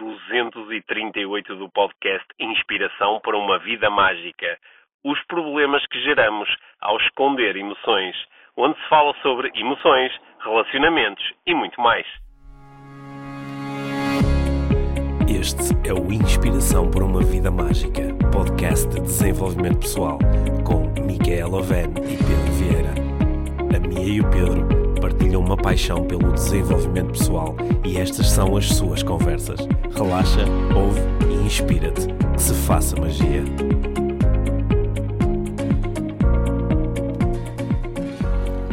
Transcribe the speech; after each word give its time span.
238 0.00 1.56
do 1.56 1.68
podcast 1.68 2.26
Inspiração 2.38 3.20
para 3.20 3.36
uma 3.36 3.58
Vida 3.58 3.90
Mágica. 3.90 4.58
Os 5.04 5.22
problemas 5.26 5.86
que 5.86 6.00
geramos 6.02 6.48
ao 6.80 6.96
esconder 6.96 7.54
emoções, 7.56 8.16
onde 8.56 8.78
se 8.80 8.88
fala 8.88 9.14
sobre 9.22 9.50
emoções, 9.54 10.12
relacionamentos 10.42 11.24
e 11.46 11.54
muito 11.54 11.78
mais. 11.80 12.06
Este 15.28 15.88
é 15.88 15.92
o 15.92 16.12
Inspiração 16.12 16.90
para 16.90 17.04
uma 17.04 17.22
Vida 17.22 17.50
Mágica, 17.50 18.02
podcast 18.32 18.88
de 18.88 19.00
desenvolvimento 19.02 19.80
pessoal, 19.80 20.18
com 20.66 20.88
Micaela 21.04 21.58
Oven 21.58 21.90
e 21.98 22.16
Pedro 22.16 22.52
Vieira. 22.58 22.94
A 23.74 23.78
Mia 23.78 24.14
e 24.14 24.20
o 24.20 24.30
Pedro 24.30 24.79
partilham 25.30 25.44
uma 25.44 25.56
paixão 25.56 26.04
pelo 26.04 26.32
desenvolvimento 26.32 27.12
pessoal 27.12 27.54
e 27.84 27.96
estas 27.98 28.28
são 28.30 28.56
as 28.56 28.66
suas 28.66 29.00
conversas. 29.02 29.60
Relaxa, 29.94 30.44
ouve 30.74 31.00
e 31.30 31.46
inspira-te. 31.46 32.08
Que 32.34 32.42
se 32.42 32.52
faça 32.52 32.96
magia. 32.96 33.44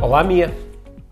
Olá, 0.02 0.24
Mia. 0.24 0.52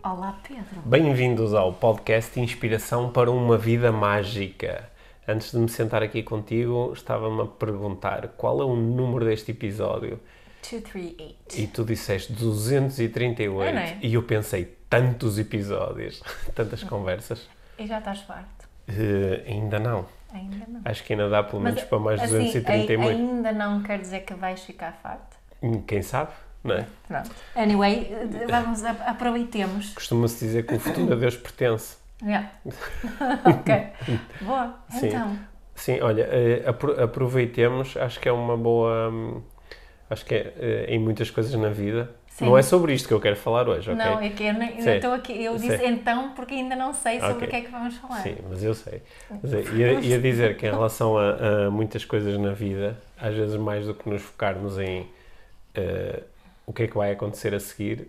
Olá, 0.04 0.40
Pedro. 0.48 0.82
Bem-vindos 0.84 1.54
ao 1.54 1.74
podcast 1.74 2.40
Inspiração 2.40 3.12
para 3.12 3.30
uma 3.30 3.56
Vida 3.58 3.92
Mágica. 3.92 4.90
Antes 5.28 5.52
de 5.52 5.60
me 5.60 5.70
sentar 5.70 6.02
aqui 6.02 6.24
contigo, 6.24 6.92
estava-me 6.94 7.42
a 7.44 7.46
perguntar 7.46 8.30
qual 8.30 8.62
é 8.62 8.66
o 8.66 8.76
número 8.76 9.26
deste 9.26 9.52
episódio 9.52 10.20
238. 10.64 11.60
e 11.60 11.68
tu 11.68 11.84
disseste 11.84 12.34
238 12.34 13.62
É, 13.62 13.84
é? 13.84 14.00
e 14.02 14.16
eu 14.16 14.24
pensei 14.24 14.75
tantos 14.90 15.38
episódios, 15.40 16.22
tantas 16.56 16.84
conversas. 16.84 17.48
E 17.78 17.86
já 17.88 18.00
estás 18.00 18.22
farto? 18.22 18.68
Eh, 18.88 19.44
ainda 19.48 19.80
não. 19.80 20.06
Ainda 20.34 20.66
não. 20.68 20.82
Acho 20.86 21.04
que 21.04 21.14
ainda 21.14 21.30
dá 21.30 21.44
pelo 21.44 21.62
menos 21.62 21.82
para 21.84 22.00
mais 22.00 22.22
assim, 22.22 22.38
238. 22.38 23.02
ai- 23.02 23.10
ainda 23.10 23.52
não 23.52 23.82
quer 23.82 24.00
dizer 24.00 24.22
que 24.22 24.34
vais 24.34 24.62
ficar 24.62 24.92
farto. 25.02 25.38
Hum, 25.62 25.82
Quem 25.82 26.02
sabe, 26.02 26.32
não 26.64 26.76
é? 26.76 26.86
Pronto. 27.08 27.32
Anyway, 27.56 28.12
vamos, 28.50 28.84
a- 28.84 28.92
aproveitemos. 29.08 29.94
Costuma-se 29.94 30.46
dizer 30.46 30.66
que 30.66 30.76
o 30.76 30.80
futuro 30.80 31.14
a 31.14 31.16
Deus 31.16 31.36
pertence. 31.38 31.98
Yeah. 32.22 32.50
ok. 33.46 33.88
Boa. 34.42 34.80
Sim. 34.90 35.08
Então, 35.08 35.40
Sim, 35.76 36.00
olha, 36.02 36.22
eh, 36.32 36.64
apro- 36.66 37.02
aproveitemos, 37.04 37.98
acho 37.98 38.20
que 38.20 38.30
é 38.30 38.32
uma 38.32 38.56
boa. 38.56 39.10
hum, 39.10 39.42
Acho 40.10 40.24
que 40.26 40.36
é 40.36 40.54
eh, 40.58 40.86
em 40.90 41.00
muitas 41.00 41.30
coisas 41.32 41.54
na 41.56 41.70
vida. 41.70 42.12
Sim. 42.36 42.48
Não 42.48 42.58
é 42.58 42.62
sobre 42.62 42.94
isto 42.94 43.08
que 43.08 43.14
eu 43.14 43.22
quero 43.22 43.38
falar 43.38 43.70
hoje, 43.70 43.90
ok? 43.90 44.06
não, 44.06 44.20
é 44.20 44.30
que 44.30 44.44
eu 44.44 44.50
ainda 44.50 44.96
estou 44.96 45.14
aqui. 45.14 45.42
Eu 45.42 45.56
disse 45.56 45.78
Sim. 45.78 45.86
então 45.86 46.32
porque 46.36 46.54
ainda 46.54 46.76
não 46.76 46.94
sei 46.94 47.18
sobre 47.18 47.36
Ok. 47.36 47.48
o 47.48 47.50
que 47.50 47.56
é 47.56 47.62
que 47.62 47.72
vamos 47.72 47.96
falar. 47.96 48.22
Sim, 48.24 48.36
mas 48.50 48.62
eu 48.62 48.74
sei. 48.74 49.02
Mas 49.42 49.54
é, 49.54 49.62
ia, 49.74 49.94
ia 50.02 50.20
dizer 50.20 50.58
que 50.58 50.68
em 50.68 50.70
relação 50.70 51.18
a, 51.18 51.68
a 51.68 51.72
muitas 51.72 52.04
coisas 52.04 52.38
na 52.38 52.52
vida, 52.52 53.00
às 53.18 53.34
vezes 53.34 53.56
mais 53.56 53.86
do 53.86 53.94
que 53.94 54.10
nos 54.10 54.22
focarmos 54.22 54.78
em 54.78 55.08
eh, 55.76 56.24
o 56.66 56.74
que 56.74 56.84
é 56.84 56.88
que 56.88 56.98
vai 56.98 57.14
acontecer 57.14 57.54
a 57.54 57.60
seguir, 57.62 58.06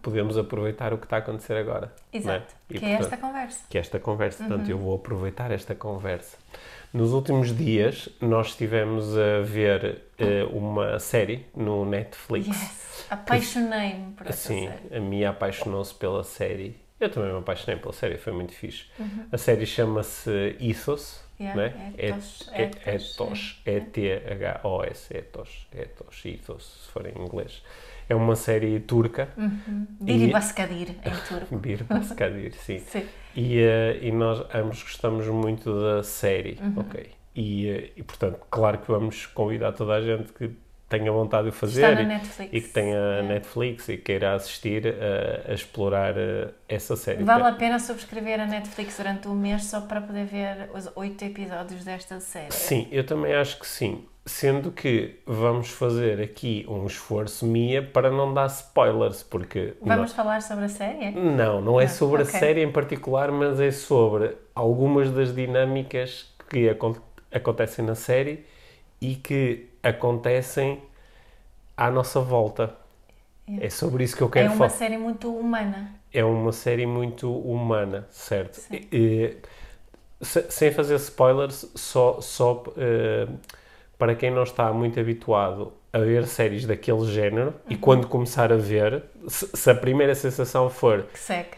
podemos 0.00 0.38
aproveitar 0.38 0.94
o 0.94 0.96
que 0.96 1.04
está 1.04 1.16
a 1.16 1.18
acontecer 1.18 1.58
agora. 1.58 1.92
é? 2.12 2.16
Uhum. 2.16 2.22
Exato. 2.22 2.54
E, 2.70 2.78
que 2.78 2.84
é 2.86 2.92
esta 2.92 3.00
portanto, 3.08 3.20
conversa. 3.20 3.64
que 3.68 3.76
é 3.76 3.80
esta 3.82 3.98
conversa. 3.98 4.42
Uhum. 4.42 4.48
Portanto, 4.48 4.70
eu 4.70 4.78
vou 4.78 4.94
aproveitar 4.94 5.50
esta 5.50 5.74
conversa. 5.74 6.38
Nos 6.96 7.12
últimos 7.12 7.54
dias, 7.54 8.08
nós 8.22 8.48
estivemos 8.48 9.18
a 9.18 9.42
ver 9.42 10.00
eh, 10.18 10.44
uma 10.50 10.98
série 10.98 11.44
no 11.54 11.84
Netflix. 11.84 12.46
Yes. 12.46 13.06
Apaixonei-me 13.10 14.12
por 14.12 14.26
essa 14.26 14.48
Sim, 14.48 14.66
série. 14.66 14.96
a 14.96 15.00
minha 15.00 15.28
apaixonou-se 15.28 15.94
pela 15.94 16.24
série. 16.24 16.74
Eu 16.98 17.10
também 17.10 17.30
me 17.30 17.38
apaixonei 17.38 17.78
pela 17.78 17.92
série, 17.92 18.16
foi 18.16 18.32
muito 18.32 18.52
fixe. 18.52 18.86
Uhum. 18.98 19.26
A 19.30 19.36
série 19.36 19.66
chama-se 19.66 20.56
Ethos, 20.58 21.20
Yeah, 21.38 21.54
né? 21.54 21.92
Ethos, 21.98 22.50
Ethos, 22.54 22.86
Ethos, 22.86 23.62
é. 23.66 23.76
E-T-H-O-S, 23.76 25.14
Ethos, 25.14 25.66
Ethos, 25.76 26.24
Ethos, 26.24 26.64
se 26.86 26.92
for 26.92 27.06
em 27.06 27.22
inglês. 27.22 27.62
É 28.08 28.14
uma 28.14 28.36
série 28.36 28.78
turca. 28.80 29.28
Diri 30.00 30.28
E- 30.28 30.32
Baskadir, 30.32 30.90
em 31.04 31.10
turco. 31.28 31.56
Bir 31.58 31.82
Baskadir, 31.84 32.52
sim. 32.54 32.78
Sim. 32.86 33.04
E, 33.34 33.58
eh, 33.58 33.98
e 34.00 34.12
nós 34.12 34.44
ambos 34.54 34.82
gostamos 34.82 35.26
muito 35.28 35.72
da 35.80 36.02
série, 36.02 36.58
Uhum. 36.62 36.74
ok? 36.78 37.10
E, 37.34 37.68
eh, 37.68 37.90
e, 37.96 38.02
portanto, 38.02 38.38
claro 38.50 38.78
que 38.78 38.88
vamos 38.90 39.26
convidar 39.26 39.72
toda 39.72 39.92
a 39.94 40.00
gente 40.00 40.32
que 40.32 40.50
tenha 40.88 41.10
vontade 41.10 41.50
de 41.50 41.56
fazer 41.56 41.98
e, 42.00 42.06
Netflix. 42.06 42.50
e 42.52 42.60
que 42.60 42.68
tenha 42.68 42.96
É. 42.96 43.22
Netflix 43.22 43.88
e 43.88 43.96
queira 43.98 44.34
assistir 44.34 44.86
a, 44.86 45.50
a 45.50 45.54
explorar 45.54 46.14
essa 46.68 46.94
série. 46.96 47.24
Vale 47.24 47.42
a 47.42 47.52
pena 47.52 47.78
subscrever 47.80 48.40
a 48.40 48.46
Netflix 48.46 48.96
durante 48.96 49.26
um 49.28 49.34
mês 49.34 49.64
só 49.64 49.80
para 49.80 50.00
poder 50.00 50.24
ver 50.26 50.70
os 50.72 50.88
oito 50.94 51.24
episódios 51.24 51.84
desta 51.84 52.20
série. 52.20 52.52
Sim, 52.52 52.86
eu 52.92 53.04
também 53.04 53.34
acho 53.34 53.58
que 53.58 53.66
sim. 53.66 54.04
Sendo 54.26 54.72
que 54.72 55.20
vamos 55.24 55.68
fazer 55.70 56.20
aqui 56.20 56.66
um 56.68 56.84
esforço 56.86 57.46
minha 57.46 57.80
para 57.80 58.10
não 58.10 58.34
dar 58.34 58.46
spoilers, 58.46 59.22
porque 59.22 59.74
Vamos 59.80 60.12
falar 60.12 60.42
sobre 60.42 60.64
a 60.64 60.68
série? 60.68 61.12
Não, 61.12 61.60
não 61.60 61.80
é 61.80 61.86
sobre 61.86 62.22
ok. 62.22 62.34
a 62.34 62.38
série 62.40 62.62
em 62.62 62.70
particular, 62.72 63.30
mas 63.30 63.60
é 63.60 63.70
sobre 63.70 64.36
algumas 64.54 65.10
das 65.12 65.34
dinâmicas 65.34 66.34
que 66.50 66.68
acon- 66.68 66.96
acontecem 67.32 67.84
na 67.84 67.94
série 67.94 68.44
e 69.00 69.14
que 69.16 69.68
acontecem 69.82 70.82
à 71.76 71.90
nossa 71.90 72.20
volta. 72.20 72.76
É 73.60 73.70
sobre 73.70 74.04
isso 74.04 74.16
que 74.16 74.22
eu 74.22 74.28
É 74.28 74.30
quero 74.32 74.48
uma 74.48 74.56
falar. 74.56 74.70
série 74.70 74.98
muito 74.98 75.34
humana. 75.34 75.92
É 76.12 76.24
uma 76.24 76.52
série 76.52 76.86
muito 76.86 77.30
humana, 77.32 78.06
certo? 78.10 78.58
E- 78.72 78.88
e, 78.92 79.36
se- 80.24 80.50
sem 80.50 80.72
fazer 80.72 80.96
spoilers, 80.96 81.70
só, 81.74 82.20
só 82.20 82.64
eh, 82.76 83.26
para 83.98 84.14
quem 84.14 84.30
não 84.30 84.42
está 84.42 84.72
muito 84.72 84.98
habituado 85.00 85.72
a 85.92 85.98
ver 85.98 86.26
séries 86.26 86.66
daquele 86.66 87.04
género 87.10 87.48
Uhum. 87.48 87.54
e 87.70 87.76
quando 87.76 88.06
começar 88.06 88.52
a 88.52 88.56
ver, 88.56 89.02
se, 89.28 89.48
se 89.54 89.70
a 89.70 89.74
primeira 89.74 90.14
sensação 90.14 90.68
for 90.68 91.04
Que 91.12 91.18
segue. 91.18 91.48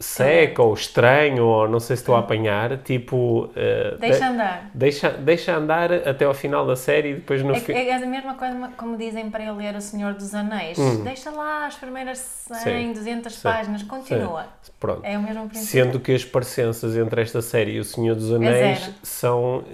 Seca 0.00 0.62
ou 0.62 0.72
estranho 0.74 1.44
ou 1.44 1.68
não 1.68 1.80
sei 1.80 1.96
se 1.96 2.02
estou 2.02 2.14
a 2.14 2.20
apanhar, 2.20 2.78
tipo... 2.78 3.50
eh, 3.56 3.96
Deixa 3.98 4.18
de- 4.18 4.24
andar. 4.24 4.70
deixa, 4.72 5.10
deixa 5.10 5.56
andar 5.56 5.92
até 5.92 6.24
ao 6.24 6.32
final 6.34 6.64
da 6.64 6.76
série 6.76 7.10
e 7.10 7.14
depois 7.14 7.42
no 7.42 7.52
É, 7.52 7.58
fim... 7.58 7.72
é 7.72 7.92
a 7.94 8.06
mesma 8.06 8.34
coisa 8.34 8.70
como 8.76 8.96
dizem 8.96 9.28
para 9.28 9.42
eu 9.44 9.56
ler 9.56 9.74
O 9.74 9.80
Senhor 9.80 10.14
dos 10.14 10.32
Anéis. 10.34 10.78
Deixa 11.02 11.30
lá 11.32 11.66
as 11.66 11.74
primeiras 11.74 12.18
100, 12.18 12.56
Hum. 12.58 12.62
Sim. 12.88 12.92
200 12.92 13.34
Sim. 13.34 13.42
páginas, 13.42 13.82
continua. 13.82 14.46
Pronto. 14.78 15.00
É 15.04 15.18
o 15.18 15.22
mesmo 15.22 15.48
princípio. 15.48 15.84
Sendo 15.84 15.98
que 16.00 16.14
as 16.14 16.24
parecenças 16.24 16.96
entre 16.96 17.20
esta 17.20 17.42
série 17.42 17.72
e 17.72 17.80
O 17.80 17.84
Senhor 17.84 18.14
dos 18.14 18.32
Anéis 18.32 18.78
zero. 18.78 18.92
são 19.02 19.64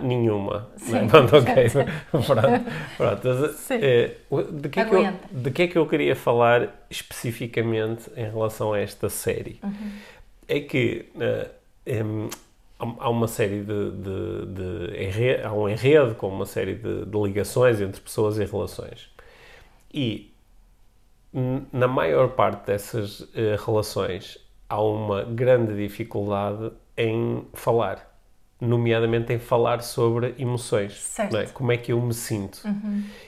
Não. 0.00 0.08
nenhuma. 0.08 0.68
Sim. 0.76 0.92
Não 0.92 0.98
é? 1.00 1.06
Pronto, 1.06 1.36
ok. 1.36 1.54
Pronto. 2.10 2.64
Pronto. 2.96 3.48
Sim. 3.58 3.74
eh, 3.82 4.10
de, 4.52 4.68
que 4.70 4.80
é 4.80 4.84
que 4.86 4.94
eu, 4.94 5.06
de 5.30 5.50
que 5.50 5.62
é 5.62 5.68
que 5.68 5.76
eu 5.78 5.86
queria 5.86 6.16
falar 6.16 6.68
especificamente 6.88 8.10
em 8.16 8.24
relação 8.30 8.72
a 8.72 8.80
esta 8.80 9.08
série? 9.10 9.60
Uhum. 9.66 9.90
É 10.48 10.60
que 10.60 11.06
eh, 11.20 11.50
em, 11.86 12.28
há 12.78 13.10
uma 13.10 13.28
série 13.28 13.60
de, 13.62 13.90
de, 13.90 14.46
de 14.46 15.02
enre- 15.04 15.42
há 15.42 15.52
um 15.52 15.68
enredo 15.68 16.14
com 16.14 16.28
uma 16.28 16.46
série 16.46 16.74
de, 16.74 17.04
de 17.04 17.18
ligações 17.18 17.80
entre 17.80 18.00
pessoas 18.00 18.38
e 18.38 18.44
relações. 18.44 19.10
E 19.92 20.32
na 21.72 21.86
maior 21.86 22.30
parte 22.30 22.66
dessas 22.66 23.28
eh, 23.34 23.56
relações 23.64 24.38
há 24.68 24.80
uma 24.80 25.22
grande 25.24 25.76
dificuldade 25.76 26.72
em 26.96 27.46
falar, 27.52 28.15
nomeadamente 28.60 29.32
em 29.32 29.38
falar 29.38 29.82
sobre 29.82 30.34
emoções, 30.38 30.92
é? 31.36 31.46
como 31.52 31.72
é 31.72 31.76
que 31.76 31.92
eu 31.92 32.00
me 32.00 32.14
sinto 32.14 32.60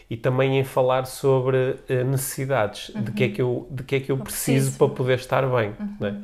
e 0.08 0.16
também 0.16 0.58
em 0.58 0.64
falar 0.64 1.04
sobre 1.06 1.76
eh, 1.88 2.02
necessidades, 2.02 2.90
de 2.94 3.12
que 3.12 3.24
é 3.24 3.28
que 3.28 3.42
eu 3.42 3.66
de 3.70 3.82
que 3.82 3.96
é 3.96 4.00
que 4.00 4.10
eu 4.12 4.16
preciso, 4.16 4.52
preciso. 4.70 4.78
para 4.78 4.88
poder 4.94 5.18
estar 5.18 5.46
bem, 5.46 5.74
não 6.00 6.08
é? 6.08 6.14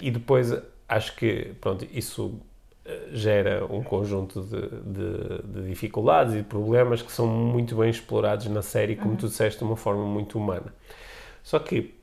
E 0.00 0.10
depois 0.10 0.54
acho 0.88 1.14
que 1.16 1.52
pronto 1.60 1.86
isso 1.92 2.40
eh, 2.86 3.08
gera 3.12 3.66
um 3.66 3.82
conjunto 3.82 4.40
de, 4.40 4.60
de- 4.62 5.42
de 5.62 5.68
dificuldades 5.68 6.32
e 6.32 6.38
de 6.38 6.44
problemas 6.44 7.02
que 7.02 7.12
são 7.12 7.26
muito 7.26 7.76
bem 7.76 7.90
explorados 7.90 8.46
na 8.46 8.62
série, 8.62 8.96
como 8.96 9.16
tu 9.16 9.26
disseste, 9.28 9.58
de 9.58 9.64
uma 9.64 9.76
forma 9.76 10.04
muito 10.06 10.38
humana. 10.38 10.72
Só 11.42 11.58
que, 11.58 11.94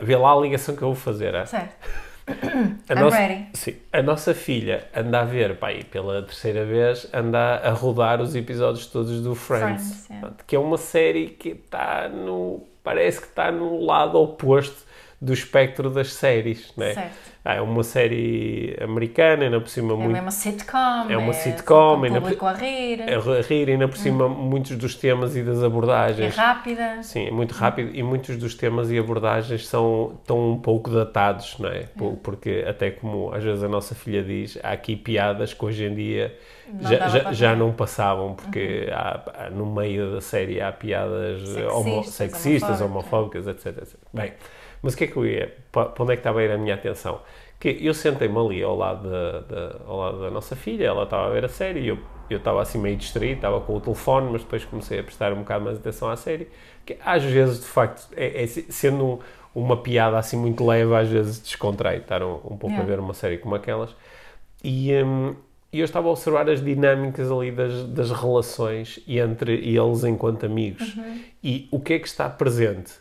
vê 0.00 0.16
lá 0.16 0.32
a 0.32 0.36
ligação 0.40 0.74
que 0.74 0.80
eu 0.82 0.88
vou 0.88 0.96
fazer. 0.96 1.36
ah. 1.36 1.44
Certo. 1.44 1.86
A 2.28 2.92
I'm 2.92 3.00
nossa, 3.00 3.18
ready. 3.18 3.46
sim, 3.54 3.76
a 3.92 4.02
nossa 4.02 4.34
filha 4.34 4.88
anda 4.94 5.20
a 5.20 5.24
ver, 5.24 5.56
pá, 5.58 5.68
aí 5.68 5.84
pela 5.84 6.22
terceira 6.22 6.64
vez, 6.64 7.06
anda 7.12 7.56
a 7.56 7.70
rodar 7.70 8.20
os 8.20 8.34
episódios 8.34 8.86
todos 8.86 9.20
do 9.20 9.34
Friends, 9.34 10.06
Friends, 10.06 10.10
yeah. 10.10 10.36
Que 10.46 10.56
é 10.56 10.58
uma 10.58 10.76
série 10.76 11.28
que 11.28 11.50
está 11.50 12.08
no. 12.08 12.62
parece 12.82 13.20
que 13.20 13.26
está 13.26 13.52
no 13.52 13.80
lado 13.84 14.18
oposto 14.18 14.85
do 15.20 15.32
espectro 15.32 15.88
das 15.90 16.12
séries, 16.12 16.72
né? 16.76 16.92
Certo. 16.94 17.26
Ah, 17.48 17.54
é 17.54 17.60
uma 17.60 17.84
série 17.84 18.76
americana, 18.82 19.44
ainda 19.44 19.60
por 19.60 19.68
cima 19.68 19.92
É 19.92 19.96
muito 19.96 20.20
uma 20.20 20.30
sitcom. 20.32 21.06
É 21.08 21.16
uma 21.16 21.30
assim, 21.30 21.52
sitcom, 21.52 21.96
com 21.96 22.02
ainda 22.04 22.18
o 22.18 22.22
público 22.22 22.44
a 22.44 22.52
rir. 22.52 23.02
a 23.02 23.40
rir, 23.42 23.70
ainda 23.70 23.86
por 23.86 23.96
cima 23.96 24.28
muitos 24.28 24.76
dos 24.76 24.96
temas 24.96 25.36
e 25.36 25.42
das 25.44 25.62
É 25.62 25.66
abordagens. 25.66 26.34
rápida. 26.36 27.02
Sim, 27.04 27.28
é 27.28 27.30
muito 27.30 27.52
rápido 27.54 27.94
e 27.94 28.02
muitos 28.02 28.36
dos 28.36 28.54
temas 28.56 28.90
e 28.90 28.98
abordagens 28.98 29.66
são 29.68 30.18
tão 30.26 30.50
um 30.52 30.58
pouco 30.58 30.90
datados, 30.90 31.56
não 31.60 31.68
é? 31.68 31.84
Por- 31.96 32.16
Porque 32.16 32.64
até 32.68 32.90
como 32.90 33.32
às 33.32 33.44
vezes 33.44 33.62
a 33.62 33.68
nossa 33.68 33.94
filha 33.94 34.24
diz, 34.24 34.58
há 34.62 34.72
aqui 34.72 34.96
piadas 34.96 35.54
que 35.54 35.64
hoje 35.64 35.84
em 35.84 35.94
dia 35.94 36.36
Não 36.68 36.90
já, 36.90 37.08
já, 37.08 37.32
já 37.32 37.54
não 37.56 37.72
passavam, 37.72 38.34
porque 38.34 38.88
há- 38.92 39.20
há- 39.46 39.50
no 39.50 39.66
meio 39.66 40.10
da 40.14 40.20
série 40.20 40.60
há 40.60 40.72
piadas 40.72 41.40
Sexistas, 41.42 41.72
homo- 41.72 42.02
sexistas, 42.04 42.80
homofóbicas. 42.80 43.46
homofóbicas, 43.46 43.46
etc, 43.46 43.82
etc. 43.82 43.94
Bem, 44.12 44.32
mas 44.82 44.94
o 44.94 44.96
que 44.96 45.04
é 45.04 45.06
que 45.06 45.16
eu 45.16 45.26
ia, 45.26 45.54
pa- 45.72 45.86
para 45.86 46.02
onde 46.04 46.12
é 46.12 46.16
que 46.16 46.20
estava 46.20 46.40
a 46.40 46.44
ir 46.44 46.50
a 46.50 46.58
minha 46.58 46.74
atenção? 46.74 47.20
Que 47.58 47.78
eu 47.80 47.94
sentei-me 47.94 48.36
ali 48.38 48.62
ao 48.62 48.76
lado 48.76 49.08
da, 49.08 49.40
da- 49.40 49.76
ao 49.86 49.96
lado 49.98 50.20
da 50.20 50.30
nossa 50.30 50.54
filha, 50.54 50.86
ela 50.86 51.04
estava 51.04 51.26
a 51.28 51.30
ver 51.30 51.44
a 51.44 51.48
série 51.48 51.80
e 51.80 51.88
eu, 51.88 51.98
eu 52.28 52.38
estava 52.38 52.60
assim 52.62 52.78
meio 52.78 52.96
distraído, 52.96 53.36
estava 53.36 53.60
com 53.60 53.76
o 53.76 53.80
telefone, 53.80 54.30
mas 54.32 54.42
depois 54.42 54.64
comecei 54.64 54.98
a 55.00 55.02
prestar 55.02 55.32
um 55.32 55.38
bocado 55.38 55.64
mais 55.64 55.78
atenção 55.78 56.10
à 56.10 56.16
série, 56.16 56.48
que 56.84 56.96
às 57.04 57.22
vezes, 57.24 57.60
de 57.60 57.66
facto, 57.66 58.08
é, 58.16 58.42
é 58.42 58.46
se- 58.46 58.66
sendo 58.70 59.04
um- 59.04 59.18
uma 59.54 59.76
piada 59.78 60.18
assim 60.18 60.36
muito 60.36 60.66
leve, 60.66 60.94
às 60.94 61.08
vezes 61.08 61.38
descontrai 61.40 61.96
estar 61.98 62.22
um, 62.22 62.34
um 62.34 62.56
pouco 62.58 62.66
a 62.66 62.70
Yeah. 62.80 62.84
ver 62.84 63.00
uma 63.00 63.14
série 63.14 63.38
como 63.38 63.54
aquelas. 63.54 63.94
E, 64.62 64.92
hum, 65.02 65.34
e 65.72 65.80
eu 65.80 65.84
estava 65.84 66.08
a 66.08 66.10
observar 66.10 66.48
as 66.50 66.62
dinâmicas 66.62 67.30
ali 67.30 67.50
das, 67.50 67.84
das 67.88 68.10
relações 68.10 69.00
e 69.06 69.18
entre 69.18 69.54
eles 69.54 70.04
enquanto 70.04 70.44
amigos. 70.46 70.94
E 71.42 71.68
o 71.70 71.80
que 71.80 71.94
é 71.94 71.98
que 71.98 72.06
está 72.06 72.28
presente? 72.28 72.92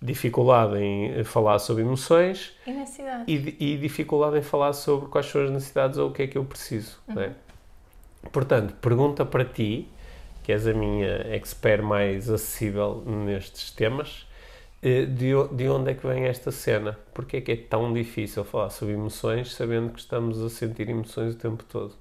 Dificuldade 0.00 0.76
em 0.78 1.24
falar 1.24 1.58
sobre 1.58 1.82
emoções 1.82 2.52
E 2.66 2.70
e, 3.26 3.38
di- 3.38 3.78
dificuldade 3.78 4.38
em 4.38 4.42
falar 4.42 4.72
sobre 4.74 5.08
quais 5.08 5.26
são 5.26 5.42
as 5.42 5.50
necessidades 5.50 5.98
ou 5.98 6.10
o 6.10 6.12
que 6.12 6.22
é 6.22 6.26
que 6.26 6.36
eu 6.36 6.44
preciso. 6.44 6.98
não 7.08 7.22
é? 7.22 7.32
Portanto, 8.30 8.74
pergunta 8.74 9.24
para 9.24 9.44
ti, 9.44 9.88
que 10.42 10.52
és 10.52 10.66
a 10.66 10.74
minha 10.74 11.34
expert 11.34 11.82
mais 11.82 12.28
acessível 12.30 13.02
nestes 13.06 13.70
temas, 13.70 14.26
eh, 14.82 15.06
de, 15.06 15.32
de 15.54 15.68
onde 15.68 15.90
é 15.92 15.94
que 15.94 16.06
vem 16.06 16.24
esta 16.24 16.50
cena? 16.52 16.98
Porque 17.14 17.38
é 17.38 17.40
que 17.40 17.52
é 17.52 17.56
tão 17.56 17.92
difícil 17.92 18.44
falar 18.44 18.70
sobre 18.70 18.94
emoções 18.94 19.52
sabendo 19.54 19.92
que 19.92 20.00
estamos 20.00 20.42
a 20.42 20.50
sentir 20.50 20.88
emoções 20.88 21.34
o 21.34 21.38
tempo 21.38 21.64
todo? 21.64 21.94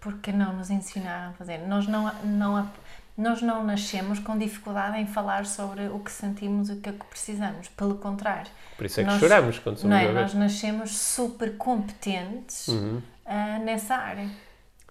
Porque 0.00 0.30
não 0.32 0.52
nos 0.52 0.68
ensinaram 0.70 1.30
a 1.30 1.32
fazer. 1.32 1.58
Nós 1.66 1.86
não, 1.86 2.12
não, 2.24 2.70
nós 3.16 3.40
não 3.42 3.62
nascemos 3.64 4.18
com 4.18 4.36
dificuldade 4.36 4.98
em 4.98 5.06
falar 5.06 5.46
sobre 5.46 5.86
o 5.88 5.98
que 6.00 6.10
sentimos 6.10 6.68
e 6.68 6.72
o 6.72 6.80
que 6.80 6.88
é 6.88 6.92
que 6.92 7.04
precisamos. 7.06 7.68
Pelo 7.68 7.94
contrário. 7.96 8.50
Por 8.76 8.86
isso 8.86 9.00
é 9.00 9.04
que 9.04 9.10
Nós- 9.10 9.20
choramos 9.20 9.58
quando 9.60 9.76
somos 9.78 9.96
Não 9.96 10.02
é? 10.02 10.12
Nós 10.12 10.34
nascemos 10.34 10.96
super 10.96 11.56
competentes 11.56 12.68
Uhum. 12.68 13.00
ah, 13.24 13.58
nessa 13.60 13.94
área. 13.94 14.28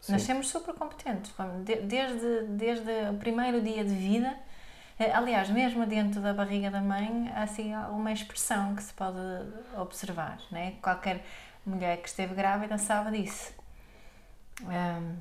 Sim. 0.01 0.11
Nascemos 0.13 0.49
super 0.49 0.73
competentes. 0.73 1.33
Desde, 1.85 2.43
desde 2.49 2.91
o 3.09 3.13
primeiro 3.19 3.61
dia 3.61 3.83
de 3.85 3.93
vida, 3.95 4.33
eh, 4.99 5.11
aliás, 5.13 5.49
mesmo 5.49 5.85
dentro 5.85 6.19
da 6.21 6.33
barriga 6.33 6.69
da 6.71 6.81
mãe, 6.81 7.31
há 7.35 7.43
assim 7.43 7.73
uma 7.75 8.11
expressão 8.11 8.75
que 8.75 8.83
se 8.83 8.93
pode 8.93 9.17
observar. 9.77 10.37
Né? 10.51 10.73
Qualquer 10.81 11.23
mulher 11.65 11.97
que 12.01 12.07
esteve 12.09 12.33
grávida 12.35 12.77
sabe 12.77 13.21
disso. 13.21 13.53
Ahm, 14.65 15.15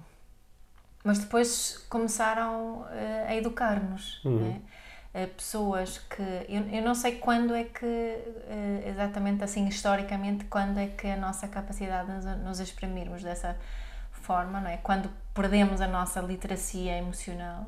mas 1.05 1.19
depois 1.19 1.85
começaram 1.89 2.87
eh, 2.91 3.27
a 3.29 3.35
educar-nos. 3.37 4.21
né? 4.25 4.61
Eh, 5.15 5.27
pessoas 5.27 5.99
que. 5.99 6.23
Eu, 6.49 6.63
eu 6.71 6.83
não 6.83 6.95
sei 6.95 7.17
quando 7.19 7.55
é 7.55 7.65
que, 7.65 7.85
eh, 7.87 8.85
exatamente 8.87 9.45
assim, 9.45 9.67
historicamente, 9.69 10.45
quando 10.47 10.79
é 10.79 10.87
que 10.87 11.07
a 11.09 11.17
nossa 11.17 11.49
capacidade 11.49 12.07
de 12.09 12.15
nos, 12.15 12.25
nos 12.45 12.61
exprimirmos 12.61 13.23
dessa 13.23 13.57
forma, 14.13 14.61
não 14.61 14.71
é? 14.71 14.77
Quando 14.79 15.11
perdemos 15.35 15.81
a 15.81 15.87
nossa 15.89 16.21
literacia 16.21 16.97
emocional. 16.99 17.67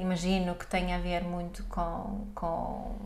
Imagino 0.00 0.54
que 0.56 0.66
tenha 0.66 0.96
a 0.96 0.98
ver 0.98 1.22
muito 1.22 1.62
com. 1.64 2.26
com 2.34 2.96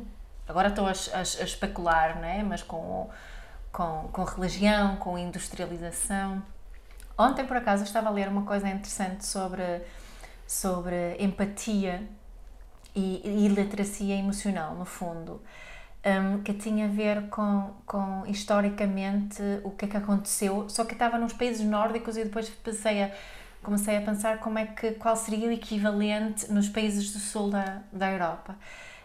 agora 0.49 0.69
estou 0.69 0.87
a, 0.87 0.93
a- 0.93 1.19
a 1.19 1.23
especular, 1.23 2.17
não 2.17 2.25
é? 2.25 2.43
Mas 2.43 2.63
com, 2.63 3.09
com, 3.73 4.09
com 4.13 4.25
religião, 4.25 4.97
com 4.97 5.19
industrialização. 5.19 6.43
Ontem, 7.19 7.45
por 7.45 7.57
acaso, 7.57 7.83
estava 7.83 8.09
a 8.09 8.13
ler 8.13 8.29
uma 8.29 8.43
coisa 8.43 8.69
interessante 8.69 9.27
sobre, 9.27 9.83
sobre 10.47 11.17
empatia 11.19 12.09
e, 12.95 13.21
e 13.25 13.49
literacia 13.49 14.15
emocional, 14.15 14.77
no 14.77 14.85
fundo, 14.85 15.43
um, 16.07 16.43
que 16.45 16.55
tinha 16.55 16.87
a 16.87 16.89
ver 16.89 17.29
com, 17.29 17.75
com 17.85 18.25
historicamente 18.27 19.43
o 19.65 19.71
que 19.73 19.87
é 19.87 19.89
que 19.89 19.97
aconteceu, 19.97 20.69
só 20.69 20.85
que 20.85 20.93
estava 20.93 21.19
nos 21.19 21.33
países 21.33 21.67
nórdicos 21.67 22.17
e 22.17 22.23
depois 22.23 22.49
pensei 22.49 23.03
a, 23.03 23.11
comecei 23.65 23.97
a 23.97 24.01
pensar 24.01 24.39
como 24.39 24.57
é 24.61 24.67
que, 24.67 24.93
qual 24.93 25.17
seria 25.17 25.49
o 25.49 25.53
equivalente 25.53 26.51
nos 26.53 26.69
países 26.69 27.13
do 27.13 27.19
sul 27.19 27.51
da, 27.51 27.83
da 27.93 28.13
Europa. 28.13 28.55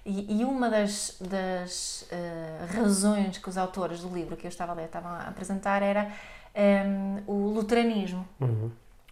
E, 0.06 0.40
e 0.40 0.46
uma 0.46 0.70
das, 0.70 1.18
das 1.20 2.06
eh, 2.12 2.66
razões 2.76 3.38
que 3.38 3.50
os 3.50 3.58
autores 3.58 4.02
do 4.02 4.14
livro 4.14 4.36
que 4.36 4.46
eu 4.46 4.50
estava 4.50 4.74
a 4.74 4.76
ler 4.76 4.86
estavam 4.86 5.12
a 5.12 5.30
apresentar 5.30 5.82
era 5.82 6.12
um, 6.56 7.13
o 7.64 7.66
luteranismo 7.66 8.28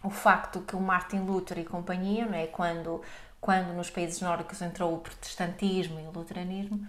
o 0.04 0.10
facto 0.10 0.60
que 0.62 0.74
o 0.74 0.80
Martin 0.80 1.20
Luther 1.20 1.58
e 1.58 1.64
companhia, 1.64 2.26
não 2.26 2.34
é? 2.34 2.46
quando, 2.48 3.00
quando 3.40 3.72
nos 3.72 3.88
países 3.88 4.20
nórdicos 4.20 4.60
entrou 4.60 4.94
o 4.94 4.98
protestantismo 4.98 6.00
e 6.00 6.02
o 6.02 6.10
luteranismo, 6.10 6.84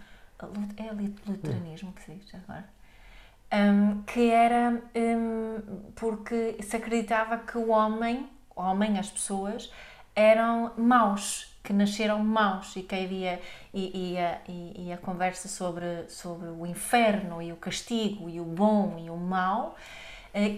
é 0.78 0.92
luteranismo 1.30 1.94
que 1.94 2.02
se 2.02 2.16
diz 2.16 2.34
agora, 2.34 2.68
Hum, 3.54 4.02
que 4.08 4.32
era 4.32 4.82
hum, 4.96 5.92
porque 5.96 6.58
se 6.64 6.76
acreditava 6.76 7.38
que 7.38 7.56
o 7.56 7.70
homem, 7.70 8.28
o 8.56 8.60
homem, 8.60 8.98
as 8.98 9.12
pessoas, 9.12 9.72
eram 10.16 10.74
maus, 10.76 11.56
que 11.64 11.72
nasceram 11.72 12.18
maus 12.24 12.76
e 12.76 12.82
que 12.82 12.96
havia 12.96 13.40
e, 13.72 14.14
e, 14.14 14.18
a, 14.18 14.42
e, 14.48 14.92
a 14.92 14.98
conversa 14.98 15.48
sobre, 15.48 16.10
sobre 16.10 16.50
o 16.50 16.66
inferno 16.66 17.44
e 17.44 17.54
o 17.54 17.56
castigo 17.56 18.28
e 18.28 18.40
o 18.40 18.44
bom 18.44 18.98
e 18.98 19.12
o 19.12 19.18
mau, 19.18 19.76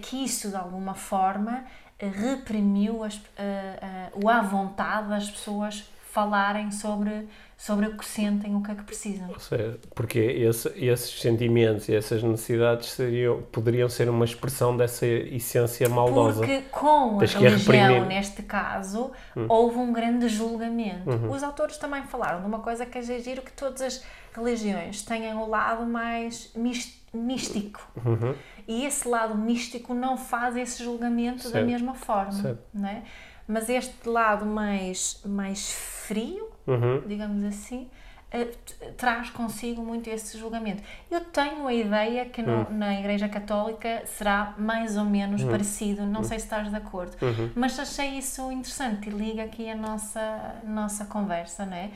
que 0.02 0.24
isso 0.24 0.48
de 0.48 0.56
alguma 0.56 0.94
forma 0.94 1.64
eh, 1.98 2.06
reprimiu 2.08 3.04
as, 3.04 3.20
eh, 3.38 3.78
eh, 3.82 4.08
o 4.22 4.28
à 4.28 4.40
vontade 4.42 5.08
das 5.08 5.30
pessoas 5.30 5.84
falarem 6.10 6.70
sobre, 6.70 7.28
sobre 7.58 7.86
o 7.88 7.96
que 7.98 8.04
sentem, 8.06 8.54
o 8.54 8.62
que 8.62 8.70
é 8.70 8.74
que 8.74 8.84
precisam. 8.84 9.28
Ou 9.28 9.38
seja, 9.38 9.78
porque 9.94 10.18
esse- 10.18 10.72
esses 10.82 11.20
sentimentos 11.20 11.90
e 11.90 11.94
essas 11.94 12.22
necessidades 12.22 12.88
seriam, 12.92 13.42
poderiam 13.52 13.86
ser 13.86 14.08
uma 14.08 14.24
expressão 14.24 14.74
dessa 14.74 15.04
essência 15.06 15.86
maldosa. 15.90 16.38
Porque 16.38 16.62
com 16.70 17.16
a 17.16 17.18
Tens 17.18 17.34
que 17.34 17.46
a 17.46 17.50
religião. 17.50 18.02
Hum. 18.02 18.06
neste 18.06 18.42
caso, 18.42 19.10
houve 19.46 19.76
um 19.76 19.92
grande 19.92 20.26
julgamento. 20.28 21.10
Os 21.30 21.42
autores 21.42 21.76
também 21.76 22.02
falaram 22.04 22.40
de 22.40 22.46
uma 22.46 22.60
coisa 22.60 22.86
que 22.86 22.96
é 22.96 23.02
giro, 23.02 23.42
que 23.42 23.52
todas 23.52 23.82
as 23.82 24.02
religiões 24.34 25.02
têm 25.02 25.34
o 25.34 25.46
lado 25.46 25.84
mais 25.84 26.50
mis- 26.54 26.95
místico. 27.12 27.86
Uhum. 28.04 28.34
E 28.68 28.84
esse 28.84 29.06
lado 29.08 29.34
místico 29.36 29.94
não 29.94 30.16
faz 30.16 30.56
esse 30.56 30.82
julgamento 30.82 31.44
da 31.44 31.50
Certo. 31.50 31.66
mesma 31.66 31.94
forma. 31.94 32.32
Certo. 32.32 32.62
Não 32.74 32.88
é? 32.88 33.02
Mas 33.48 33.68
este 33.68 34.08
lado 34.08 34.44
mais, 34.44 35.20
mais 35.24 35.72
frio, 35.72 36.48
Uhum. 36.66 37.02
digamos 37.06 37.44
assim, 37.44 37.88
eh, 38.32 38.48
traz 38.96 39.30
consigo 39.30 39.80
muito 39.82 40.08
esse 40.10 40.36
julgamento. 40.36 40.82
Eu 41.08 41.20
tenho 41.20 41.64
a 41.66 41.72
ideia 41.72 42.24
que 42.26 42.42
no- 42.42 42.62
Hum. 42.62 42.66
na 42.70 42.98
Igreja 42.98 43.28
Católica 43.28 44.02
será 44.04 44.52
mais 44.58 44.96
ou 44.96 45.04
menos 45.04 45.44
parecido, 45.44 46.04
não 46.04 46.24
sei 46.24 46.40
se 46.40 46.46
estás 46.46 46.68
de 46.68 46.74
acordo, 46.76 47.16
Uhum. 47.22 47.50
mas 47.54 47.78
achei 47.78 48.18
isso 48.18 48.50
interessante 48.50 49.08
e 49.08 49.12
liga 49.12 49.44
aqui 49.44 49.70
a 49.70 49.76
nossa, 49.76 50.56
nossa 50.64 51.04
conversa, 51.04 51.64
não 51.64 51.76
é? 51.76 51.90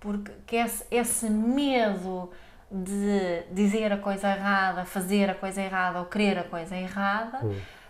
Porque 0.00 0.32
que 0.46 0.56
esse, 0.56 0.84
esse 0.90 1.28
medo 1.28 2.30
de 2.70 3.42
dizer 3.52 3.92
a 3.92 3.98
coisa 3.98 4.28
errada, 4.28 4.84
fazer 4.84 5.30
a 5.30 5.34
coisa 5.34 5.60
errada 5.62 5.98
ou 6.00 6.06
querer 6.06 6.38
a 6.38 6.44
coisa 6.44 6.76
errada 6.76 7.38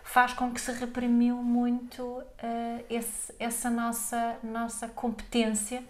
faz 0.03 0.33
com 0.35 0.53
que 0.53 0.61
se 0.61 0.71
reprimiu 0.73 1.37
muito 1.37 2.23
eh, 2.43 2.85
esse- 2.91 3.33
essa 3.39 3.71
nossa, 3.71 4.37
nossa 4.43 4.87
competência. 4.89 5.83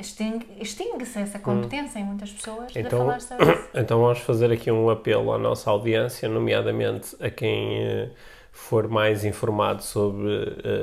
extingue- 0.00 0.46
Extingue-se 0.60 1.18
essa 1.18 1.38
competência 1.38 1.98
em 1.98 2.04
muitas 2.04 2.30
pessoas 2.32 2.72
de 2.72 2.78
Então, 2.80 3.00
falar 3.00 3.20
sobre 3.20 3.44
isso. 3.52 3.68
então 3.74 4.00
vamos 4.00 4.20
fazer 4.20 4.50
aqui 4.52 4.70
um 4.70 4.88
apelo 4.88 5.32
à 5.32 5.38
nossa 5.38 5.70
audiência, 5.70 6.28
nomeadamente 6.28 7.14
a 7.20 7.28
quem 7.30 7.82
eh, 7.82 8.08
for 8.52 8.88
mais 8.88 9.24
informado 9.24 9.82
sobre 9.82 10.30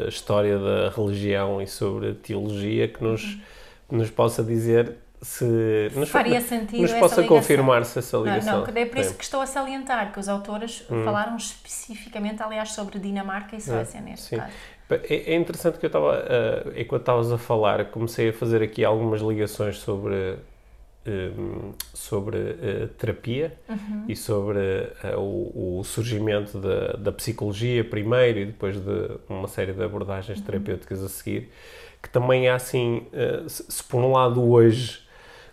a 0.05 0.07
história 0.07 0.59
da 0.59 0.89
religião 0.89 1.59
e 1.61 1.65
sobre 1.67 2.11
a 2.11 2.13
teologia, 2.13 2.87
que 2.87 3.03
nos, 3.03 3.39
nos 3.89 4.11
possa 4.11 4.43
dizer 4.43 4.97
se... 5.23 5.89
Nos, 5.95 6.09
Faria 6.09 6.41
sentido 6.41 6.81
nos 6.81 6.91
possa 6.93 7.23
confirmar 7.23 7.85
se 7.85 7.99
essa 7.99 8.17
Não, 8.17 8.25
ligação... 8.25 8.57
não, 8.59 8.63
que 8.65 8.77
é 8.77 8.85
por 8.85 8.99
isso 8.99 9.15
que 9.15 9.23
estou 9.23 9.41
a 9.41 9.45
salientar 9.45 10.11
que 10.11 10.19
os 10.19 10.27
autores 10.29 10.85
falaram 11.03 11.35
especificamente, 11.37 12.43
aliás, 12.43 12.71
sobre 12.73 12.99
Dinamarca 12.99 13.55
e 13.55 13.61
Suécia, 13.61 14.01
neste 14.01 14.27
sim. 14.27 14.37
caso. 14.37 14.51
É 14.89 15.33
é 15.33 15.35
interessante 15.35 15.79
que 15.79 15.85
eu 15.85 15.87
estava, 15.87 16.15
eh, 16.27 16.81
enquanto 16.81 17.01
estavas 17.01 17.31
a 17.31 17.37
falar, 17.37 17.85
comecei 17.85 18.29
a 18.29 18.33
fazer 18.33 18.61
aqui 18.61 18.85
algumas 18.85 19.21
ligações 19.21 19.77
sobre 19.79 20.37
um, 21.05 21.73
sobre 21.93 22.37
uh, 22.37 22.87
terapia 22.97 23.57
Uhum. 23.67 24.05
e 24.07 24.15
sobre 24.15 24.57
uh, 24.57 25.19
o, 25.19 25.79
o 25.79 25.83
surgimento 25.83 26.57
da, 26.59 26.93
da 26.93 27.11
psicologia 27.11 27.83
primeiro 27.83 28.39
e 28.39 28.45
depois 28.45 28.77
de 28.79 29.11
uma 29.27 29.47
série 29.47 29.73
de 29.73 29.83
abordagens 29.83 30.39
Uhum. 30.39 30.45
terapêuticas 30.45 31.03
a 31.03 31.09
seguir, 31.09 31.49
que 32.01 32.09
também 32.09 32.47
há 32.47 32.55
assim, 32.55 33.05
uh, 33.13 33.49
se, 33.49 33.65
se 33.69 33.83
por 33.83 33.97
um 34.01 34.11
lado 34.13 34.41
hoje, 34.49 35.02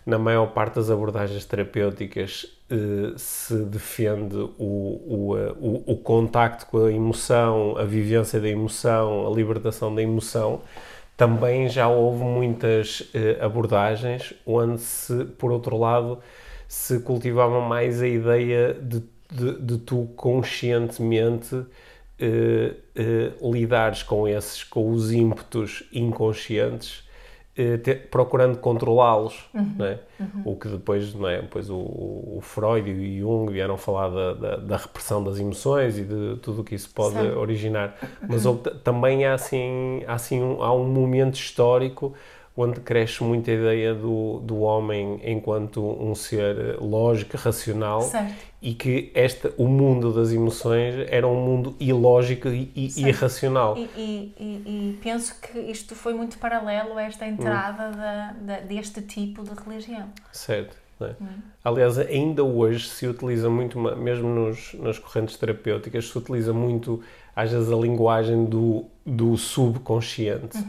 na 0.05 0.17
maior 0.17 0.47
parte 0.47 0.75
das 0.75 0.89
abordagens 0.89 1.45
terapêuticas, 1.45 2.45
uh, 2.71 3.17
se 3.17 3.55
defende 3.65 4.35
o, 4.35 4.49
o, 4.57 5.35
uh, 5.35 5.57
o, 5.59 5.93
o 5.93 5.97
contacto 5.97 6.65
com 6.65 6.85
a 6.85 6.91
emoção, 6.91 7.77
a 7.77 7.83
vivência 7.83 8.39
da 8.39 8.49
emoção, 8.49 9.27
a 9.31 9.35
libertação 9.35 9.93
da 9.93 10.01
emoção, 10.01 10.61
também 11.21 11.69
já 11.69 11.87
houve 11.87 12.23
muitas 12.23 13.07
eh, 13.13 13.37
abordagens 13.39 14.33
onde 14.43 14.81
se, 14.81 15.25
por 15.25 15.51
outro 15.51 15.77
lado, 15.77 16.17
se 16.67 16.99
cultivava 17.01 17.61
mais 17.61 18.01
a 18.01 18.07
ideia 18.07 18.73
de, 18.73 19.03
de, 19.31 19.59
de 19.59 19.77
tu 19.77 20.09
conscientemente 20.15 21.63
eh, 22.17 22.73
eh, 22.95 23.31
lidares 23.43 24.03
com 24.03 24.27
esses, 24.27 24.63
com 24.63 24.91
os 24.91 25.11
ímpetos 25.11 25.83
inconscientes, 25.93 27.03
eh, 27.03 27.10
te- 27.77 27.95
procurando 27.95 28.57
controlá-los, 28.57 29.49
não 29.53 29.85
é? 29.85 29.99
O 30.45 30.55
que 30.55 30.67
depois, 30.67 31.13
não 31.15 31.27
é? 31.27 31.41
Depois 31.41 31.69
o, 31.69 31.75
o 31.77 32.39
Freud 32.41 32.89
e 32.89 33.23
o 33.23 33.27
Jung 33.39 33.51
vieram 33.51 33.77
falar 33.77 34.09
da, 34.09 34.33
da, 34.33 34.55
da 34.57 34.77
repressão 34.77 35.23
das 35.23 35.39
emoções 35.39 35.97
e 35.97 36.03
de 36.03 36.37
tudo 36.41 36.61
o 36.61 36.63
que 36.63 36.75
isso 36.75 36.89
pode 36.93 37.15
Certo. 37.15 37.39
originar. 37.39 37.95
Mas 38.27 38.43
t- 38.43 38.71
também 38.83 39.25
há 39.25 39.33
assim, 39.33 40.03
há 40.07 40.13
assim 40.13 40.41
um, 40.41 40.61
há 40.63 40.73
um 40.73 40.85
momento 40.87 41.35
histórico 41.35 42.13
onde 42.55 42.79
cresce 42.81 43.23
muito 43.23 43.49
a 43.49 43.53
ideia 43.53 43.93
do, 43.95 44.39
do 44.41 44.59
homem 44.59 45.19
enquanto 45.23 45.81
um 45.81 46.13
ser 46.13 46.77
lógico, 46.79 47.37
racional 47.37 48.01
Certo. 48.01 48.50
E 48.61 48.75
que 48.75 49.11
esta, 49.15 49.51
o 49.57 49.67
mundo 49.67 50.13
das 50.13 50.31
emoções 50.31 50.93
era 51.09 51.27
um 51.27 51.43
mundo 51.43 51.75
ilógico 51.79 52.47
e, 52.49 52.71
e 52.75 53.07
irracional. 53.07 53.75
E, 53.75 53.89
e- 53.97 54.33
e- 54.39 54.99
penso 55.01 55.35
que 55.41 55.57
isto 55.59 55.95
foi 55.95 56.13
muito 56.13 56.37
paralelo 56.37 56.95
a 56.97 57.01
esta 57.03 57.25
entrada 57.25 57.89
da- 57.91 58.33
da- 58.39 58.59
deste 58.59 59.01
tipo 59.01 59.43
de 59.43 59.49
religião. 59.67 60.09
Certo. 60.31 60.77
é? 61.01 61.15
Aliás, 61.63 61.97
ainda 61.97 62.43
hoje 62.43 62.87
se 62.87 63.07
utiliza 63.07 63.49
muito, 63.49 63.79
mesmo 63.79 64.29
nos, 64.29 64.75
nas 64.75 64.99
correntes 64.99 65.35
terapêuticas, 65.37 66.07
se 66.07 66.15
utiliza 66.15 66.53
muito, 66.53 67.01
às 67.35 67.51
vezes, 67.51 67.71
a 67.71 67.75
linguagem 67.75 68.45
do, 68.45 68.85
do 69.03 69.35
subconsciente, 69.37 70.59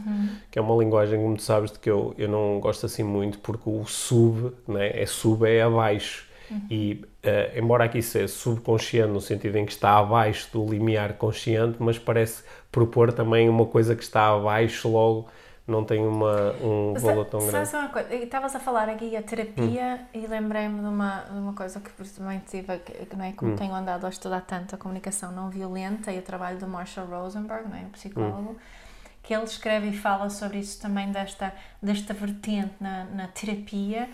que 0.49 0.57
é 0.57 0.61
uma 0.61 0.75
linguagem, 0.83 1.19
como 1.21 1.35
tu 1.37 1.43
sabes, 1.43 1.71
de 1.71 1.77
que 1.77 1.89
eu, 1.91 2.15
eu 2.17 2.27
não 2.27 2.59
gosto 2.59 2.85
assim 2.87 3.03
muito, 3.03 3.37
porque 3.39 3.69
o 3.69 3.85
sub, 3.85 4.51
né, 4.67 4.89
é 4.99 5.05
sub 5.05 5.45
é 5.47 5.61
abaixo. 5.61 6.27
E, 6.69 7.05
eh, 7.21 7.53
embora 7.57 7.85
aqui 7.85 8.01
seja 8.01 8.27
subconsciente, 8.27 9.09
no 9.09 9.21
sentido 9.21 9.57
em 9.57 9.65
que 9.65 9.71
está 9.71 9.97
abaixo 9.97 10.49
do 10.51 10.65
limiar 10.65 11.13
consciente, 11.13 11.77
mas 11.79 11.97
parece 11.97 12.43
propor 12.71 13.13
também 13.13 13.49
uma 13.49 13.65
coisa 13.65 13.95
que 13.95 14.03
está 14.03 14.33
abaixo, 14.33 14.89
logo 14.89 15.27
não 15.65 15.85
tem 15.85 16.05
uma, 16.05 16.51
um 16.61 16.93
valor 16.93 17.25
tão 17.25 17.39
grande. 17.39 17.67
Sabes 17.67 17.73
uma 17.73 17.87
coisa? 17.87 18.13
Estavas 18.15 18.55
a 18.55 18.59
falar 18.59 18.89
aqui 18.89 19.15
a 19.15 19.21
terapia 19.21 20.01
e 20.13 20.27
lembrei-me 20.27 20.79
de 20.79 20.85
uma, 20.85 21.21
de 21.21 21.37
uma 21.37 21.53
coisa 21.53 21.79
que 21.79 21.89
também 22.09 22.39
tive, 22.39 22.77
que, 22.79 23.15
não 23.15 23.23
é 23.23 23.31
como 23.31 23.55
tenho 23.55 23.73
andado 23.73 24.05
a 24.05 24.09
estudar 24.09 24.41
tanto 24.41 24.75
a 24.75 24.77
comunicação 24.77 25.31
não 25.31 25.49
violenta 25.49 26.11
e 26.11 26.19
o 26.19 26.21
trabalho 26.21 26.59
do 26.59 26.67
Marshall 26.67 27.07
Rosenberg, 27.07 27.69
não 27.69 27.77
é? 27.77 27.83
o 27.83 27.89
psicólogo, 27.89 28.57
que 29.21 29.33
ele 29.33 29.45
escreve 29.45 29.87
e 29.87 29.97
fala 29.97 30.29
sobre 30.29 30.59
isso 30.59 30.81
também, 30.81 31.09
desta, 31.11 31.53
desta 31.81 32.13
vertente 32.13 32.73
na, 32.81 33.05
na 33.05 33.27
terapia, 33.27 34.09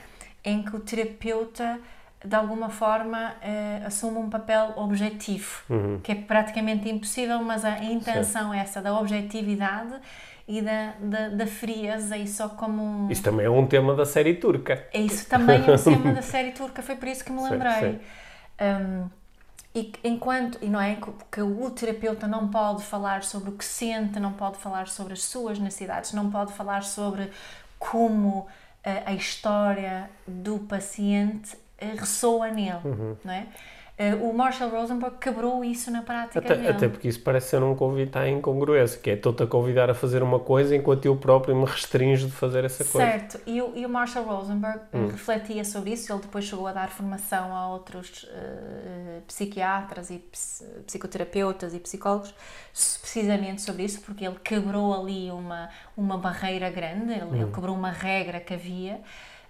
em 0.46 0.62
que 0.62 0.76
o 0.76 0.80
terapeuta 0.80 1.80
de 2.24 2.36
alguma 2.36 2.70
forma 2.70 3.34
eh, 3.42 3.82
assume 3.86 4.18
um 4.18 4.30
papel 4.30 4.74
objetivo, 4.76 5.64
Uhum. 5.70 6.00
que 6.04 6.12
é 6.12 6.16
praticamente 6.16 6.90
impossível, 6.90 7.42
mas 7.42 7.64
a 7.64 7.84
intenção 7.84 8.54
é 8.54 8.60
essa 8.60 8.82
da 8.82 8.98
objetividade 9.00 9.94
e 10.48 10.62
da, 10.62 10.94
da, 11.00 11.30
da 11.30 11.48
frieza 11.48 12.18
e 12.18 12.28
só 12.28 12.50
como 12.50 12.82
um... 12.84 13.12
Isso 13.12 13.24
também 13.24 13.46
é 13.46 13.50
um 13.50 13.66
tema 13.68 13.96
da 13.96 14.06
série 14.06 14.34
turca. 14.36 14.86
É 14.92 15.00
Isso 15.00 15.30
também 15.30 15.58
é 15.66 15.72
um 15.72 15.78
tema 15.78 16.14
da 16.14 16.22
série 16.34 16.52
turca, 16.52 16.82
foi 16.82 16.96
por 16.96 17.08
isso 17.08 17.24
que 17.24 17.32
me 17.32 17.40
Sim, 17.42 17.50
lembrei. 17.52 17.74
sim. 17.94 18.00
Um, 18.62 19.10
e 19.74 19.92
enquanto, 20.04 20.58
e 20.62 20.68
não 20.68 20.82
é 20.82 20.98
que, 21.32 21.42
o 21.42 21.70
terapeuta 21.70 22.28
não 22.28 22.48
pode 22.50 22.84
falar 22.84 23.24
sobre 23.24 23.50
o 23.52 23.54
que 23.54 23.64
sente, 23.64 24.20
não 24.20 24.34
pode 24.34 24.58
falar 24.58 24.88
sobre 24.88 25.14
as 25.14 25.24
suas 25.24 25.60
necessidades, 25.60 26.12
não 26.12 26.30
pode 26.32 26.52
falar 26.54 26.82
sobre 26.84 27.30
como 27.78 28.48
eh, 28.84 29.04
a 29.06 29.14
história 29.14 30.10
do 30.28 30.58
paciente 30.60 31.56
ressoa 31.98 32.50
nele, 32.50 32.80
Uhum. 32.86 33.16
não 33.24 33.34
é? 33.34 33.48
Eh, 34.02 34.16
o 34.16 34.32
Marshall 34.32 34.70
Rosenberg 34.70 35.18
quebrou 35.18 35.62
isso 35.62 35.92
na 35.92 36.02
prática 36.02 36.40
Até, 36.40 36.56
dele. 36.56 36.70
até 36.70 36.88
porque 36.88 37.10
isso 37.10 37.20
parece 37.20 37.50
ser 37.50 37.62
um 37.62 37.76
convite 37.76 38.18
à 38.18 38.30
incongruência, 38.30 38.98
que 38.98 39.10
é 39.10 39.14
estou-te 39.16 39.44
a 39.44 39.46
convidar 39.46 39.90
a 39.90 39.94
fazer 39.94 40.24
uma 40.24 40.40
coisa 40.40 40.74
enquanto 40.74 41.06
eu 41.06 41.18
próprio 41.18 41.54
me 41.54 41.66
restringo 41.66 42.16
de 42.18 42.32
fazer 42.32 42.64
essa 42.64 42.86
coisa. 42.86 43.06
Hum. 43.06 43.12
Certo, 43.12 43.42
e 43.46 43.62
o, 43.62 43.74
e 43.76 43.86
o 43.86 43.90
Marshall 43.90 44.24
Rosenberg 44.24 44.80
eh, 44.94 44.98
refletia 45.12 45.66
sobre 45.66 45.92
isso, 45.92 46.14
ele 46.14 46.22
depois 46.22 46.46
chegou 46.46 46.66
a 46.68 46.72
dar 46.72 46.88
formação 46.90 47.54
a 47.54 47.68
outros 47.74 48.26
eh, 48.32 49.20
psiquiatras 49.28 50.10
e 50.12 50.20
ps- 50.20 50.64
psicoterapeutas 50.88 51.74
e 51.74 51.80
psicólogos 51.80 52.34
precisamente 53.02 53.62
sobre 53.62 53.84
isso, 53.84 54.00
porque 54.00 54.26
ele 54.26 54.38
quebrou 54.42 54.94
ali 54.98 55.30
uma, 55.30 55.68
uma 55.98 56.18
barreira 56.18 56.70
grande, 56.70 57.12
ele, 57.12 57.24
Hum. 57.26 57.36
ele 57.36 57.52
quebrou 57.52 57.76
uma 57.76 57.92
regra 57.92 58.40
que 58.40 58.54
havia 58.54 59.02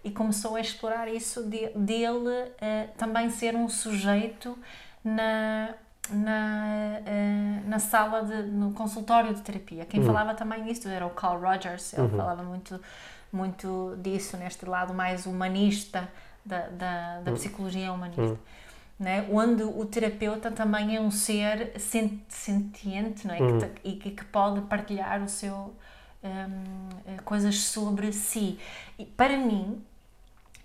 e 0.03 0.11
começou 0.11 0.55
a 0.55 0.61
explorar 0.61 1.07
isso 1.07 1.43
de, 1.43 1.69
dele 1.69 2.51
eh, 2.61 2.87
também 2.97 3.29
ser 3.29 3.55
um 3.55 3.67
sujeito 3.67 4.57
na, 5.03 5.73
na, 6.09 6.99
eh, 7.05 7.61
na 7.65 7.79
sala, 7.79 8.23
de, 8.23 8.43
no 8.43 8.71
consultório 8.73 9.33
de 9.33 9.41
terapia. 9.41 9.85
Quem 9.85 10.01
falava 10.07 10.33
também 10.33 10.63
disso 10.63 10.87
era 10.87 11.05
o 11.05 11.09
Carl 11.11 11.39
Rogers, 11.39 11.93
ele 11.93 12.07
falava 12.17 12.43
muito, 12.43 12.79
muito 13.31 13.95
disso, 14.01 14.37
neste 14.37 14.65
lado 14.65 14.93
mais 14.93 15.25
humanista 15.25 16.09
da, 16.45 16.67
da, 16.69 17.19
da 17.21 17.31
psicologia 17.33 17.91
humanista. 17.91 18.21
Né? 18.99 19.25
Onde 19.31 19.63
o 19.63 19.85
terapeuta 19.85 20.51
também 20.51 20.95
é 20.97 20.99
um 20.99 21.09
ser 21.11 21.71
sen- 21.79 22.21
sentiente 22.27 23.25
não 23.25 23.33
é? 23.33 23.37
Que 23.37 23.65
te- 23.67 23.81
e 23.87 23.91
que, 23.93 24.25
pode 24.25 24.59
partilhar 24.61 25.21
o 25.23 25.29
seu 25.29 25.73
hum, 26.21 26.89
eh, 27.07 27.17
coisas 27.23 27.59
sobre 27.59 28.11
si. 28.11 28.59
E 28.97 29.05
para 29.05 29.37
mim, 29.37 29.81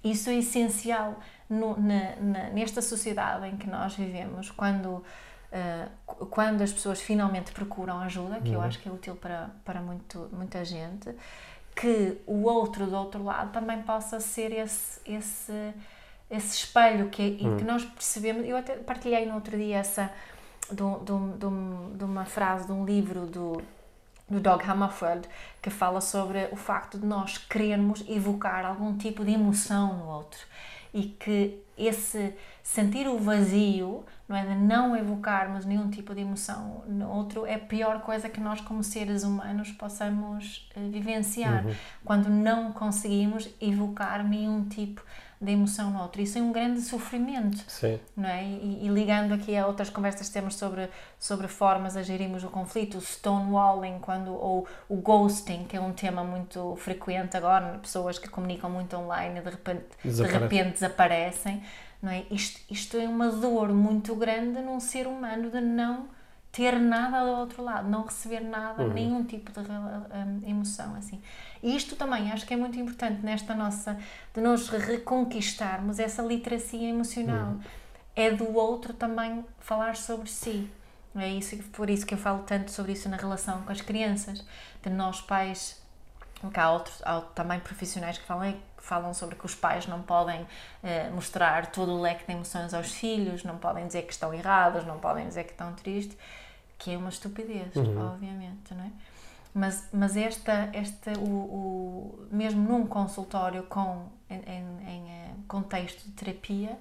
isso 0.04 0.28
é 0.30 0.34
essencial 0.34 1.18
no- 1.48 1.76
na- 1.80 2.16
na- 2.20 2.50
nesta 2.50 2.80
sociedade 2.82 3.46
em 3.48 3.56
que 3.56 3.68
nós 3.68 3.94
vivemos, 3.96 4.50
quando, 4.50 5.02
qu- 6.06 6.26
quando 6.26 6.62
as 6.62 6.72
pessoas 6.72 7.00
finalmente 7.00 7.52
procuram 7.52 7.98
ajuda, 8.00 8.40
que 8.40 8.52
eu 8.52 8.60
acho 8.60 8.78
que 8.80 8.88
é 8.88 8.92
útil 8.92 9.16
para, 9.16 9.50
para 9.64 9.80
muito, 9.80 10.28
muita 10.32 10.64
gente, 10.64 11.14
que 11.74 12.18
o 12.26 12.42
outro 12.44 12.86
do 12.86 12.96
outro 12.96 13.24
lado 13.24 13.50
também 13.52 13.82
possa 13.82 14.20
ser 14.20 14.52
esse, 14.52 15.00
esse, 15.06 15.72
esse 16.30 16.56
espelho 16.58 17.08
que, 17.08 17.22
e 17.22 17.38
que 17.58 17.64
nós 17.64 17.84
percebemos. 17.84 18.46
Eu 18.46 18.56
até 18.56 18.76
partilhei 18.76 19.26
no 19.26 19.34
outro 19.34 19.56
dia 19.56 19.78
essa 19.78 20.10
de, 20.70 20.76
de 20.76 21.38
de 21.38 21.98
de 21.98 22.04
uma 22.04 22.24
frase 22.24 22.66
de 22.66 22.72
um 22.72 22.84
livro 22.84 23.26
do 23.26 23.60
do 24.28 24.40
Doug 24.40 24.62
Hammarskjöld 24.62 25.28
que 25.60 25.70
fala 25.70 26.00
sobre 26.00 26.48
o 26.52 26.56
facto 26.56 26.98
de 26.98 27.06
nós 27.06 27.38
querermos 27.38 28.04
evocar 28.08 28.64
algum 28.64 28.96
tipo 28.96 29.24
de 29.24 29.32
emoção 29.32 29.98
no 29.98 30.06
outro. 30.06 30.40
E 30.92 31.04
que 31.04 31.58
esse 31.76 32.34
sentir 32.62 33.08
o 33.08 33.18
vazio, 33.18 34.04
não 34.28 34.36
é 34.36 34.46
de 34.46 34.54
não 34.54 34.96
evocarmos 34.96 35.64
nenhum 35.64 35.90
tipo 35.90 36.14
de 36.14 36.20
emoção 36.20 36.82
no 36.86 37.10
outro 37.10 37.44
é 37.44 37.54
a 37.54 37.58
pior 37.58 38.00
coisa 38.00 38.28
que 38.28 38.40
nós 38.40 38.60
como 38.60 38.82
seres 38.82 39.22
humanos 39.22 39.70
possamos 39.72 40.68
eh, 40.74 40.88
vivenciar. 40.88 41.64
Quando 42.04 42.30
não 42.30 42.72
conseguimos 42.72 43.48
evocar 43.60 44.24
nenhum 44.26 44.64
tipo 44.68 45.04
de 45.44 45.52
emoção 45.52 45.90
no 45.90 46.00
outro. 46.02 46.20
Isso 46.20 46.38
é 46.38 46.42
um 46.42 46.52
grande 46.52 46.80
sofrimento 46.80 47.62
Sim. 47.68 48.00
não 48.16 48.28
é? 48.28 48.44
E, 48.44 48.86
e 48.86 48.88
ligando 48.88 49.32
aqui 49.32 49.56
a 49.56 49.66
outras 49.66 49.90
conversas 49.90 50.28
que 50.28 50.32
temos 50.32 50.54
sobre, 50.56 50.88
sobre 51.18 51.48
formas 51.48 51.96
a 51.96 52.02
gerirmos 52.02 52.42
o 52.44 52.48
conflito, 52.48 52.98
o 52.98 53.00
stonewalling 53.00 53.98
quando, 54.00 54.32
ou 54.32 54.66
o 54.88 54.96
ghosting, 54.96 55.64
que 55.64 55.76
é 55.76 55.80
um 55.80 55.92
tema 55.92 56.24
muito 56.24 56.76
frequente 56.76 57.36
agora, 57.36 57.78
pessoas 57.78 58.18
que 58.18 58.28
comunicam 58.28 58.70
muito 58.70 58.96
online 58.96 59.38
e 59.38 59.42
de 59.42 59.50
repente, 59.50 59.84
de 60.04 60.22
repente 60.22 60.72
desaparecem, 60.72 61.62
não 62.02 62.10
é? 62.10 62.24
Isto, 62.30 62.60
isto 62.70 62.96
é 62.96 63.08
uma 63.08 63.30
dor 63.30 63.68
muito 63.68 64.14
grande 64.14 64.60
num 64.60 64.80
ser 64.80 65.06
humano 65.06 65.50
de 65.50 65.60
não 65.60 66.08
ter 66.54 66.78
nada 66.78 67.20
do 67.24 67.40
outro 67.40 67.64
lado, 67.64 67.88
não 67.88 68.04
receber 68.04 68.38
nada, 68.38 68.86
nenhum 68.86 69.24
tipo 69.24 69.50
de 69.50 69.58
hum, 69.60 70.40
emoção 70.46 70.94
assim. 70.94 71.20
E 71.60 71.74
isto 71.74 71.96
também 71.96 72.30
acho 72.30 72.46
que 72.46 72.54
é 72.54 72.56
muito 72.56 72.78
importante 72.78 73.24
nesta 73.24 73.56
nossa 73.56 73.98
de 74.32 74.40
nós 74.40 74.68
reconquistarmos 74.68 75.98
essa 75.98 76.22
literacia 76.22 76.88
emocional. 76.88 77.56
É 78.14 78.30
do 78.30 78.54
outro 78.56 78.94
também 78.94 79.44
falar 79.58 79.96
sobre 79.96 80.30
si. 80.30 80.70
É 81.16 81.28
isso 81.28 81.56
por 81.72 81.90
isso 81.90 82.06
que 82.06 82.14
eu 82.14 82.18
falo 82.18 82.44
tanto 82.44 82.70
sobre 82.70 82.92
isso 82.92 83.08
na 83.08 83.16
relação 83.16 83.62
com 83.62 83.72
as 83.72 83.80
crianças, 83.80 84.46
de 84.80 84.90
nós 84.90 85.20
pais 85.20 85.82
que 86.52 86.60
há, 86.60 86.70
outros, 86.70 87.00
há 87.04 87.20
também 87.34 87.58
profissionais 87.58 88.18
que 88.18 88.26
falam, 88.26 88.54
falam 88.76 89.14
sobre 89.14 89.34
que 89.34 89.46
os 89.46 89.54
pais 89.54 89.86
não 89.86 90.02
podem 90.02 90.46
eh, 90.82 91.08
mostrar 91.10 91.66
todo 91.66 91.92
o 91.92 92.00
leque 92.00 92.26
de 92.26 92.32
emoções 92.32 92.74
aos 92.74 92.92
filhos, 92.92 93.42
não 93.42 93.56
podem 93.56 93.86
dizer 93.86 94.02
que 94.02 94.12
estão 94.12 94.32
errados, 94.32 94.84
não 94.84 94.98
podem 94.98 95.26
dizer 95.26 95.44
que 95.44 95.52
estão 95.52 95.72
tristes, 95.72 96.16
que 96.78 96.90
é 96.92 96.98
uma 96.98 97.08
estupidez, 97.10 97.74
Uhum. 97.76 98.06
obviamente, 98.12 98.74
não 98.74 98.84
é? 98.84 98.90
Mas, 99.54 99.88
mas 99.92 100.16
esta, 100.16 100.68
esta 100.72 101.12
o, 101.18 101.22
o- 101.28 102.26
mesmo 102.32 102.60
num 102.68 102.86
consultório 102.86 103.62
com, 103.64 104.06
em, 104.28 104.36
em- 104.46 104.88
em, 104.88 105.10
eh, 105.10 105.30
contexto 105.46 106.04
de 106.04 106.10
terapia, 106.12 106.76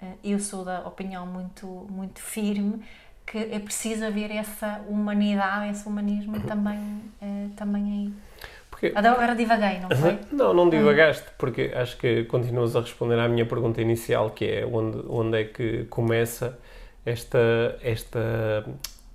eh, 0.00 0.14
eu 0.24 0.38
sou 0.38 0.64
da 0.64 0.80
opinião 0.86 1.26
muito, 1.26 1.66
muito 1.90 2.20
firme 2.20 2.82
que 3.26 3.36
é 3.36 3.58
preciso 3.58 4.06
haver 4.06 4.30
essa 4.30 4.80
humanidade, 4.88 5.70
esse 5.70 5.86
humanismo 5.86 6.40
também, 6.46 6.78
eh, 7.20 7.48
também 7.56 7.84
aí. 7.92 8.12
Porque, 8.70 8.92
Agora 8.94 9.34
divaguei, 9.34 9.78
não 9.80 9.90
foi? 9.90 10.18
não, 10.32 10.54
não 10.54 10.70
divagaste, 10.70 11.26
porque 11.36 11.72
acho 11.74 11.96
que 11.98 12.24
continuas 12.24 12.74
a 12.74 12.80
responder 12.80 13.18
à 13.18 13.28
minha 13.28 13.44
pergunta 13.44 13.82
inicial, 13.82 14.30
que 14.30 14.44
é 14.46 14.66
onde, 14.66 14.98
onde 15.08 15.38
é 15.40 15.44
que 15.44 15.84
começa 15.86 16.58
esta, 17.04 17.38
esta 17.82 18.64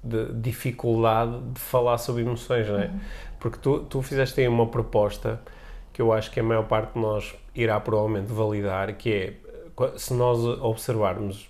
de- 0.03 0.33
dificuldade 0.33 1.31
de 1.53 1.59
falar 1.59 1.97
sobre 1.97 2.21
emoções, 2.23 2.67
não 2.67 2.79
é? 2.79 2.91
Porque 3.39 3.57
tu, 3.61 3.79
tu 3.79 4.01
fizeste 4.01 4.39
aí 4.41 4.47
uma 4.47 4.67
proposta 4.67 5.39
que 5.91 6.01
eu 6.01 6.11
acho 6.11 6.31
que 6.31 6.39
a 6.39 6.43
maior 6.43 6.63
parte 6.65 6.93
de 6.93 6.99
nós 6.99 7.35
irá 7.55 7.79
provavelmente 7.79 8.31
validar, 8.31 8.93
que 8.95 9.13
é 9.13 9.33
qu- 9.75 9.97
se 9.97 10.13
nós 10.13 10.39
observarmos 10.43 11.49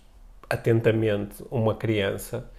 atentamente 0.50 1.36
uma 1.50 1.74
criança, 1.76 2.50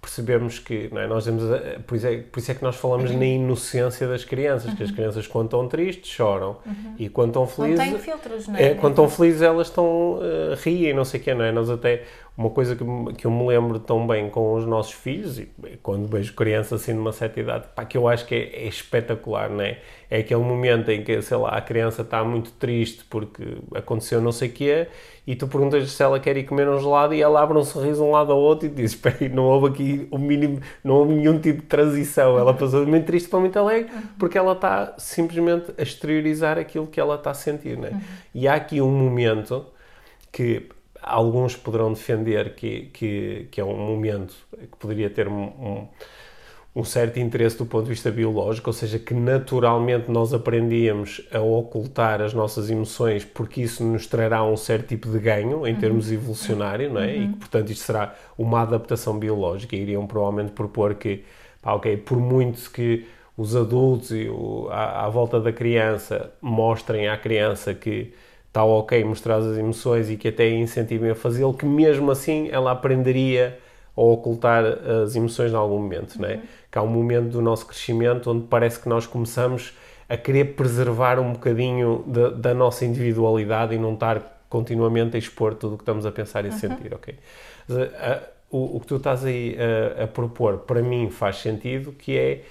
percebemos 0.00 0.58
que 0.58 0.88
não 0.92 1.00
é? 1.00 1.06
nós 1.06 1.24
temos 1.24 1.50
a- 1.50 1.58
por, 1.86 1.94
isso 1.96 2.06
é, 2.06 2.16
por 2.18 2.38
isso 2.38 2.50
é 2.50 2.54
que 2.54 2.62
nós 2.62 2.76
falamos 2.76 3.10
na 3.10 3.24
inocência 3.24 4.08
das 4.08 4.24
crianças, 4.24 4.72
que 4.74 4.82
as 4.82 4.90
crianças 4.90 5.26
quando 5.26 5.46
estão 5.46 5.68
tristes 5.68 6.10
choram 6.10 6.56
e 6.98 7.08
quando 7.08 7.28
estão 7.30 7.42
Não 7.42 7.48
felizes 7.48 7.84
tem 7.84 7.98
filtros, 7.98 8.48
não 8.48 8.56
é? 8.56 8.62
é, 8.70 8.74
quando 8.74 8.92
estão 8.92 9.08
felizes 9.10 9.42
elas 9.42 9.66
estão 9.68 10.14
uh, 10.14 10.54
riem, 10.62 10.94
não 10.94 11.04
sei 11.04 11.20
o 11.20 11.22
quê, 11.22 11.34
não 11.34 11.44
é? 11.44 11.52
Nós 11.52 11.68
até, 11.68 12.04
uma 12.40 12.48
coisa 12.48 12.74
que, 12.74 12.82
que 13.18 13.26
eu 13.26 13.30
me 13.30 13.46
lembro 13.46 13.78
tão 13.78 14.06
bem 14.06 14.30
com 14.30 14.54
os 14.54 14.64
nossos 14.64 14.92
filhos, 14.92 15.38
e 15.38 15.46
quando 15.82 16.08
vejo 16.08 16.32
crianças 16.32 16.80
assim 16.80 16.94
numa 16.94 17.12
certa 17.12 17.38
idade, 17.38 17.66
pá, 17.74 17.84
que 17.84 17.98
eu 17.98 18.08
acho 18.08 18.24
que 18.24 18.34
é, 18.34 18.64
é 18.64 18.66
espetacular, 18.66 19.50
não 19.50 19.60
é? 19.60 19.78
É 20.10 20.20
aquele 20.20 20.40
momento 20.40 20.90
em 20.90 21.04
que, 21.04 21.20
sei 21.20 21.36
lá, 21.36 21.50
a 21.50 21.60
criança 21.60 22.00
está 22.00 22.24
muito 22.24 22.50
triste 22.52 23.04
porque 23.10 23.58
aconteceu 23.74 24.22
não 24.22 24.32
sei 24.32 24.48
o 24.48 24.52
quê, 24.52 24.88
e 25.26 25.36
tu 25.36 25.46
perguntas 25.46 25.90
se 25.90 26.02
ela 26.02 26.18
quer 26.18 26.34
ir 26.38 26.44
comer 26.44 26.66
um 26.66 26.80
gelado 26.80 27.12
e 27.12 27.20
ela 27.20 27.42
abre 27.42 27.58
um 27.58 27.62
sorriso 27.62 28.02
de 28.02 28.08
um 28.08 28.10
lado 28.10 28.32
ao 28.32 28.38
outro 28.38 28.66
e 28.66 28.70
diz, 28.70 28.92
espera 28.96 29.18
aí, 29.20 29.28
não 29.28 29.44
houve 29.44 29.66
aqui 29.66 30.08
o 30.10 30.16
mínimo, 30.16 30.60
não 30.82 30.94
houve 30.94 31.12
nenhum 31.12 31.38
tipo 31.38 31.60
de 31.60 31.66
transição, 31.66 32.38
ela 32.38 32.54
passou 32.54 32.82
de 32.82 32.90
muito 32.90 33.04
triste 33.04 33.28
para 33.28 33.38
muito 33.38 33.58
alegre, 33.58 33.92
porque 34.18 34.38
ela 34.38 34.52
está 34.52 34.94
simplesmente 34.96 35.74
a 35.76 35.82
exteriorizar 35.82 36.56
aquilo 36.56 36.86
que 36.86 36.98
ela 36.98 37.16
está 37.16 37.32
a 37.32 37.34
sentir, 37.34 37.76
não 37.76 37.88
é? 37.88 38.00
E 38.34 38.48
há 38.48 38.54
aqui 38.54 38.80
um 38.80 38.90
momento 38.90 39.66
que 40.32 40.70
alguns 41.02 41.56
poderão 41.56 41.92
defender 41.92 42.54
que, 42.54 42.90
que, 42.92 43.48
que 43.50 43.60
é 43.60 43.64
um 43.64 43.76
momento 43.76 44.34
que 44.58 44.76
poderia 44.78 45.08
ter 45.08 45.28
um, 45.28 45.44
um, 45.44 45.88
um 46.74 46.84
certo 46.84 47.18
interesse 47.18 47.58
do 47.58 47.66
ponto 47.66 47.84
de 47.84 47.90
vista 47.90 48.10
biológico, 48.10 48.70
ou 48.70 48.74
seja, 48.74 48.98
que 48.98 49.12
naturalmente 49.12 50.10
nós 50.10 50.32
aprendíamos 50.32 51.26
a 51.32 51.40
ocultar 51.40 52.20
as 52.20 52.32
nossas 52.32 52.70
emoções 52.70 53.24
porque 53.24 53.62
isso 53.62 53.84
nos 53.84 54.06
trará 54.06 54.44
um 54.44 54.56
certo 54.56 54.88
tipo 54.88 55.10
de 55.10 55.18
ganho 55.18 55.66
em 55.66 55.74
termos 55.74 56.12
evolucionário, 56.12 56.92
não 56.92 57.00
é? 57.00 57.16
E 57.16 57.28
que, 57.28 57.36
portanto, 57.38 57.70
isto 57.70 57.84
será 57.84 58.14
uma 58.38 58.62
adaptação 58.62 59.18
biológica. 59.18 59.74
E 59.74 59.80
iriam 59.80 60.06
provavelmente 60.06 60.52
propor 60.52 60.94
que, 60.94 61.24
pá, 61.60 61.72
ok, 61.72 61.96
por 61.96 62.18
muito 62.18 62.70
que 62.70 63.06
os 63.36 63.56
adultos 63.56 64.10
e 64.12 64.28
o, 64.28 64.68
à, 64.70 65.06
à 65.06 65.08
volta 65.08 65.40
da 65.40 65.52
criança 65.52 66.32
mostrem 66.40 67.08
à 67.08 67.16
criança 67.16 67.74
que 67.74 68.12
está 68.50 68.64
ok 68.64 69.02
mostrar 69.04 69.36
as 69.36 69.56
emoções 69.56 70.10
e 70.10 70.16
que 70.16 70.28
até 70.28 70.44
a 70.44 70.50
incentivem 70.50 71.10
a 71.10 71.14
fazê-lo, 71.14 71.54
que 71.54 71.64
mesmo 71.64 72.10
assim 72.10 72.48
ela 72.50 72.72
aprenderia 72.72 73.58
a 73.96 74.00
ocultar 74.02 74.64
as 74.64 75.14
emoções 75.14 75.52
em 75.52 75.56
algum 75.56 75.78
momento, 75.78 76.20
não 76.20 76.28
é? 76.28 76.40
Que 76.70 76.78
há 76.78 76.82
um 76.82 76.88
momento 76.88 77.28
do 77.30 77.40
nosso 77.42 77.66
crescimento 77.66 78.30
onde 78.30 78.46
parece 78.46 78.80
que 78.80 78.88
nós 78.88 79.06
começamos 79.06 79.72
a 80.08 80.16
querer 80.16 80.56
preservar 80.56 81.20
um 81.20 81.32
bocadinho 81.32 82.02
da, 82.06 82.30
da 82.30 82.54
nossa 82.54 82.84
individualidade 82.84 83.74
e 83.74 83.78
não 83.78 83.94
estar 83.94 84.42
continuamente 84.48 85.14
a 85.14 85.18
expor 85.18 85.54
tudo 85.54 85.74
o 85.74 85.76
que 85.76 85.82
estamos 85.82 86.04
a 86.04 86.10
pensar 86.10 86.44
e 86.44 86.48
a 86.48 86.52
sentir, 86.52 86.92
ok? 86.92 87.14
Ah, 88.00 88.22
o, 88.50 88.76
o 88.76 88.80
que 88.80 88.86
tu 88.88 88.96
estás 88.96 89.24
aí 89.24 89.56
a, 89.98 90.04
a 90.04 90.06
propor, 90.08 90.58
para 90.58 90.82
mim, 90.82 91.08
faz 91.10 91.36
sentido, 91.36 91.92
que 91.92 92.16
é, 92.18 92.42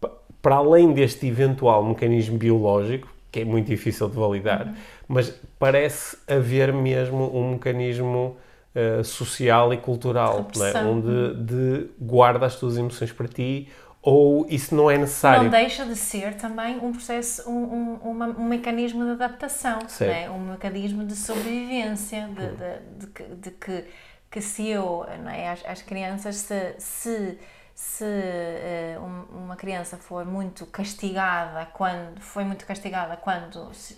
pa- 0.00 0.12
para 0.42 0.56
além 0.56 0.92
deste 0.92 1.26
eventual 1.26 1.82
mecanismo 1.82 2.36
biológico, 2.36 3.08
que 3.32 3.40
é 3.40 3.44
muito 3.44 3.66
difícil 3.66 4.08
de 4.08 4.16
validar, 4.16 4.74
mas 5.08 5.30
parece 5.58 6.16
haver 6.28 6.72
mesmo 6.72 7.34
um 7.36 7.52
mecanismo 7.52 8.36
uh, 8.74 9.04
social 9.04 9.72
e 9.72 9.76
cultural, 9.78 10.50
não 10.54 10.64
é? 10.64 10.72
Onde 10.84 11.34
de 11.44 11.90
guarda 12.00 12.46
as 12.46 12.56
tuas 12.56 12.76
emoções 12.76 13.12
para 13.12 13.28
ti, 13.28 13.68
ou 14.02 14.46
isso 14.50 14.74
não 14.74 14.90
é 14.90 14.98
necessário. 14.98 15.44
Não 15.44 15.50
deixa 15.50 15.84
de 15.86 15.96
ser 15.96 16.34
também 16.36 16.76
um 16.78 16.92
processo, 16.92 17.48
um, 17.48 17.54
um, 17.54 17.94
uma- 18.10 18.26
um 18.28 18.44
mecanismo 18.44 19.04
de 19.04 19.12
adaptação, 19.12 19.78
é? 20.00 20.28
um 20.30 20.50
mecanismo 20.50 21.04
de 21.04 21.16
sobrevivência, 21.16 22.28
de, 22.28 22.34
de, 22.56 22.98
de 22.98 23.06
que, 23.12 23.22
de 23.24 23.50
que, 23.50 23.84
que 24.30 24.40
se 24.42 24.68
eu, 24.68 25.06
não 25.22 25.30
é? 25.30 25.48
as, 25.50 25.64
as 25.64 25.82
crianças, 25.82 26.36
se, 26.36 26.74
se, 26.78 27.38
se 27.74 28.04
um- 29.00 29.44
uma 29.44 29.56
criança 29.56 29.96
for 29.96 30.24
muito 30.24 30.66
castigada 30.66 31.66
quando, 31.72 32.20
foi 32.20 32.44
muito 32.44 32.64
castigada 32.66 33.16
quando 33.16 33.72
se, 33.74 33.96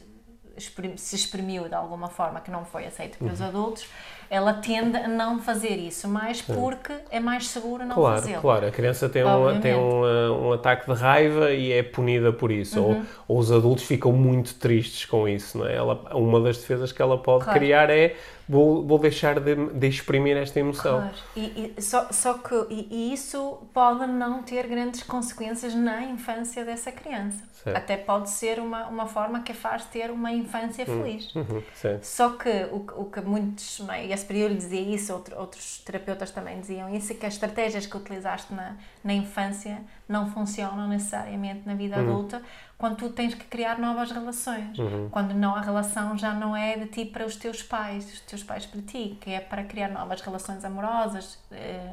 se 0.97 1.17
exprimiu 1.17 1.69
de 1.69 1.75
alguma 1.75 2.09
forma 2.09 2.41
que 2.41 2.51
não 2.51 2.65
foi 2.65 2.87
aceito 2.87 3.19
pelos 3.19 3.41
Uhum. 3.41 3.47
adultos, 3.47 3.87
ela 4.29 4.55
tende 4.55 4.97
a 4.97 5.07
não 5.07 5.39
fazer 5.41 5.77
isso, 5.77 6.09
mais 6.09 6.43
porque 6.43 6.93
é 7.11 7.21
mais 7.21 7.47
seguro 7.49 7.85
não 7.85 7.95
Claro, 7.95 8.21
fazê-lo. 8.23 8.41
claro. 8.41 8.67
A 8.67 8.71
criança 8.71 9.09
tem, 9.09 9.25
um, 9.25 9.61
tem 9.61 9.75
um, 9.75 10.03
uh, 10.03 10.49
um 10.49 10.53
ataque 10.53 10.93
de 10.93 10.99
raiva 10.99 11.53
e 11.53 11.73
é 11.73 11.83
punida 11.83 12.33
por 12.33 12.51
isso. 12.51 12.81
Uhum. 12.81 12.97
Ou, 13.29 13.37
ou 13.37 13.39
os 13.39 13.53
adultos 13.53 13.85
ficam 13.85 14.13
muito 14.13 14.55
tristes 14.57 15.05
com 15.05 15.29
isso, 15.29 15.59
não 15.59 15.67
é? 15.67 15.77
Ela, 15.77 15.95
uma 16.15 16.41
das 16.41 16.59
defesas 16.59 16.91
que 16.91 17.01
ela 17.01 17.17
pode 17.19 17.45
Claro. 17.45 17.59
criar 17.59 17.89
é 17.91 18.17
vou, 18.49 18.85
vou 18.87 18.99
deixar 18.99 19.39
de, 19.41 19.55
de 19.55 19.87
exprimir 19.89 20.37
esta 20.37 20.59
emoção. 20.61 20.99
Claro. 21.01 21.15
E, 21.37 21.75
e 21.77 21.83
só, 21.83 22.09
só 22.11 22.35
que 22.35 22.55
e, 22.71 22.89
e 22.91 23.13
isso 23.13 23.59
pode 23.73 24.07
não 24.07 24.43
ter 24.43 24.67
grandes 24.67 25.03
consequências 25.03 25.75
na 25.75 26.03
infância 26.03 26.65
dessa 26.65 26.91
criança. 26.91 27.43
Certo. 27.63 27.77
Até 27.77 27.97
pode 27.97 28.31
ser 28.31 28.59
uma, 28.61 28.87
uma 28.87 29.07
forma 29.07 29.41
que 29.41 29.53
faz 29.53 29.85
ter 29.87 30.11
uma 30.11 30.31
infância 30.33 30.46
feliz. 30.87 31.35
Uhum, 31.35 31.63
sim. 31.75 31.99
Só 32.03 32.31
que 32.31 32.49
o, 32.73 32.81
que- 32.81 32.95
o 32.95 33.05
que 33.07 33.21
muitos, 33.21 33.81
é? 33.91 34.07
e 34.07 34.13
esse 34.13 34.25
período 34.25 34.55
dizia 34.55 34.81
isso, 34.81 35.13
outro- 35.13 35.37
outros 35.39 35.79
terapeutas 35.85 36.31
também 36.31 36.61
diziam 36.61 36.89
isso, 36.95 37.15
que 37.15 37.27
as 37.27 37.35
estratégias 37.35 37.87
que 37.87 37.97
utilizaste 37.97 38.53
na, 38.55 38.77
na 39.05 39.13
infância 39.13 39.79
não 40.09 40.31
funcionam 40.31 40.89
necessariamente 40.89 41.63
na 41.67 41.75
vida 41.75 41.97
adulta 42.11 42.43
quando 42.79 42.97
tu 42.97 43.11
tens 43.11 43.35
que 43.35 43.45
criar 43.45 43.79
novas 43.79 44.11
relações. 44.11 44.77
Quando 45.11 45.33
não 45.35 45.55
a 45.55 45.61
relação 45.61 46.17
já 46.19 46.33
não 46.35 46.55
é 46.57 46.77
de 46.77 46.87
ti 46.87 47.05
para 47.05 47.25
os 47.25 47.37
teus 47.37 47.63
pais, 47.63 48.05
os 48.13 48.21
teus 48.21 48.43
pais 48.45 48.67
para 48.67 48.83
ti, 48.83 49.17
que 49.21 49.31
é 49.31 49.41
para 49.41 49.65
criar 49.65 49.89
novas 49.89 50.21
relações 50.21 50.65
amorosas, 50.65 51.39
eh, 51.51 51.91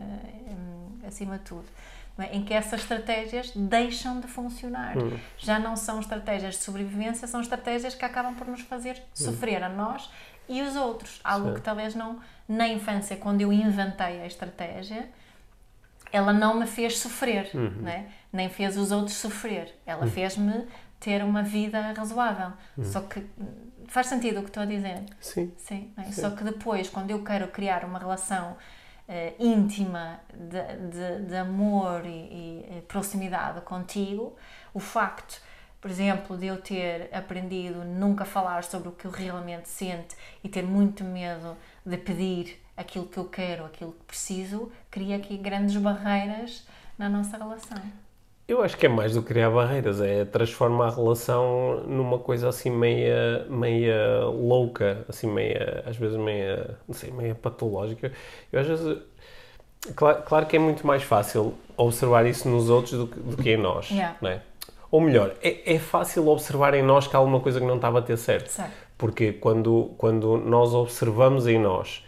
acima 1.07 1.37
de 1.37 1.43
tudo. 1.45 1.65
É? 2.17 2.35
Em 2.35 2.43
que 2.43 2.53
essas 2.53 2.81
estratégias 2.81 3.51
deixam 3.55 4.19
de 4.19 4.27
funcionar. 4.27 4.95
Já 5.37 5.57
não 5.57 5.75
são 5.75 5.99
estratégias 5.99 6.55
de 6.55 6.63
sobrevivência, 6.63 7.27
são 7.27 7.41
estratégias 7.41 7.95
que 7.95 8.05
acabam 8.05 8.35
por 8.35 8.47
nos 8.47 8.61
fazer 8.61 9.01
sofrer 9.13 9.63
a 9.63 9.69
nós 9.69 10.09
e 10.47 10.61
os 10.61 10.75
outros. 10.75 11.19
Algo 11.23 11.49
Sim. 11.49 11.53
que 11.55 11.61
talvez 11.61 11.95
não, 11.95 12.19
na 12.47 12.67
infância, 12.67 13.17
quando 13.17 13.41
eu 13.41 13.51
inventei 13.51 14.21
a 14.21 14.27
estratégia, 14.27 15.09
ela 16.11 16.31
não 16.31 16.59
me 16.59 16.67
fez 16.67 16.99
sofrer, 16.99 17.49
né? 17.55 18.09
nem 18.31 18.47
fez 18.47 18.77
os 18.77 18.91
outros 18.91 19.17
sofrer. 19.17 19.73
Ela 19.85 20.05
fez-me 20.05 20.67
ter 20.99 21.23
uma 21.23 21.41
vida 21.41 21.93
razoável. 21.97 22.53
Só 22.83 23.01
que 23.01 23.19
hum, 23.19 23.71
faz 23.87 24.07
sentido 24.07 24.39
o 24.39 24.43
que 24.43 24.49
estou 24.49 24.63
a 24.63 24.65
dizer. 24.67 25.03
Sim. 25.19 25.51
Sim, 25.57 25.91
é? 25.97 26.11
Só 26.11 26.29
que 26.29 26.43
depois, 26.43 26.87
quando 26.89 27.09
eu 27.11 27.23
quero 27.23 27.47
criar 27.47 27.83
uma 27.83 27.97
relação 27.97 28.55
eh, 29.15 29.35
íntima 29.37 30.21
de, 30.33 30.59
de, 30.89 31.25
de 31.27 31.35
amor 31.35 32.03
e, 32.03 32.09
e, 32.09 32.65
eh, 32.67 32.81
proximidade 32.87 33.61
contigo, 33.61 34.35
o 34.73 34.79
facto, 34.79 35.39
por 35.79 35.91
exemplo, 35.91 36.35
de 36.35 36.47
eu 36.47 36.59
ter 36.59 37.13
aprendido 37.13 37.85
nunca 37.85 38.25
falar 38.25 38.63
sobre 38.63 38.89
o 38.89 38.91
que 38.91 39.05
eu 39.05 39.11
realmente 39.11 39.69
sinto 39.69 40.15
e 40.43 40.49
ter 40.49 40.63
muito 40.63 41.03
medo 41.03 41.55
de 41.85 41.95
pedir 41.95 42.59
aquilo 42.75 43.05
que 43.05 43.19
eu 43.19 43.25
quero, 43.25 43.65
aquilo 43.65 43.91
que 43.91 44.03
preciso, 44.05 44.71
cria 44.89 45.17
aqui 45.17 45.37
grandes 45.37 45.77
barreiras 45.77 46.65
na 46.97 47.07
nossa 47.07 47.37
relação. 47.37 48.02
Eu 48.45 48.61
acho 48.61 48.77
que 48.77 48.85
é 48.85 48.89
mais 48.89 49.13
do 49.13 49.21
que 49.21 49.29
criar 49.29 49.49
barreiras, 49.49 50.01
é 50.01 50.25
transformar 50.25 50.87
a 50.87 50.95
relação 50.95 51.81
numa 51.87 52.19
coisa 52.19 52.49
assim 52.49 52.69
meia, 52.69 53.45
meia 53.49 54.25
louca, 54.25 55.05
assim 55.07 55.27
meia, 55.27 55.81
às 55.85 55.95
vezes 55.95 56.17
meia, 56.17 56.77
não 56.85 56.93
sei, 56.93 57.09
meia 57.11 57.33
patológica. 57.35 58.11
Eu 58.51 58.59
às 58.59 58.67
vezes, 58.67 58.97
claro, 59.95 60.23
claro 60.23 60.45
que 60.45 60.57
é 60.57 60.59
muito 60.59 60.85
mais 60.85 61.03
fácil 61.03 61.53
observar 61.77 62.25
isso 62.25 62.49
nos 62.49 62.69
outros 62.69 62.93
do 62.99 63.07
que, 63.07 63.19
do 63.19 63.37
que 63.37 63.51
em 63.51 63.57
nós, 63.57 63.89
Yeah. 63.89 64.17
não 64.21 64.29
é? 64.29 64.41
Ou 64.91 65.01
melhor, 65.01 65.33
é, 65.41 65.73
é 65.73 65.79
fácil 65.79 66.27
observar 66.27 66.73
em 66.75 66.83
nós 66.83 67.07
que 67.07 67.15
há 67.15 67.19
alguma 67.19 67.39
coisa 67.39 67.59
que 67.59 67.65
não 67.65 67.77
estava 67.77 67.99
a 67.99 68.01
ter 68.01 68.17
certo. 68.17 68.49
Certo. 68.49 68.71
Porque 68.97 69.31
quando, 69.33 69.91
quando 69.97 70.37
nós 70.37 70.73
observamos 70.73 71.47
em 71.47 71.57
nós, 71.57 72.05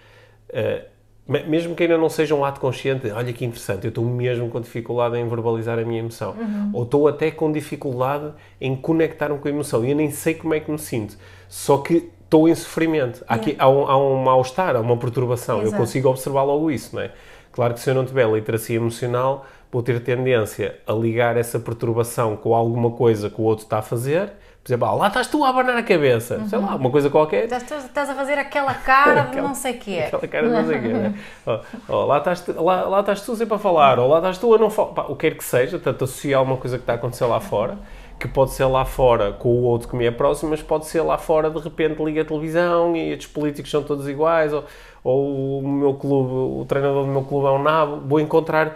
uh, 0.49 0.85
mesmo 1.27 1.75
que 1.75 1.83
ainda 1.83 1.97
não 1.97 2.09
seja 2.09 2.35
um 2.35 2.45
ato 2.45 2.59
consciente, 2.59 3.09
olha 3.09 3.33
que 3.33 3.43
interessante, 3.43 3.85
eu 3.85 3.89
estou 3.89 4.05
mesmo 4.05 4.47
com 4.49 4.61
dificuldade 4.61 5.17
em 5.17 5.27
verbalizar 5.27 5.79
a 5.79 5.83
minha 5.83 5.99
emoção. 5.99 6.35
Uhum. 6.37 6.69
Ou 6.73 6.83
estou 6.83 7.07
até 7.07 7.31
com 7.31 7.51
dificuldade 7.51 8.31
em 8.61 8.75
conectar-me 8.75 9.39
com 9.39 9.47
a 9.47 9.51
emoção 9.51 9.83
e 9.83 9.89
eu 9.89 9.95
nem 9.95 10.11
sei 10.11 10.35
como 10.35 10.53
é 10.53 10.59
que 10.59 10.71
me 10.71 10.77
sinto. 10.77 11.17
Só 11.49 11.77
que 11.79 12.11
estou 12.23 12.47
em 12.47 12.53
sofrimento. 12.53 13.23
Há, 13.27 13.35
aqui, 13.35 13.55
há, 13.57 13.67
um, 13.67 13.87
há 13.87 13.97
um 13.97 14.23
mal-estar, 14.23 14.75
há 14.75 14.79
uma 14.79 14.97
perturbação. 14.97 15.61
Exato. 15.61 15.75
Eu 15.75 15.79
consigo 15.79 16.09
observar 16.09 16.43
logo 16.43 16.69
isso, 16.69 16.95
não 16.95 17.01
é? 17.01 17.11
Claro 17.51 17.73
que 17.73 17.79
se 17.79 17.89
eu 17.89 17.95
não 17.95 18.05
tiver 18.05 18.29
literacia 18.29 18.75
emocional, 18.75 19.45
vou 19.71 19.81
ter 19.81 20.01
tendência 20.01 20.77
a 20.85 20.93
ligar 20.93 21.37
essa 21.37 21.59
perturbação 21.59 22.35
com 22.35 22.53
alguma 22.53 22.91
coisa 22.91 23.29
que 23.29 23.41
o 23.41 23.45
outro 23.45 23.63
está 23.63 23.79
a 23.79 23.81
fazer. 23.81 24.31
Por 24.65 24.71
exemplo, 24.71 24.87
ah, 24.87 24.93
lá 24.95 25.07
estás 25.09 25.27
tu 25.27 25.45
a 25.45 25.49
abanar 25.49 25.77
a 25.77 25.83
cabeça. 25.83 26.43
Sei 26.49 26.57
lá, 26.57 26.75
uma 26.75 26.89
coisa 26.89 27.07
qualquer. 27.07 27.43
Estás, 27.43 27.85
estás 27.85 28.09
a 28.09 28.15
fazer 28.15 28.39
aquela 28.39 28.73
cara 28.73 29.21
de 29.25 29.39
não 29.39 29.53
sei 29.53 29.73
o 29.73 29.77
que 29.77 29.95
é. 29.95 30.07
Aquela 30.07 30.27
cara 30.27 30.47
de 30.47 30.53
não 30.55 30.65
sei 30.65 30.77
o 30.79 30.81
que 30.81 30.87
é. 30.89 31.13
Oh, 31.45 31.59
oh, 31.93 32.05
lá, 32.05 32.17
estás, 32.17 32.41
tu- 32.41 32.63
lá, 32.63 32.81
lá 32.87 32.99
estás 33.01 33.21
tu 33.21 33.35
sempre 33.35 33.53
a 33.53 33.59
falar, 33.59 33.99
ou 33.99 34.09
lá 34.09 34.17
estás 34.17 34.39
tu 34.39 34.51
a 34.55 34.57
não 34.57 34.71
falar. 34.71 35.11
O 35.11 35.15
que 35.15 35.29
quer 35.29 35.37
que 35.37 35.43
seja, 35.43 35.77
tanto 35.77 36.05
associar 36.05 36.41
uma 36.41 36.57
coisa 36.57 36.77
que 36.77 36.81
está 36.81 36.93
a 36.93 36.95
acontecer 36.95 37.25
lá 37.25 37.39
fora, 37.39 37.77
que 38.19 38.27
pode 38.27 38.53
ser 38.53 38.65
lá 38.65 38.83
fora 38.85 39.33
com 39.33 39.49
o 39.49 39.61
outro 39.65 39.87
que 39.87 39.95
me 39.95 40.07
é 40.07 40.09
próximo, 40.09 40.49
mas 40.49 40.63
pode 40.63 40.87
ser 40.87 41.01
lá 41.01 41.19
fora, 41.19 41.51
de 41.51 41.59
repente 41.59 42.03
liga 42.03 42.23
a 42.23 42.25
televisão 42.25 42.95
e 42.95 43.11
estes 43.11 43.27
políticos 43.27 43.69
são 43.69 43.83
todos 43.83 44.07
iguais, 44.09 44.51
ou, 44.51 44.63
ou 45.03 45.59
o 45.59 45.67
meu 45.67 45.93
clube, 45.93 46.33
o 46.33 46.65
treinador 46.67 47.05
do 47.05 47.11
meu 47.11 47.21
clube 47.21 47.45
é 47.45 47.51
um 47.51 47.61
nabo. 47.61 48.01
Vou 48.07 48.19
encontrar 48.19 48.75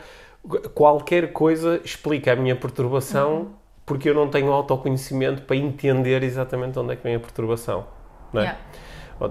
qualquer 0.76 1.34
coisa 1.34 1.82
explica 1.84 2.34
a 2.34 2.36
minha 2.36 2.56
perturbação 2.56 3.58
porque 3.90 4.08
eu 4.08 4.14
não 4.14 4.30
tenho 4.30 4.52
autoconhecimento 4.52 5.42
para 5.42 5.56
entender 5.56 6.22
exatamente 6.22 6.78
onde 6.78 6.94
é 6.94 6.96
que 6.96 7.02
vem 7.02 7.16
a 7.16 7.20
perturbação. 7.20 7.88
Não 8.32 8.42
é? 8.42 8.44
Yeah. 8.46 8.60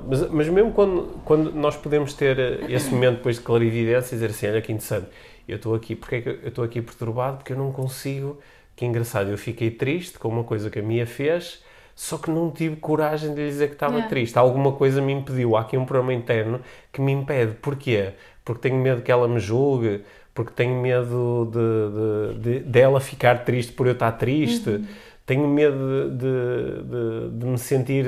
Mas, 0.08 0.28
mas 0.30 0.48
mesmo 0.48 0.72
quando, 0.72 1.20
quando 1.24 1.52
nós 1.52 1.76
podemos 1.76 2.12
ter 2.12 2.36
eh, 2.40 2.64
esse 2.68 2.92
momento 2.92 3.18
depois 3.18 3.36
de 3.36 3.42
clarividência 3.42 4.16
e 4.16 4.18
dizer 4.18 4.30
assim, 4.30 4.48
olha 4.48 4.60
que 4.60 4.72
interessante, 4.72 5.06
eu 5.46 5.54
estou 5.58 5.76
aqui, 5.76 5.94
porque 5.94 6.16
é 6.16 6.20
que 6.22 6.28
eu 6.28 6.48
estou 6.48 6.64
aqui 6.64 6.82
perturbado? 6.82 7.36
Porque 7.36 7.52
eu 7.52 7.56
não 7.56 7.70
consigo, 7.70 8.40
que 8.74 8.84
engraçado, 8.84 9.30
eu 9.30 9.38
fiquei 9.38 9.70
triste 9.70 10.18
com 10.18 10.26
uma 10.28 10.42
coisa 10.42 10.68
que 10.70 10.80
a 10.80 10.82
minha 10.82 11.06
fez, 11.06 11.62
só 11.94 12.18
que 12.18 12.28
não 12.28 12.50
tive 12.50 12.74
coragem 12.76 13.32
de 13.34 13.40
lhe 13.40 13.48
dizer 13.48 13.68
que 13.68 13.74
estava 13.74 13.94
Yeah. 13.94 14.08
triste. 14.08 14.36
Alguma 14.36 14.72
coisa 14.72 15.00
me 15.00 15.12
impediu, 15.12 15.56
há 15.56 15.60
aqui 15.60 15.76
um 15.76 15.84
problema 15.84 16.14
interno 16.20 16.60
que 16.92 17.00
me 17.00 17.12
impede. 17.12 17.54
Porquê? 17.62 18.14
Porque 18.44 18.68
tenho 18.68 18.80
medo 18.82 19.02
que 19.02 19.12
ela 19.12 19.28
me 19.28 19.38
julgue, 19.38 20.02
porque 20.38 20.52
tenho 20.54 20.80
medo 20.80 21.50
de, 21.50 22.38
de, 22.38 22.60
de- 22.60 22.64
dela 22.64 23.00
ficar 23.00 23.44
triste 23.44 23.72
por 23.72 23.88
eu 23.88 23.92
estar 23.92 24.12
triste, 24.12 24.84
tenho 25.26 25.48
medo 25.48 26.10
de, 26.10 26.16
de, 26.16 26.82
de- 26.84 27.38
de 27.40 27.44
me 27.46 27.58
sentir 27.58 28.06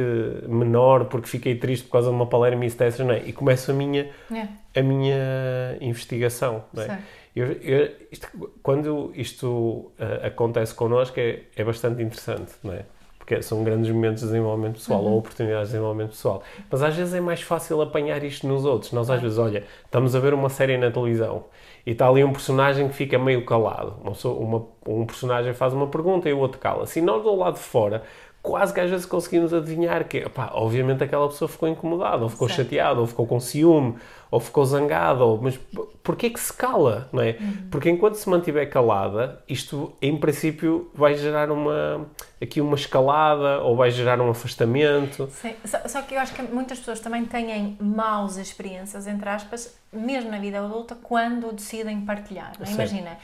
menor 0.48 1.06
porque 1.06 1.26
fiquei 1.26 1.56
triste 1.56 1.86
por 1.86 1.92
causa 1.94 2.08
de 2.08 2.14
uma 2.14 2.26
palermice 2.26 2.78
dessas, 2.78 3.04
não 3.04 3.12
é? 3.12 3.22
E 3.26 3.32
começo 3.32 3.72
a 3.72 3.74
minha, 3.74 4.08
Yeah. 4.30 4.48
a 4.76 4.80
minha 4.82 5.76
investigação, 5.80 6.62
não 6.72 6.84
é? 6.84 6.98
Eu, 7.34 7.46
eu- 7.62 7.90
isto- 8.12 8.28
quando 8.62 9.10
isto 9.16 9.90
eh, 9.98 10.28
acontece 10.28 10.72
connosco 10.72 11.18
é, 11.18 11.40
é 11.56 11.64
bastante 11.64 12.00
interessante, 12.00 12.52
não 12.62 12.72
é? 12.74 12.84
Porque 13.18 13.42
são 13.42 13.62
grandes 13.64 13.90
momentos 13.92 14.22
de 14.22 14.28
desenvolvimento 14.28 14.74
pessoal 14.74 15.02
ou 15.04 15.18
oportunidades 15.18 15.68
de 15.68 15.72
desenvolvimento 15.74 16.10
pessoal. 16.10 16.42
Mas 16.70 16.80
às 16.82 16.94
vezes 16.96 17.12
é 17.14 17.20
mais 17.20 17.42
fácil 17.42 17.80
apanhar 17.82 18.22
isto 18.24 18.46
nos 18.46 18.64
outros. 18.64 18.92
Nós 18.92 19.10
às 19.10 19.20
vezes, 19.20 19.36
olha, 19.38 19.62
estamos 19.84 20.14
a 20.16 20.20
ver 20.20 20.32
uma 20.34 20.48
série 20.48 20.76
na 20.78 20.90
televisão 20.92 21.44
e 21.86 21.92
está 21.92 22.08
ali 22.08 22.22
um 22.24 22.32
personagem 22.32 22.88
que 22.88 22.94
fica 22.94 23.18
meio 23.18 23.44
calado. 23.44 23.96
Uma 24.02 24.66
um 24.86 25.06
personagem 25.06 25.52
faz 25.52 25.72
uma 25.72 25.86
pergunta 25.86 26.28
e 26.28 26.32
o 26.32 26.38
outro 26.38 26.58
cala-se. 26.58 26.98
E 26.98 27.02
nós 27.02 27.22
do 27.22 27.34
lado 27.34 27.54
de 27.54 27.60
fora, 27.60 28.02
quase 28.42 28.72
que 28.72 28.80
às 28.80 28.90
vezes 28.90 29.04
conseguimos 29.06 29.52
adivinhar 29.52 30.04
que, 30.08 30.24
obviamente 30.52 31.04
aquela 31.04 31.28
pessoa 31.28 31.48
ficou 31.48 31.68
incomodada, 31.68 32.22
ou 32.22 32.28
ficou 32.28 32.48
Certo. 32.48 32.62
chateada, 32.62 33.00
ou 33.00 33.06
ficou 33.06 33.26
com 33.26 33.38
ciúme, 33.38 33.96
ou 34.30 34.40
ficou 34.40 34.64
zangada, 34.64 35.24
ou, 35.24 35.40
mas 35.40 35.58
porquê 36.02 36.30
que 36.30 36.40
se 36.40 36.52
cala, 36.52 37.08
não 37.12 37.22
é? 37.22 37.36
Porque 37.70 37.90
enquanto 37.90 38.14
se 38.14 38.28
mantiver 38.28 38.70
calada, 38.70 39.42
isto 39.48 39.92
em 40.00 40.16
princípio 40.16 40.90
vai 40.94 41.14
gerar 41.16 41.50
uma, 41.50 42.06
aqui 42.40 42.60
uma 42.60 42.76
escalada, 42.76 43.60
ou 43.60 43.76
vai 43.76 43.90
gerar 43.90 44.20
um 44.20 44.30
afastamento. 44.30 45.28
Sim, 45.32 45.54
Só, 45.64 45.78
só 45.86 46.02
que 46.02 46.14
eu 46.14 46.20
acho 46.20 46.32
que 46.32 46.42
muitas 46.42 46.78
pessoas 46.78 47.00
também 47.00 47.24
têm 47.26 47.76
maus 47.80 48.36
experiências, 48.36 49.06
entre 49.06 49.28
aspas, 49.28 49.76
mesmo 49.92 50.30
na 50.30 50.38
vida 50.38 50.60
adulta, 50.64 50.96
quando 51.02 51.52
decidem 51.52 52.00
partilhar. 52.02 52.52
é? 52.60 52.70
Imagina, 52.70 53.18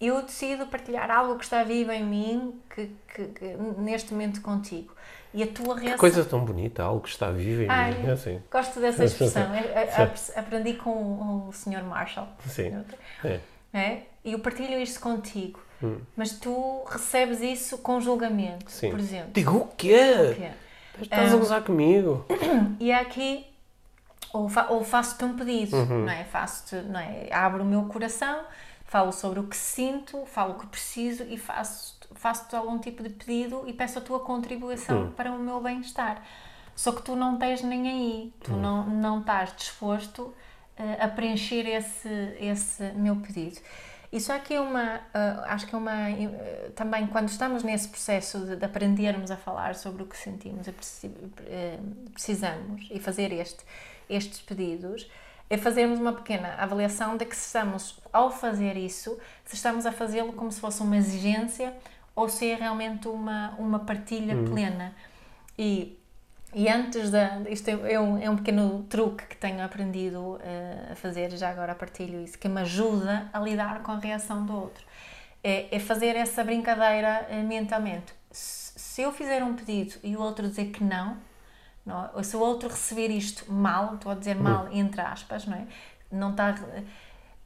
eu 0.00 0.22
decido 0.22 0.66
partilhar 0.66 1.10
algo 1.10 1.36
que 1.36 1.44
está 1.44 1.62
vivo 1.62 1.92
em 1.92 2.04
mim, 2.04 2.60
que, 2.74 2.90
que- 3.14 3.24
que 3.26 3.44
neste 3.78 4.12
momento 4.12 4.40
contigo. 4.40 4.94
E 5.32 5.42
a 5.42 5.46
tua 5.46 5.74
Que 5.76 5.82
reação. 5.82 5.98
coisa 5.98 6.24
tão 6.24 6.44
bonita, 6.44 6.82
algo 6.82 7.02
que 7.02 7.08
está 7.10 7.30
vivo 7.30 7.62
em 7.62 7.68
Ai, 7.68 7.94
mim. 7.94 8.08
É 8.08 8.12
assim. 8.12 8.42
Gosto 8.50 8.80
dessa 8.80 9.04
expressão. 9.04 9.42
Eu- 9.54 9.62
eu- 10.06 10.10
Aprendi 10.36 10.74
com 10.74 10.90
o 11.48 11.52
Sr. 11.52 11.84
Marshall. 11.84 12.26
Sim. 12.46 12.84
É. 13.24 13.40
É? 13.72 14.02
E 14.24 14.32
eu 14.32 14.40
partilho 14.40 14.78
isto 14.80 14.98
contigo. 15.00 15.60
Mas 16.16 16.32
tu 16.32 16.84
recebes 16.90 17.40
isso 17.40 17.78
com 17.78 18.00
julgamento, 18.00 18.66
Hum. 18.66 18.68
Sim. 18.68 18.90
por 18.90 18.98
exemplo. 19.00 19.30
Digo 19.32 19.56
o 19.56 19.66
quê? 19.68 19.98
O 20.32 20.34
quê? 20.34 20.50
Estás 21.00 21.32
a 21.32 21.36
gozar 21.36 21.62
comigo? 21.62 22.26
E 22.78 22.92
aqui, 22.92 23.46
ou, 24.32 24.48
fa 24.48 24.66
ou 24.68 24.82
faço-te 24.84 25.24
um 25.24 25.34
pedido, 25.36 25.76
Uhum. 25.76 26.04
não 26.04 26.10
é? 26.12 26.24
Faço-te, 26.24 26.74
não 26.82 27.00
é? 27.00 27.28
Abro 27.32 27.62
o 27.62 27.66
meu 27.66 27.84
coração, 27.84 28.42
falo 28.90 29.12
sobre 29.12 29.38
o 29.38 29.44
que 29.44 29.56
sinto, 29.56 30.26
falo 30.26 30.54
o 30.54 30.58
que 30.58 30.66
preciso 30.66 31.22
e 31.24 31.36
faço- 31.38 31.96
faço-te 32.14 32.56
algum 32.56 32.76
tipo 32.78 33.02
de 33.04 33.10
pedido 33.10 33.62
e 33.68 33.72
peço 33.72 33.98
a 33.98 34.02
tua 34.02 34.18
contribuição 34.20 35.04
Hum. 35.04 35.10
para 35.12 35.30
o 35.30 35.38
meu 35.38 35.60
bem-estar. 35.60 36.20
Só 36.74 36.90
que 36.92 37.02
tu 37.02 37.14
não 37.14 37.36
tens 37.38 37.62
nem 37.62 37.88
aí, 37.88 38.32
tu 38.42 38.52
Hum. 38.52 38.60
não, 38.60 38.86
não 38.86 39.20
estás 39.20 39.54
disposto 39.56 40.34
eh, 40.76 40.96
a 41.04 41.06
preencher 41.08 41.66
esse, 41.68 42.08
esse 42.40 42.82
meu 42.94 43.14
pedido. 43.16 43.60
Isso 44.10 44.32
aqui 44.32 44.54
é 44.54 44.60
uma, 44.60 45.00
ah, 45.14 45.44
acho 45.54 45.66
que 45.68 45.74
é 45.74 45.78
uma, 45.78 46.10
eh, 46.10 46.72
também 46.74 47.06
quando 47.06 47.28
estamos 47.28 47.62
nesse 47.62 47.86
processo 47.88 48.40
de, 48.46 48.56
de 48.56 48.64
aprendermos 48.64 49.30
a 49.30 49.36
falar 49.36 49.74
sobre 49.76 50.02
o 50.02 50.06
que 50.06 50.16
sentimos 50.16 50.66
e 50.66 50.72
preci- 50.72 51.14
precisamos 52.12 52.88
e 52.90 52.98
fazer 52.98 53.32
este, 53.32 53.62
estes 54.08 54.40
pedidos, 54.40 55.08
é 55.50 55.56
fazermos 55.58 55.98
uma 55.98 56.12
pequena 56.12 56.54
avaliação 56.54 57.16
de 57.16 57.26
que 57.26 57.34
estamos, 57.34 57.98
ao 58.12 58.30
fazer 58.30 58.76
isso, 58.76 59.18
se 59.44 59.56
estamos 59.56 59.84
a 59.84 59.92
fazê-lo 59.92 60.32
como 60.32 60.50
se 60.50 60.60
fosse 60.60 60.80
uma 60.80 60.96
exigência 60.96 61.74
ou 62.14 62.28
se 62.28 62.48
é 62.50 62.54
realmente 62.54 63.08
uma, 63.08 63.50
uma 63.58 63.80
partilha 63.80 64.36
plena. 64.44 64.94
E 65.58 66.00
e 66.52 66.68
antes 66.68 67.10
da. 67.10 67.40
Isto 67.48 67.68
é, 67.68 67.92
é 67.92 68.00
um, 68.00 68.18
é 68.18 68.28
um 68.28 68.36
pequeno 68.36 68.84
truque 68.88 69.24
que 69.26 69.36
tenho 69.36 69.62
aprendido 69.64 70.38
eh, 70.42 70.88
a 70.92 70.96
fazer, 70.96 71.30
já 71.36 71.48
agora 71.48 71.74
partilho 71.74 72.20
isso, 72.20 72.36
que 72.38 72.48
me 72.48 72.60
ajuda 72.60 73.28
a 73.32 73.38
lidar 73.38 73.82
com 73.82 73.92
a 73.92 73.98
reação 73.98 74.44
do 74.44 74.54
outro. 74.54 74.84
É, 75.44 75.74
é 75.74 75.78
fazer 75.78 76.16
essa 76.16 76.42
brincadeira 76.42 77.26
eh, 77.30 77.42
mentalmente. 77.42 78.12
Se, 78.32 78.72
se 78.78 79.02
eu 79.02 79.12
fizer 79.12 79.44
um 79.44 79.54
pedido 79.54 79.94
e 80.02 80.16
o 80.16 80.20
outro 80.20 80.48
dizer 80.48 80.66
que 80.66 80.82
não, 80.82 81.16
não 81.90 82.10
é? 82.18 82.22
se 82.22 82.36
o 82.36 82.40
outro 82.40 82.68
receber 82.68 83.08
isto 83.08 83.50
mal, 83.52 83.94
estou 83.94 84.12
a 84.12 84.14
dizer 84.14 84.36
mal 84.36 84.68
entre 84.72 85.00
aspas, 85.00 85.46
não 85.46 85.56
é? 85.56 85.66
Não 86.10 86.30
está. 86.30 86.54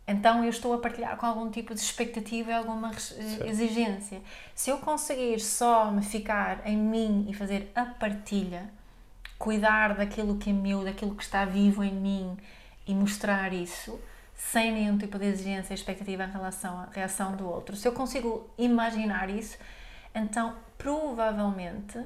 Então 0.06 0.44
eu 0.44 0.50
estou 0.50 0.74
a 0.74 0.78
partilhar 0.78 1.16
com 1.16 1.26
algum 1.26 1.50
tipo 1.50 1.74
de 1.74 1.80
expectativa 1.80 2.50
e 2.50 2.54
alguma 2.54 2.90
eh, 2.90 3.48
exigência. 3.48 4.20
Se 4.54 4.70
eu 4.70 4.78
conseguir 4.78 5.40
só 5.40 5.90
me 5.90 6.02
ficar 6.02 6.66
em 6.66 6.76
mim 6.76 7.26
e 7.28 7.34
fazer 7.34 7.72
a 7.74 7.86
partilha, 7.86 8.70
cuidar 9.38 9.94
daquilo 9.94 10.36
que 10.36 10.50
é 10.50 10.52
meu, 10.52 10.84
daquilo 10.84 11.14
que 11.14 11.22
está 11.22 11.44
vivo 11.44 11.82
em 11.82 11.94
mim 11.94 12.36
e 12.86 12.94
mostrar 12.94 13.52
isso 13.52 13.98
sem 14.34 14.72
nenhum 14.72 14.98
tipo 14.98 15.18
de 15.18 15.26
exigência 15.26 15.72
e 15.72 15.76
expectativa 15.76 16.24
em 16.24 16.30
relação 16.30 16.78
à 16.78 16.88
reação 16.92 17.34
do 17.34 17.48
outro. 17.48 17.74
Se 17.76 17.88
eu 17.88 17.92
consigo 17.92 18.50
imaginar 18.58 19.30
isso, 19.30 19.56
então 20.14 20.54
provavelmente 20.76 21.98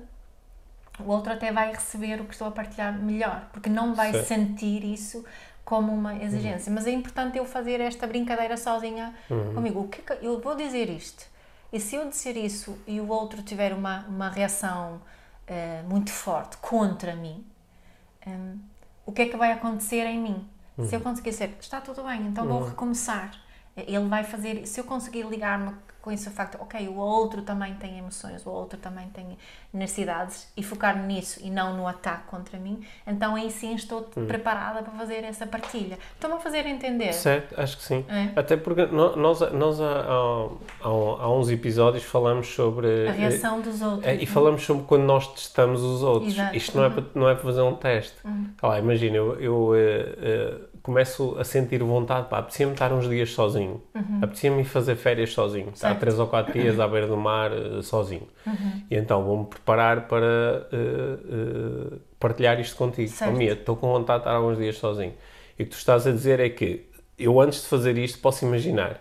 o 1.00 1.10
outro 1.10 1.32
até 1.32 1.52
vai 1.52 1.70
receber 1.72 2.20
o 2.20 2.24
que 2.24 2.32
estou 2.32 2.48
a 2.48 2.50
partilhar 2.50 2.92
melhor, 2.92 3.48
porque 3.52 3.68
não 3.70 3.94
vai 3.94 4.12
Certo. 4.12 4.26
sentir 4.26 4.84
isso 4.84 5.24
como 5.64 5.92
uma 5.92 6.16
exigência. 6.16 6.72
Mas 6.72 6.86
é 6.86 6.90
importante 6.90 7.36
eu 7.38 7.44
fazer 7.44 7.80
esta 7.80 8.06
brincadeira 8.06 8.56
sozinha 8.56 9.14
comigo. 9.54 9.80
O 9.80 9.88
que 9.88 10.00
é 10.00 10.16
que 10.16 10.26
eu 10.26 10.40
vou 10.40 10.54
dizer 10.56 10.88
isto? 10.88 11.26
E 11.72 11.78
se 11.78 11.96
eu 11.96 12.08
disser 12.08 12.36
isso 12.36 12.78
e 12.86 12.98
o 13.00 13.08
outro 13.08 13.42
tiver 13.42 13.74
uma, 13.74 14.06
uma 14.08 14.30
reação 14.30 15.00
eh, 15.46 15.82
muito 15.86 16.10
forte 16.10 16.56
contra 16.56 17.14
mim, 17.14 17.44
hum, 18.26 18.58
o 19.04 19.12
que 19.12 19.22
é 19.22 19.26
que 19.28 19.36
vai 19.36 19.52
acontecer 19.52 20.04
em 20.06 20.18
mim? 20.18 20.48
Se 20.86 20.94
eu 20.94 21.00
conseguir 21.00 21.30
dizer, 21.30 21.56
está 21.60 21.80
tudo 21.80 22.04
bem, 22.04 22.26
então 22.28 22.46
vou 22.46 22.62
recomeçar. 22.68 23.32
Ele 23.76 24.08
vai 24.08 24.22
fazer, 24.22 24.64
se 24.66 24.78
eu 24.80 24.84
conseguir 24.84 25.24
ligar-me 25.26 25.74
com 26.08 26.12
esse 26.12 26.30
facto, 26.30 26.56
ok, 26.58 26.88
o 26.88 26.96
outro 26.96 27.42
também 27.42 27.74
tem 27.74 27.98
emoções, 27.98 28.46
o 28.46 28.50
outro 28.50 28.78
também 28.78 29.06
tem 29.08 29.36
necessidades 29.70 30.50
e 30.56 30.62
focar 30.62 30.96
nisso 31.04 31.38
e 31.42 31.50
não 31.50 31.76
no 31.76 31.86
ataque 31.86 32.28
contra 32.28 32.58
mim, 32.58 32.82
então 33.06 33.34
aí 33.34 33.50
sim 33.50 33.74
estou 33.74 34.08
hum. 34.16 34.24
preparada 34.24 34.82
para 34.82 34.92
fazer 34.94 35.22
essa 35.22 35.46
partilha. 35.46 35.98
Estão-me 36.14 36.36
a 36.36 36.38
fazer 36.38 36.64
entender? 36.64 37.12
Certo, 37.12 37.60
acho 37.60 37.76
que 37.76 37.82
sim. 37.82 38.06
É? 38.08 38.30
Até 38.34 38.56
porque 38.56 38.86
nós, 38.86 39.52
nós 39.52 39.80
há, 39.82 40.00
há, 40.00 40.88
há, 40.88 41.30
uns 41.30 41.50
episódios 41.50 42.04
falamos 42.04 42.46
sobre... 42.46 43.06
A 43.06 43.12
reação 43.12 43.60
dos 43.60 43.82
outros. 43.82 44.06
É, 44.06 44.14
e 44.14 44.24
falamos 44.24 44.62
sobre 44.62 44.84
quando 44.84 45.02
nós 45.02 45.26
testamos 45.34 45.82
os 45.82 46.02
outros. 46.02 46.32
Exato. 46.32 46.56
Isto 46.56 46.78
não, 46.78 46.84
uhum. 46.84 46.90
é 46.90 46.94
para, 46.94 47.04
não 47.14 47.28
é 47.28 47.34
para 47.34 47.44
fazer 47.44 47.60
um 47.60 47.74
teste. 47.74 48.16
Uhum. 48.24 48.48
Ah, 48.62 48.78
imagina, 48.78 49.16
eu, 49.16 49.38
eu 49.38 49.54
uh, 49.54 49.74
uh, 49.74 50.77
começo 50.88 51.36
a 51.38 51.44
sentir 51.44 51.82
vontade, 51.82 52.30
pá, 52.30 52.38
apetecia-me 52.38 52.72
estar 52.72 52.90
uns 52.94 53.06
dias 53.06 53.30
sozinho, 53.32 53.82
uhum. 53.94 54.20
apetecia-me 54.22 54.64
fazer 54.64 54.96
férias 54.96 55.34
sozinho, 55.34 55.68
estar 55.68 55.94
três 55.98 56.18
ou 56.18 56.26
quatro 56.26 56.54
dias 56.54 56.80
à 56.80 56.88
beira 56.88 57.06
do 57.06 57.16
mar 57.16 57.52
uh, 57.52 57.82
sozinho. 57.82 58.26
Uhum. 58.46 58.82
E 58.90 58.96
então 58.96 59.22
vou-me 59.22 59.44
preparar 59.44 60.08
para 60.08 60.66
uh, 60.72 61.94
uh, 61.94 62.00
partilhar 62.18 62.58
isto 62.58 62.74
contigo. 62.74 63.12
Oh, 63.20 63.30
Mia, 63.32 63.52
estou 63.52 63.76
com 63.76 63.92
vontade 63.92 64.20
de 64.20 64.28
estar 64.28 64.36
alguns 64.36 64.56
dias 64.56 64.78
sozinho. 64.78 65.12
E 65.58 65.62
o 65.62 65.66
que 65.66 65.72
tu 65.72 65.76
estás 65.76 66.06
a 66.06 66.10
dizer 66.10 66.40
é 66.40 66.48
que 66.48 66.88
eu 67.18 67.38
antes 67.38 67.60
de 67.60 67.68
fazer 67.68 67.98
isto 67.98 68.18
posso 68.20 68.46
imaginar, 68.46 68.98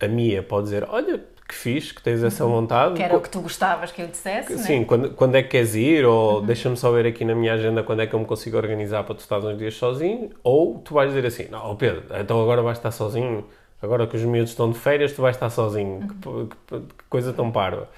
a 0.00 0.08
Mia 0.08 0.42
pode 0.42 0.64
dizer, 0.64 0.86
olha, 0.88 1.22
que 1.46 1.54
fiz, 1.54 1.92
que 1.92 2.02
tens 2.02 2.22
essa 2.22 2.44
uhum. 2.44 2.52
vontade. 2.52 2.94
Que 2.94 3.02
era 3.02 3.16
o 3.16 3.20
que 3.20 3.28
tu 3.28 3.40
gostavas 3.40 3.92
que 3.92 4.00
eu 4.00 4.08
dissesse, 4.08 4.58
Sim, 4.58 4.80
né? 4.80 4.84
quando, 4.86 5.10
quando 5.10 5.34
é 5.34 5.42
que 5.42 5.50
queres 5.50 5.74
ir, 5.74 6.04
ou 6.04 6.40
uhum. 6.40 6.46
deixa-me 6.46 6.76
só 6.76 6.90
ver 6.90 7.06
aqui 7.06 7.24
na 7.24 7.34
minha 7.34 7.52
agenda 7.52 7.82
quando 7.82 8.00
é 8.00 8.06
que 8.06 8.14
eu 8.14 8.18
me 8.18 8.24
consigo 8.24 8.56
organizar 8.56 9.04
para 9.04 9.14
tu 9.14 9.20
estar 9.20 9.38
uns 9.38 9.58
dias 9.58 9.74
sozinho, 9.74 10.30
ou 10.42 10.78
tu 10.78 10.94
vais 10.94 11.10
dizer 11.10 11.26
assim, 11.26 11.48
não, 11.50 11.76
Pedro, 11.76 12.04
então 12.18 12.40
agora 12.42 12.62
vais 12.62 12.78
estar 12.78 12.90
sozinho, 12.90 13.44
agora 13.82 14.06
que 14.06 14.16
os 14.16 14.22
miúdos 14.22 14.50
estão 14.50 14.70
de 14.70 14.78
férias, 14.78 15.12
tu 15.12 15.20
vais 15.20 15.36
estar 15.36 15.50
sozinho, 15.50 16.00
uhum. 16.24 16.48
que, 16.48 16.56
que, 16.66 16.80
que, 16.80 17.04
coisa 17.10 17.32
tão 17.32 17.50
parva. 17.50 17.88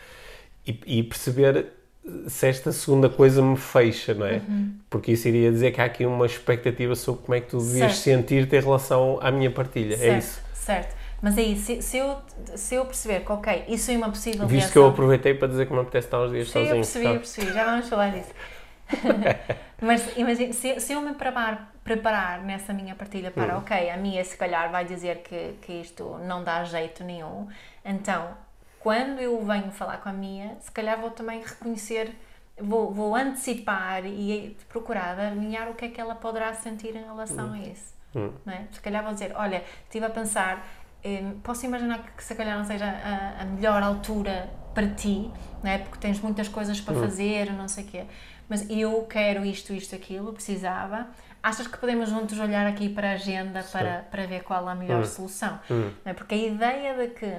E, 0.66 0.80
e, 0.84 1.02
perceber 1.04 1.66
se 2.26 2.48
esta 2.48 2.72
segunda 2.72 3.08
coisa 3.08 3.40
me 3.40 3.56
fecha, 3.56 4.12
não 4.12 4.26
é? 4.26 4.42
Uhum. 4.48 4.72
Porque 4.90 5.12
isso 5.12 5.28
iria 5.28 5.52
dizer 5.52 5.70
que 5.70 5.80
há 5.80 5.84
aqui 5.84 6.04
uma 6.04 6.26
expectativa 6.26 6.96
sobre 6.96 7.22
como 7.22 7.34
é 7.36 7.40
que 7.40 7.50
tu 7.50 7.58
devias 7.58 7.98
sentir-te 7.98 8.56
em 8.56 8.60
relação 8.60 9.18
à 9.22 9.30
minha 9.30 9.50
partilha, 9.50 9.94
é 9.94 9.96
certo, 9.96 10.12
é 10.12 10.18
isso? 10.18 10.40
Certo. 10.52 10.95
Mas 11.22 11.38
aí, 11.38 11.56
se, 11.56 11.80
se, 11.82 11.96
eu, 11.96 12.18
se 12.54 12.74
eu 12.74 12.84
perceber 12.84 13.24
que, 13.24 13.32
ok, 13.32 13.64
isso 13.68 13.90
é 13.90 13.96
uma 13.96 14.10
possível 14.10 14.46
Visto 14.46 14.72
que 14.72 14.78
eu 14.78 14.88
aproveitei 14.88 15.34
para 15.34 15.48
dizer 15.48 15.66
que 15.66 15.72
me 15.72 15.80
apetece 15.80 16.06
estar 16.06 16.20
uns 16.20 16.30
dias 16.30 16.48
Sim, 16.48 16.52
sozinho. 16.52 16.70
eu 16.70 16.76
percebi, 16.76 17.06
eu 17.06 17.14
percebi. 17.14 17.52
Já 17.52 17.64
vamos 17.64 17.88
falar 17.88 18.10
disso. 18.10 18.32
Mas 19.80 20.16
imagina, 20.16 20.52
se, 20.52 20.78
se 20.80 20.92
eu 20.92 21.00
me 21.00 21.14
preparar, 21.14 21.72
preparar 21.82 22.42
nessa 22.42 22.72
minha 22.72 22.94
partilha 22.94 23.30
para, 23.30 23.56
hum. 23.56 23.58
ok, 23.58 23.90
a 23.90 23.96
minha 23.96 24.24
se 24.24 24.36
calhar 24.36 24.70
vai 24.70 24.84
dizer 24.84 25.18
que, 25.18 25.54
que 25.62 25.72
isto 25.72 26.18
não 26.24 26.44
dá 26.44 26.62
jeito 26.64 27.02
nenhum, 27.02 27.48
então, 27.84 28.28
quando 28.78 29.20
eu 29.20 29.42
venho 29.44 29.70
falar 29.72 29.98
com 29.98 30.08
a 30.08 30.12
minha, 30.12 30.56
se 30.60 30.70
calhar 30.70 31.00
vou 31.00 31.10
também 31.10 31.42
reconhecer 31.42 32.14
vou, 32.58 32.92
vou 32.92 33.14
antecipar 33.14 34.04
e 34.06 34.56
procurar 34.68 35.18
alinhar 35.18 35.68
o 35.68 35.74
que 35.74 35.84
é 35.84 35.88
que 35.88 36.00
ela 36.00 36.14
poderá 36.14 36.54
sentir 36.54 36.94
em 36.96 37.04
relação 37.04 37.48
hum. 37.48 37.54
a 37.54 37.58
isso. 37.58 37.94
Hum. 38.14 38.32
É? 38.46 38.64
Se 38.72 38.80
calhar 38.80 39.02
vou 39.04 39.12
dizer, 39.12 39.32
olha, 39.36 39.62
estive 39.84 40.06
a 40.06 40.10
pensar 40.10 40.66
posso 41.42 41.64
imaginar 41.66 42.02
que 42.16 42.22
se 42.22 42.34
calhar 42.34 42.56
não 42.56 42.64
seja 42.64 42.84
a, 42.84 43.42
a, 43.42 43.44
melhor 43.44 43.82
altura 43.82 44.48
para 44.74 44.88
ti, 44.88 45.30
não 45.62 45.70
é? 45.70 45.78
porque 45.78 45.98
tens 45.98 46.20
muitas 46.20 46.48
coisas 46.48 46.80
para 46.80 46.94
hum. 46.94 47.00
fazer, 47.00 47.52
não 47.52 47.68
sei 47.68 47.84
o 47.84 47.86
quê, 47.86 48.04
mas 48.48 48.68
eu 48.70 49.02
quero 49.08 49.44
isto, 49.44 49.72
isto, 49.72 49.94
aquilo, 49.94 50.32
precisava. 50.32 51.08
Achas 51.42 51.66
que 51.66 51.78
podemos 51.78 52.10
juntos 52.10 52.38
olhar 52.38 52.66
aqui 52.66 52.88
para 52.88 53.10
a 53.10 53.12
agenda 53.12 53.62
para, 53.70 54.06
para 54.10 54.26
ver 54.26 54.42
qual 54.42 54.68
a 54.68 54.74
melhor 54.74 55.02
hum. 55.02 55.06
solução? 55.06 55.58
Hum. 55.70 55.92
É? 56.04 56.12
Porque 56.12 56.34
a 56.34 56.38
ideia 56.38 56.94
de 56.94 57.14
que 57.14 57.38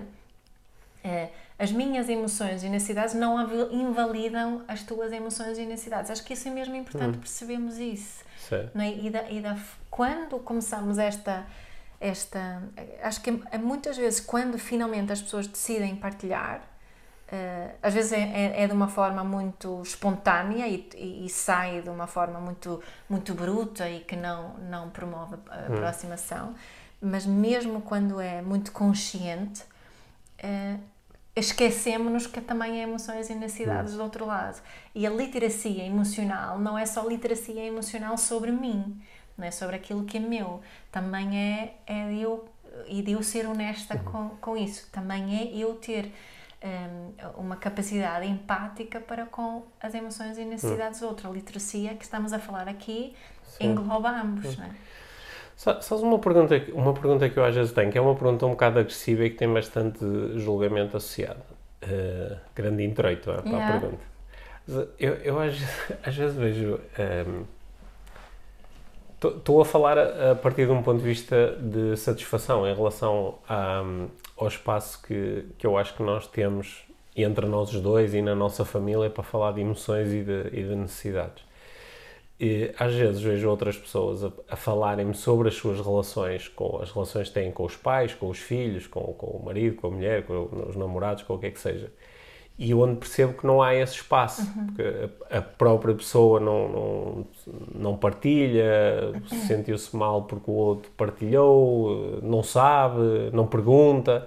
é, 1.03 1.29
as 1.59 1.71
minhas 1.71 2.07
emoções 2.07 2.63
e 2.63 2.69
necessidades 2.69 3.13
não 3.13 3.39
invalidam 3.71 4.63
as 4.67 4.83
tuas 4.83 5.11
emoções 5.11 5.57
e 5.57 5.65
necessidades. 5.65 6.11
Acho 6.11 6.23
que 6.23 6.33
isso 6.33 6.47
é 6.47 6.51
mesmo 6.51 6.75
importante 6.75 7.17
hum. 7.17 7.21
percebermos 7.21 7.77
isso. 7.77 8.23
Não 8.73 8.83
é? 8.83 8.93
e, 8.93 9.09
da, 9.09 9.29
e 9.29 9.41
da, 9.41 9.57
quando 9.89 10.39
começamos 10.39 10.97
esta 10.97 11.45
esta. 11.99 12.61
Acho 13.01 13.21
que 13.21 13.41
é, 13.51 13.57
muitas 13.57 13.97
vezes, 13.97 14.19
quando 14.19 14.57
finalmente 14.57 15.11
as 15.11 15.21
pessoas 15.21 15.47
decidem 15.47 15.95
partilhar, 15.95 16.59
uh, 16.59 17.75
às 17.81 17.93
vezes 17.93 18.11
é, 18.11 18.19
é, 18.19 18.63
é, 18.63 18.67
de 18.67 18.73
uma 18.73 18.87
forma 18.87 19.23
muito 19.23 19.81
espontânea 19.81 20.67
e, 20.67 20.89
e, 20.95 21.25
e, 21.25 21.29
sai 21.29 21.81
de 21.81 21.89
uma 21.89 22.07
forma 22.07 22.39
muito, 22.39 22.81
muito 23.09 23.33
bruta 23.33 23.89
e 23.89 24.01
que 24.01 24.15
não, 24.15 24.53
não 24.69 24.89
promove 24.89 25.35
a 25.49 25.71
hum. 25.71 25.73
aproximação, 25.73 26.55
mas 27.01 27.25
mesmo 27.25 27.81
quando 27.81 28.19
é 28.19 28.41
muito 28.41 28.71
consciente. 28.71 29.63
Uh, 30.43 30.79
esquecemos-nos 31.35 32.25
que 32.25 32.41
também 32.41 32.81
há 32.81 32.83
emoções 32.83 33.29
e 33.29 33.35
necessidades 33.35 33.93
hum. 33.93 33.97
do 33.97 34.03
outro 34.03 34.25
lado. 34.25 34.59
E 34.95 35.05
a 35.05 35.09
literacia 35.09 35.85
emocional 35.85 36.57
não 36.59 36.77
é 36.77 36.85
só 36.85 37.07
literacia 37.07 37.63
emocional 37.63 38.17
sobre 38.17 38.51
mim, 38.51 38.99
não 39.37 39.45
é 39.45 39.51
sobre 39.51 39.75
aquilo 39.75 40.03
que 40.03 40.17
é 40.17 40.19
meu. 40.19 40.61
Também 40.91 41.37
é, 41.37 41.73
é 41.85 42.09
de 42.09 42.21
eu, 42.21 42.45
e 42.87 43.01
de 43.01 43.11
eu 43.11 43.23
ser 43.23 43.45
honesta 43.47 43.95
uhum. 43.95 44.03
com, 44.03 44.29
com 44.37 44.57
isso. 44.57 44.89
Também 44.91 45.37
é 45.37 45.55
eu 45.55 45.75
ter 45.75 46.11
um, 46.63 47.41
uma 47.41 47.55
capacidade 47.55 48.25
empática 48.27 48.99
para 48.99 49.25
com 49.25 49.63
as 49.81 49.93
emoções 49.93 50.37
e 50.37 50.45
necessidades 50.45 50.99
do 50.99 51.07
outro. 51.07 51.29
A 51.29 51.31
literacia 51.31 51.93
que 51.93 52.03
estamos 52.03 52.33
a 52.33 52.39
falar 52.39 52.67
aqui 52.67 53.15
Sim. 53.43 53.71
engloba 53.71 54.09
ambos, 54.09 54.45
uhum. 54.45 54.63
não 54.63 54.65
é? 54.65 54.71
Só, 55.55 55.97
uma 55.97 56.19
pergunta, 56.19 56.55
uma 56.71 56.93
pergunta 56.93 57.27
que 57.27 57.37
eu 57.37 57.43
às 57.43 57.55
vezes 57.55 57.71
tenho, 57.71 57.91
que 57.91 57.97
é 57.97 58.01
uma 58.01 58.13
pergunta 58.13 58.45
um 58.45 58.51
bocado 58.51 58.77
agressiva 58.77 59.25
e 59.25 59.31
que 59.31 59.37
tem 59.37 59.51
bastante 59.51 59.99
julgamento 60.35 60.95
associado. 60.95 61.41
Uh, 61.81 62.37
grande 62.55 62.83
introito 62.83 63.31
para 63.31 63.41
yeah. 63.43 63.67
a 63.67 63.79
pergunta. 63.79 64.03
Eu, 64.99 65.13
eu 65.15 65.39
às, 65.39 65.55
às 66.05 66.15
vezes 66.15 66.35
vejo 66.35 66.79
um, 66.99 67.45
Estou 69.23 69.59
a 69.59 69.65
falar 69.65 69.97
a, 69.97 70.35
partir 70.35 70.67
de 70.67 70.71
um 70.71 70.83
ponto 70.83 70.99
de 70.99 71.03
vista 71.03 71.57
de 71.59 71.97
satisfação 71.97 72.67
em 72.67 72.75
relação 72.75 73.39
a, 73.49 73.83
ao 74.37 74.47
espaço 74.47 75.01
que, 75.01 75.43
que 75.57 75.65
eu 75.65 75.75
acho 75.75 75.95
que 75.95 76.03
nós 76.03 76.27
temos 76.27 76.83
entre 77.15 77.47
nós 77.47 77.73
os 77.73 77.81
dois 77.81 78.13
e 78.13 78.21
na 78.21 78.35
nossa 78.35 78.63
família 78.63 79.09
para 79.09 79.23
falar 79.23 79.53
de 79.53 79.61
emoções 79.61 80.13
e 80.13 80.23
de, 80.23 80.49
e 80.51 80.63
de 80.63 80.75
necessidades. 80.75 81.43
E, 82.39 82.71
às 82.77 82.93
vezes 82.93 83.19
vejo 83.19 83.49
outras 83.49 83.75
pessoas 83.75 84.23
a, 84.23 84.31
a 84.49 84.55
falarem-me 84.55 85.15
sobre 85.15 85.47
as 85.47 85.55
suas 85.55 85.79
relações, 85.79 86.47
com 86.47 86.79
as 86.79 86.91
relações 86.91 87.29
que 87.29 87.33
têm 87.33 87.51
com 87.51 87.65
os 87.65 87.75
pais, 87.75 88.13
com 88.13 88.29
os 88.29 88.37
filhos, 88.37 88.85
com, 88.85 89.01
com 89.13 89.25
o 89.25 89.43
marido, 89.43 89.77
com 89.77 89.87
a 89.87 89.91
mulher, 89.91 90.27
com 90.27 90.47
os 90.69 90.75
namorados, 90.75 91.23
com 91.23 91.33
o 91.33 91.39
que 91.39 91.47
é 91.47 91.51
que 91.51 91.59
seja 91.59 91.91
e 92.59 92.73
onde 92.73 92.95
percebo 92.95 93.33
que 93.33 93.45
não 93.45 93.61
há 93.61 93.75
esse 93.75 93.95
espaço, 93.95 94.41
uhum. 94.41 94.65
porque 94.65 95.09
a, 95.29 95.41
própria 95.41 95.93
pessoa 95.93 96.39
não, 96.39 96.67
não, 96.67 97.27
não 97.73 97.97
partilha, 97.97 99.11
uhum. 99.13 99.39
sentiu-se 99.45 99.95
mal 99.95 100.23
porque 100.23 100.49
o 100.49 100.53
outro 100.55 100.91
partilhou, 100.97 102.19
não 102.23 102.41
sabe, 102.41 103.29
não 103.31 103.45
pergunta. 103.45 104.25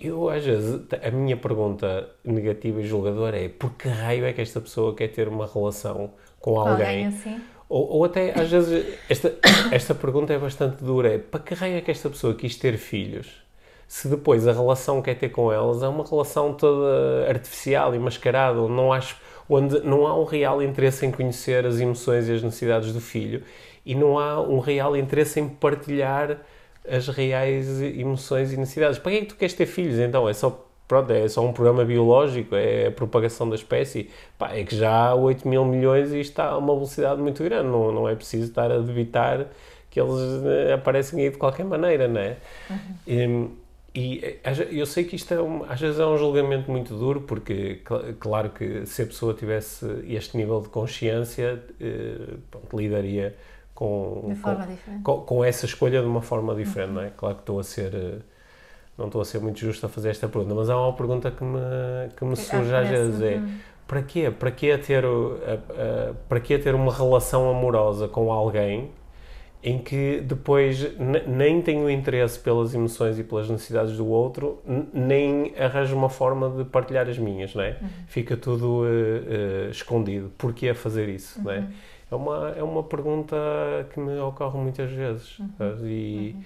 Eu, 0.00 0.28
às 0.28 0.44
vezes, 0.44 0.80
a 1.02 1.10
minha 1.10 1.36
pergunta 1.36 2.08
negativa 2.24 2.80
e 2.80 2.86
julgadora 2.86 3.38
é 3.38 3.48
por 3.48 3.72
que 3.72 3.88
raio 3.88 4.24
é 4.24 4.32
que 4.32 4.40
esta 4.40 4.60
pessoa 4.60 4.94
quer 4.94 5.08
ter 5.08 5.28
uma 5.28 5.46
relação 5.46 6.10
com, 6.40 6.54
com 6.54 6.60
alguém? 6.60 7.06
assim? 7.06 7.40
Ou, 7.68 7.88
ou, 7.88 8.04
até, 8.04 8.38
às 8.38 8.50
vezes, 8.50 8.98
esta, 9.08 9.34
esta 9.70 9.94
pergunta 9.94 10.32
é 10.32 10.38
bastante 10.38 10.82
dura, 10.82 11.14
é 11.14 11.18
para 11.18 11.40
que 11.40 11.52
raio 11.52 11.76
é 11.76 11.80
que 11.82 11.90
esta 11.90 12.08
pessoa 12.08 12.34
quis 12.34 12.56
ter 12.56 12.78
filhos? 12.78 13.45
Se 13.88 14.08
depois 14.08 14.46
a 14.48 14.52
relação 14.52 15.00
que 15.00 15.12
quer 15.12 15.18
ter 15.18 15.28
com 15.28 15.52
elas 15.52 15.82
é 15.82 15.88
uma 15.88 16.04
relação 16.04 16.52
toda 16.52 17.28
artificial 17.28 17.94
e 17.94 17.98
mascarada, 17.98 18.60
onde 18.60 18.72
não, 18.72 18.92
acho, 18.92 19.16
onde 19.48 19.80
não 19.80 20.06
há 20.06 20.18
um 20.18 20.24
real 20.24 20.62
interesse 20.62 21.06
em 21.06 21.10
conhecer 21.10 21.64
as 21.64 21.78
emoções 21.78 22.28
e 22.28 22.32
as 22.32 22.42
necessidades 22.42 22.92
do 22.92 23.00
filho 23.00 23.42
e 23.86 23.94
não 23.94 24.18
há 24.18 24.40
um 24.40 24.58
real 24.58 24.96
interesse 24.96 25.38
em 25.38 25.48
partilhar 25.48 26.38
as 26.88 27.06
reais 27.08 27.80
emoções 27.80 28.52
e 28.52 28.56
necessidades. 28.56 28.98
Para 28.98 29.12
que 29.12 29.18
é 29.18 29.20
que 29.20 29.26
tu 29.26 29.36
queres 29.36 29.54
ter 29.54 29.66
filhos 29.66 29.98
então? 30.00 30.28
É 30.28 30.32
só, 30.32 30.66
pronto, 30.88 31.12
é 31.12 31.28
só 31.28 31.44
um 31.44 31.52
programa 31.52 31.84
biológico, 31.84 32.56
é 32.56 32.88
a 32.88 32.90
propagação 32.90 33.48
da 33.48 33.54
espécie. 33.54 34.10
Pá, 34.36 34.52
é 34.52 34.64
que 34.64 34.74
já 34.74 34.90
há 34.90 35.14
8 35.14 35.46
mil 35.46 35.64
milhões 35.64 36.12
e 36.12 36.18
está 36.18 36.46
a 36.46 36.58
uma 36.58 36.74
velocidade 36.74 37.22
muito 37.22 37.42
grande, 37.44 37.68
não, 37.68 37.92
não 37.92 38.08
é 38.08 38.16
preciso 38.16 38.48
estar 38.48 38.70
a 38.72 38.78
debitar 38.78 39.46
que 39.88 40.00
eles 40.00 40.44
eh, 40.44 40.72
aparecem 40.74 41.22
aí 41.24 41.30
de 41.30 41.38
qualquer 41.38 41.64
maneira, 41.64 42.06
não 42.06 42.20
é? 42.20 42.36
Uhum. 42.68 42.76
E, 43.06 43.65
e 43.96 44.22
eh, 44.22 44.68
eu 44.70 44.84
sei 44.84 45.04
que 45.04 45.16
isto 45.16 45.32
é 45.32 45.40
um, 45.40 45.64
às 45.64 45.80
vezes 45.80 45.98
é 45.98 46.04
um 46.04 46.18
julgamento 46.18 46.70
muito 46.70 46.94
duro, 46.94 47.22
porque 47.22 47.80
claro 48.20 48.50
que 48.50 48.84
se 48.84 49.00
a 49.00 49.06
pessoa 49.06 49.32
tivesse 49.32 49.86
este 50.06 50.36
nível 50.36 50.60
de 50.60 50.68
consciência, 50.68 51.62
eh, 51.80 52.34
pronto, 52.50 52.76
lidaria 52.76 53.34
com, 53.74 54.36
com, 54.42 55.02
com, 55.02 55.20
com, 55.22 55.44
essa 55.44 55.64
escolha 55.64 56.02
de 56.02 56.06
uma 56.06 56.20
forma 56.20 56.54
diferente, 56.54 56.90
uhum. 56.90 56.94
não 56.96 57.02
é? 57.04 57.10
Claro 57.16 57.36
que 57.36 57.40
estou 57.40 57.58
a 57.58 57.64
ser, 57.64 57.94
eh, 57.94 58.18
não 58.98 59.06
estou 59.06 59.22
a 59.22 59.24
ser 59.24 59.40
muito 59.40 59.58
justo 59.60 59.86
a 59.86 59.88
fazer 59.88 60.10
esta 60.10 60.28
pergunta, 60.28 60.54
mas 60.54 60.68
há 60.68 60.78
uma 60.78 60.92
pergunta 60.92 61.30
que 61.30 61.42
me, 61.42 61.58
que 62.14 62.24
me 62.26 62.36
surge 62.36 62.74
às 62.74 62.88
vezes, 62.90 63.22
é 63.22 63.36
uhum. 63.36 63.58
para 63.88 64.02
quê? 64.02 64.30
Para 64.30 64.50
quê 64.50 64.76
ter, 64.76 65.04
para 66.28 66.40
quê 66.40 66.58
ter 66.58 66.74
uma 66.74 66.92
relação 66.92 67.48
amorosa 67.48 68.08
com 68.08 68.30
alguém 68.30 68.90
em 69.66 69.78
que 69.78 70.20
depois 70.20 70.96
nem 71.26 71.60
tenho 71.60 71.90
interesse 71.90 72.38
pelas 72.38 72.72
emoções 72.72 73.18
e 73.18 73.24
pelas 73.24 73.50
necessidades 73.50 73.96
do 73.96 74.06
outro, 74.06 74.62
nem 74.94 75.52
arranjo 75.58 75.96
uma 75.96 76.08
forma 76.08 76.48
de 76.48 76.64
partilhar 76.64 77.08
as 77.08 77.18
minhas, 77.18 77.52
não 77.52 77.64
é? 77.64 77.76
Fica 78.06 78.36
tudo 78.36 78.84
eh, 78.86 79.66
eh, 79.66 79.68
escondido. 79.72 80.30
Porquê 80.38 80.72
fazer 80.72 81.08
isso, 81.08 81.42
não 81.42 81.50
é? 81.50 81.66
É 82.08 82.14
uma, 82.14 82.54
é 82.56 82.62
uma 82.62 82.84
pergunta 82.84 83.36
que 83.92 83.98
me 83.98 84.16
ocorre 84.20 84.56
muitas 84.56 84.88
vezes. 84.92 85.36
sabes? 85.58 85.80
E, 85.82 86.36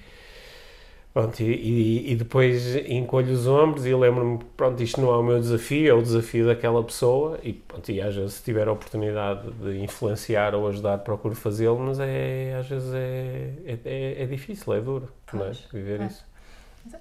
Pronto, 1.12 1.40
e, 1.40 1.44
e, 1.44 2.12
e 2.12 2.14
depois 2.14 2.76
encolho 2.86 3.32
os 3.32 3.44
ombros 3.44 3.84
e 3.84 3.92
lembro-me, 3.92 4.38
pronto, 4.56 4.80
isto 4.80 5.00
não 5.00 5.12
é 5.12 5.16
o 5.16 5.22
meu 5.24 5.40
desafio, 5.40 5.90
é 5.90 5.92
o 5.92 6.00
desafio 6.00 6.46
daquela 6.46 6.84
pessoa 6.84 7.38
e, 7.42 7.52
pronto, 7.52 7.90
e 7.90 8.00
às 8.00 8.14
vezes 8.14 8.34
se 8.34 8.44
tiver 8.44 8.68
a 8.68 8.72
oportunidade 8.72 9.50
de 9.50 9.82
influenciar 9.82 10.54
ou 10.54 10.68
ajudar, 10.68 10.98
procuro 10.98 11.34
fazê-lo, 11.34 11.80
mas 11.80 11.98
é, 11.98 12.56
às 12.60 12.68
vezes 12.68 12.94
é, 12.94 13.52
é, 13.64 13.78
é, 13.84 14.22
é 14.22 14.26
difícil, 14.26 14.72
é 14.72 14.80
duro, 14.80 15.08
não 15.32 15.40
é? 15.40 15.44
Pois, 15.46 15.58
Viver 15.72 15.98
pois. 15.98 16.12
isso. 16.12 16.24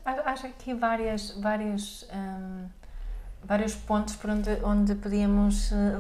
Acho 0.04 0.48
aqui 0.48 0.74
várias, 0.74 1.32
vários, 1.40 2.08
hum, 2.12 2.66
vários 3.44 3.76
pontos 3.76 4.16
por 4.16 4.32
onde, 4.32 4.50
onde 4.64 4.96
podíamos, 4.96 5.72
eh, 5.72 5.98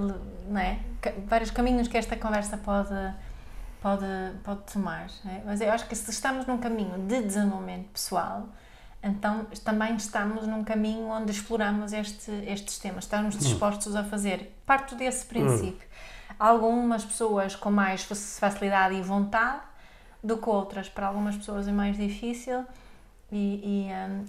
não 0.50 0.60
é? 0.60 0.80
Vários 1.28 1.52
caminhos 1.52 1.88
que 1.88 1.98
esta 1.98 2.16
conversa 2.16 2.58
pode, 2.58 2.94
pode, 3.82 4.06
pode 4.44 4.62
tomar. 4.72 5.08
é? 5.26 5.42
Mas 5.46 5.62
eu 5.62 5.72
acho 5.72 5.88
que 5.88 5.96
se 5.96 6.10
estamos 6.12 6.46
num 6.46 6.58
caminho 6.58 6.98
de 7.08 7.22
desenvolvimento 7.24 7.88
pessoal, 7.90 8.48
então 9.02 9.46
também 9.64 9.96
estamos 9.96 10.46
num 10.48 10.64
caminho 10.64 11.08
onde 11.08 11.32
exploramos 11.32 11.94
este, 11.94 12.32
estes 12.48 12.78
temas, 12.80 13.06
estamos 13.06 13.38
dispostos 13.38 13.96
a 13.96 14.04
fazer. 14.04 14.56
Parto 14.66 14.96
desse 14.96 15.26
princípio. 15.26 15.88
Algumas 16.38 17.04
pessoas 17.06 17.56
com 17.56 17.72
mais 17.72 18.04
fac- 18.04 18.18
facilidade 18.18 18.96
e 18.96 19.02
vontade 19.02 19.62
do 20.24 20.38
que 20.38 20.50
outras, 20.50 20.88
para 20.90 21.08
algumas 21.08 21.36
pessoas 21.38 21.68
é 21.68 21.72
mais 21.72 21.96
difícil. 21.98 22.66
E, 23.32 23.88
e, 23.88 23.92
hum, 23.94 24.26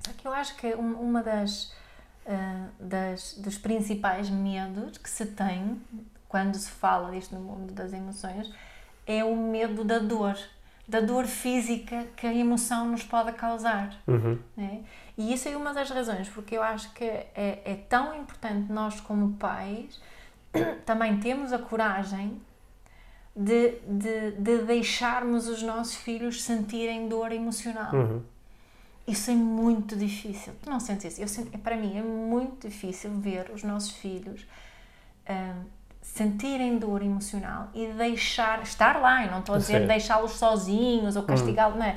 só 0.00 0.12
que 0.12 0.26
eu 0.26 0.32
acho 0.32 0.56
que 0.56 0.74
um- 0.74 0.94
uma 1.00 1.22
das, 1.22 1.72
ah, 2.26 2.66
das 2.80 3.34
dos 3.38 3.58
principais 3.58 4.30
medos 4.30 4.96
que 4.98 5.08
se 5.10 5.26
tem 5.26 5.80
quando 6.28 6.56
se 6.56 6.70
fala 6.70 7.10
disto 7.10 7.34
no 7.34 7.40
mundo 7.40 7.72
das 7.72 7.92
emoções 7.92 8.52
é 9.06 9.24
o 9.24 9.36
medo 9.36 9.84
da 9.84 9.98
dor, 9.98 10.36
da 10.86 11.00
dor 11.00 11.26
física 11.26 12.06
que 12.16 12.26
a 12.26 12.34
emoção 12.34 12.88
nos 12.88 13.02
pode 13.02 13.32
causar. 13.32 13.96
Uhum. 14.06 14.38
né? 14.56 14.82
E 15.16 15.32
isso 15.32 15.48
é 15.48 15.56
uma 15.56 15.72
das 15.72 15.88
razões, 15.90 16.28
porque 16.28 16.56
eu 16.56 16.62
acho 16.62 16.92
que 16.92 17.04
é, 17.04 17.62
é 17.64 17.74
tão 17.88 18.14
importante 18.14 18.70
nós, 18.70 19.00
como 19.00 19.34
pais, 19.34 20.00
também 20.84 21.18
temos 21.18 21.52
a 21.52 21.58
coragem 21.58 22.40
de, 23.34 23.78
de, 23.86 24.32
de 24.32 24.58
deixarmos 24.64 25.46
os 25.48 25.62
nossos 25.62 25.94
filhos 25.94 26.42
sentirem 26.42 27.08
dor 27.08 27.32
emocional. 27.32 27.94
Uhum. 27.94 28.22
Isso 29.06 29.30
é 29.30 29.34
muito 29.34 29.94
difícil. 29.94 30.52
Tu 30.62 30.68
não 30.68 30.80
sentes 30.80 31.18
isso? 31.18 31.40
Eu 31.52 31.58
para 31.60 31.76
mim 31.76 31.96
é 31.96 32.02
muito 32.02 32.66
difícil 32.68 33.10
ver 33.20 33.50
os 33.54 33.62
nossos 33.62 33.92
filhos 33.92 34.44
hum, 35.30 35.64
sentirem 36.16 36.78
dor 36.78 37.02
emocional 37.02 37.68
e 37.74 37.86
deixar, 37.88 38.62
estar 38.62 39.00
lá. 39.00 39.24
Eu 39.24 39.30
não 39.30 39.40
estou 39.40 39.54
a 39.54 39.58
dizer 39.58 39.86
deixá-los 39.86 40.32
sozinhos 40.32 41.14
ou 41.16 41.22
castigá-los, 41.22 41.76
não 41.76 41.84
é? 41.84 41.94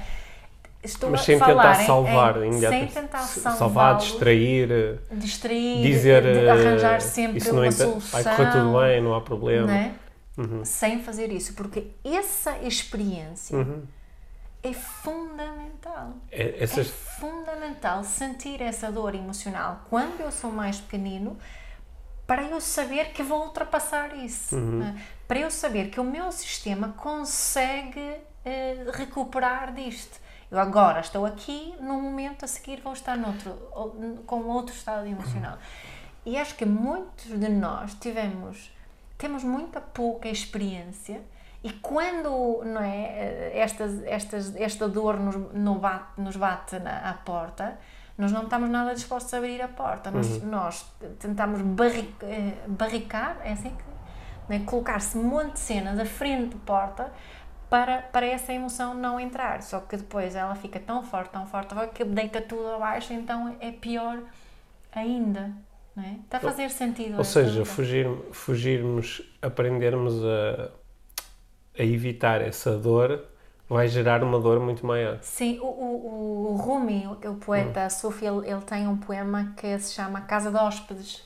Estou 0.84 1.10
Mas 1.10 1.22
sem 1.22 1.38
falar 1.38 1.64
tentar 1.74 1.84
em- 1.84 1.86
salvar, 1.86 2.38
em- 2.38 2.44
ainda 2.54 2.70
sem 2.70 2.84
é- 2.84 2.86
tentar 2.86 3.20
salvar, 3.20 3.98
distrair, 3.98 4.70
distrair, 5.12 5.82
dizer 5.82 6.22
de 6.22 6.46
eh, 6.46 6.50
arranjar 6.50 7.02
sempre 7.02 7.38
isso 7.38 7.50
não 7.54 7.60
uma 7.60 7.66
é, 7.68 7.70
vai 7.70 7.86
solução. 7.88 8.24
correr 8.36 8.52
tudo 8.52 8.80
bem, 8.80 9.02
não 9.04 9.14
há 9.16 9.22
problema. 9.22 9.74
é? 9.74 9.92
Uhum. 10.38 10.64
Sem 10.64 11.02
fazer 11.04 11.32
isso, 11.34 11.54
porque 11.54 11.88
essa 12.06 12.58
experiência 12.60 13.58
Uhum. 13.58 13.82
é 14.64 14.72
fundamental. 14.72 16.14
É- 16.32 16.44
É 16.44 16.64
essas 16.64 16.88
fundamental 16.88 18.04
sentir 18.06 18.62
essa 18.62 18.90
dor 18.90 19.16
emocional 19.16 19.82
quando 19.90 20.22
eu 20.22 20.32
sou 20.32 20.50
mais 20.52 20.78
pequenino 20.80 21.38
para 22.30 22.44
eu 22.44 22.62
saber 22.62 23.06
que 23.12 23.24
vou 23.24 23.44
ultrapassar 23.46 24.16
isso. 24.16 24.56
né? 24.56 25.02
Para 25.28 25.40
eu 25.40 25.52
saber 25.52 25.90
que 25.90 26.00
o 26.00 26.04
meu 26.04 26.32
sistema 26.32 26.90
consegue 26.98 28.16
eh, 28.46 28.86
recuperar 28.94 29.74
disto. 29.74 30.20
Eu 30.52 30.58
agora 30.60 31.00
estou 31.02 31.26
aqui, 31.26 31.76
no 31.80 32.02
momento 32.02 32.44
a 32.46 32.48
seguir 32.48 32.82
vou 32.82 32.94
estar 32.94 33.16
noutro, 33.18 33.52
ou- 33.72 34.24
com 34.26 34.44
outro 34.46 34.74
estado 34.74 35.06
emocional. 35.08 35.58
E 36.26 36.38
acho 36.38 36.56
que 36.56 36.66
muitos 36.66 37.26
de 37.40 37.50
nós 37.50 37.94
tivemos, 37.96 38.72
temos 39.18 39.44
muita 39.44 39.80
pouca 39.82 40.28
experiência 40.28 41.22
e 41.64 41.72
quando 41.72 42.62
não 42.66 42.82
é, 42.82 43.52
estas, 43.58 44.04
estas, 44.04 44.56
esta 44.56 44.88
dor 44.88 45.20
nos, 45.20 45.36
no 45.54 45.76
bate, 45.76 46.20
nos 46.22 46.36
bate 46.36 46.80
na, 46.80 47.10
à 47.10 47.14
porta, 47.14 47.78
nós 48.20 48.34
não 48.34 48.44
estamos 48.44 48.70
nada 48.70 48.94
dispostos 48.94 49.34
a 49.34 49.38
abrir 49.38 49.62
a 49.62 49.68
porta. 49.70 50.12
Nós, 50.12 50.44
nós 50.44 50.86
tentamos 51.20 51.62
barri, 51.62 52.14
eh, 52.22 52.54
barricar, 52.68 53.38
é 53.46 53.54
assim 53.54 53.70
que 53.70 53.84
né, 54.50 54.62
colocar-se 54.66 55.18
um 55.18 55.24
monte 55.24 55.54
de 55.54 55.60
cenas 55.60 55.98
à 55.98 56.04
frente 56.04 56.58
da 56.58 56.66
porta 56.66 57.14
para, 57.70 58.00
para 58.02 58.26
essa 58.26 58.52
emoção 58.52 58.94
não 58.94 59.18
entrar. 59.18 59.64
Só 59.64 59.80
que 59.80 59.96
depois 59.96 60.36
ela 60.36 60.54
fica 60.54 60.82
tão 60.82 61.02
forte, 61.02 61.30
tão 61.32 61.48
forte, 61.48 61.74
que 61.96 62.04
deita 62.04 62.42
tudo 62.42 62.68
abaixo, 62.68 63.14
então 63.14 63.56
é 63.62 63.72
pior 63.72 64.20
ainda. 64.92 65.54
Não 65.96 66.04
é? 66.04 66.18
Está 66.26 66.40
a 66.40 66.42
fazer 66.42 66.70
sentido. 66.72 67.18
Ou 67.18 67.24
seja, 67.24 67.64
fugir, 67.64 68.06
fugirmos, 68.34 69.22
aprendermos 69.42 70.14
a, 70.26 70.72
a 71.80 71.84
evitar 71.86 72.42
essa 72.42 72.78
dor 72.78 73.24
vai 73.70 73.88
gerar 73.88 74.24
uma 74.24 74.40
dor 74.40 74.60
muito 74.60 74.86
maior. 74.86 75.20
Sim, 75.22 75.60
o, 75.60 75.66
o, 75.66 76.52
o 76.52 76.56
Rumi, 76.56 77.06
o 77.08 77.36
poeta 77.36 77.88
sufi, 77.90 78.26
ele, 78.26 78.50
ele 78.50 78.62
tem 78.62 78.88
um 78.88 78.98
poema 78.98 79.54
que 79.56 79.78
se 79.78 79.94
chama 79.94 80.22
Casa 80.22 80.50
de 80.50 80.58
Hóspedes, 80.58 81.24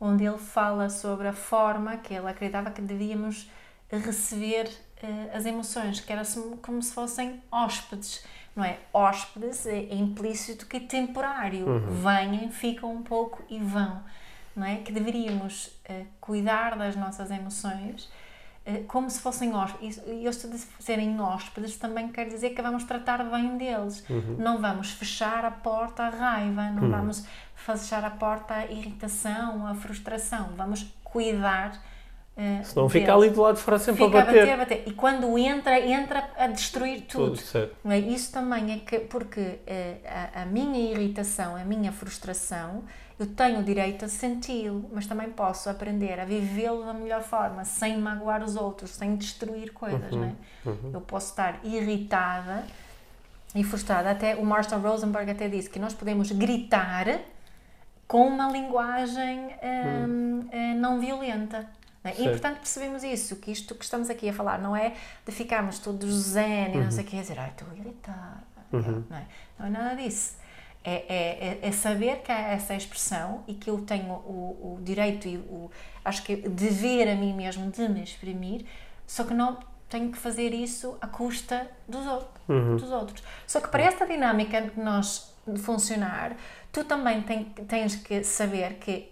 onde 0.00 0.24
ele 0.24 0.38
fala 0.38 0.90
sobre 0.90 1.28
a 1.28 1.32
forma 1.32 1.96
que 1.96 2.12
ele 2.12 2.28
acreditava 2.28 2.70
que 2.72 2.82
devíamos 2.82 3.48
receber 3.90 4.68
eh, 5.02 5.30
as 5.32 5.46
emoções, 5.46 6.00
que 6.00 6.12
era 6.12 6.22
como 6.60 6.82
se 6.82 6.92
fossem 6.92 7.40
hóspedes, 7.50 8.24
não 8.54 8.64
é? 8.64 8.78
Hóspedes 8.92 9.64
é, 9.64 9.78
é 9.78 9.94
implícito 9.94 10.66
que 10.66 10.78
é 10.78 10.80
temporário, 10.80 11.80
vêm, 11.88 12.50
ficam 12.50 12.92
um 12.92 13.02
pouco 13.02 13.42
e 13.48 13.58
vão, 13.58 14.02
não 14.54 14.66
é? 14.66 14.76
Que 14.78 14.92
deveríamos 14.92 15.70
eh, 15.84 16.06
cuidar 16.20 16.76
das 16.76 16.96
nossas 16.96 17.30
emoções 17.30 18.10
como 18.86 19.08
se 19.10 19.20
fossem 19.20 19.54
hóspedes. 19.54 20.00
E 20.06 20.24
eu 20.24 20.30
estou 20.30 20.50
de 20.50 20.58
serem 20.78 21.20
hóspedes 21.20 21.76
também 21.76 22.08
quer 22.08 22.28
dizer 22.28 22.50
que 22.50 22.62
vamos 22.62 22.84
tratar 22.84 23.24
bem 23.24 23.56
deles. 23.56 24.04
Não 24.38 24.58
vamos 24.58 24.92
fechar 24.92 25.44
a 25.44 25.50
porta 25.50 26.04
à 26.04 26.10
raiva, 26.10 26.70
não 26.70 26.90
vamos 26.90 27.26
fechar 27.54 28.04
a 28.04 28.10
porta 28.10 28.54
à 28.54 28.66
irritação, 28.66 29.66
à 29.66 29.74
frustração. 29.74 30.50
Vamos 30.56 30.86
cuidar. 31.02 31.80
Eh, 32.38 32.62
Senão 32.62 32.88
fica 32.88 33.06
deles. 33.06 33.22
ali 33.24 33.30
do 33.30 33.42
lado 33.42 33.56
de 33.56 33.62
fora 33.62 33.78
sempre 33.80 34.04
Fica 34.04 34.18
a 34.20 34.24
bater. 34.24 34.48
a 34.48 34.56
bater. 34.56 34.82
E 34.86 34.92
quando 34.92 35.36
entra, 35.36 35.80
entra 35.80 36.30
a 36.38 36.46
destruir 36.46 37.02
tudo. 37.02 37.36
Tudo. 37.36 37.70
Não 37.82 37.90
é? 37.90 37.98
Isso 37.98 38.32
também 38.32 38.72
é 38.74 38.78
que, 38.78 39.00
porque 39.00 39.58
eh, 39.66 39.96
a, 40.34 40.42
a 40.42 40.46
minha 40.46 40.78
irritação, 40.92 41.56
a 41.56 41.64
minha 41.64 41.90
frustração, 41.90 42.84
eu 43.18 43.26
tenho 43.26 43.58
o 43.58 43.64
direito 43.64 44.04
a 44.04 44.08
senti-lo, 44.08 44.88
mas 44.92 45.04
também 45.04 45.30
posso 45.30 45.68
aprender 45.68 46.20
a 46.20 46.24
vivê-lo 46.24 46.84
da 46.84 46.94
melhor 46.94 47.22
forma, 47.22 47.64
sem 47.64 47.98
magoar 47.98 48.44
os 48.44 48.54
outros, 48.54 48.90
sem 48.92 49.16
destruir 49.16 49.72
coisas. 49.72 50.12
Uhum, 50.12 50.20
não 50.20 50.26
é? 50.28 50.96
Eu 50.96 51.00
posso 51.00 51.30
estar 51.30 51.58
irritada 51.64 52.64
e 53.52 53.64
frustrada. 53.64 54.12
Até 54.12 54.36
o 54.36 54.44
Marshall 54.46 54.80
Rosenberg 54.80 55.28
até 55.32 55.48
disse 55.48 55.68
que 55.68 55.80
nós 55.80 55.92
podemos 55.92 56.30
gritar 56.30 57.18
com 58.06 58.28
uma 58.28 58.48
linguagem 58.52 59.50
hum, 60.06 60.46
eh, 60.52 60.74
não 60.74 61.00
violenta. 61.00 61.66
É? 62.08 62.12
E, 62.12 62.16
Certo. 62.16 62.30
portanto, 62.30 62.56
percebemos 62.58 63.02
isso, 63.04 63.36
que 63.36 63.50
isto 63.52 63.74
que 63.74 63.84
estamos 63.84 64.10
aqui 64.10 64.28
a 64.28 64.32
falar 64.32 64.58
não 64.58 64.74
é 64.74 64.94
de 65.26 65.32
ficarmos 65.32 65.78
todos 65.78 66.12
zen 66.12 66.72
e 66.74 66.78
não 66.78 66.90
sei 66.90 67.04
o 67.04 67.06
que, 67.06 67.16
dizer, 67.16 67.38
ai, 67.38 67.50
estou 67.50 67.68
irritada. 67.76 68.42
Não, 68.72 69.16
é? 69.16 69.26
não 69.58 69.66
é 69.66 69.70
nada 69.70 69.94
disso. 69.96 70.36
É, 70.84 70.94
é, 71.08 71.58
é- 71.62 71.68
é 71.68 71.72
saber 71.72 72.18
que 72.22 72.30
há 72.32 72.38
essa 72.38 72.74
expressão 72.74 73.42
e 73.46 73.54
que 73.54 73.68
eu 73.68 73.80
tenho 73.82 74.12
o, 74.12 74.76
o 74.78 74.82
direito 74.82 75.26
e 75.28 75.36
o, 75.36 75.70
acho 76.04 76.22
que 76.22 76.36
dever 76.36 77.08
a 77.08 77.14
mim 77.14 77.34
mesmo 77.34 77.70
de 77.70 77.88
me 77.88 78.02
exprimir, 78.02 78.64
só 79.06 79.24
que 79.24 79.34
não 79.34 79.58
tenho 79.88 80.10
que 80.12 80.18
fazer 80.18 80.52
isso 80.54 80.96
à 81.00 81.06
custa 81.06 81.66
dos, 81.88 82.06
outros 82.06 82.80
dos 82.80 82.90
outros. 82.90 83.22
Só 83.46 83.60
que 83.60 83.68
para 83.68 83.82
esta 83.82 84.06
dinâmica 84.06 84.62
de 84.62 84.80
nós 84.80 85.34
funcionar, 85.58 86.36
tu 86.72 86.84
também 86.84 87.22
tens 87.66 87.96
que 87.96 88.22
saber 88.22 88.74
que 88.74 89.10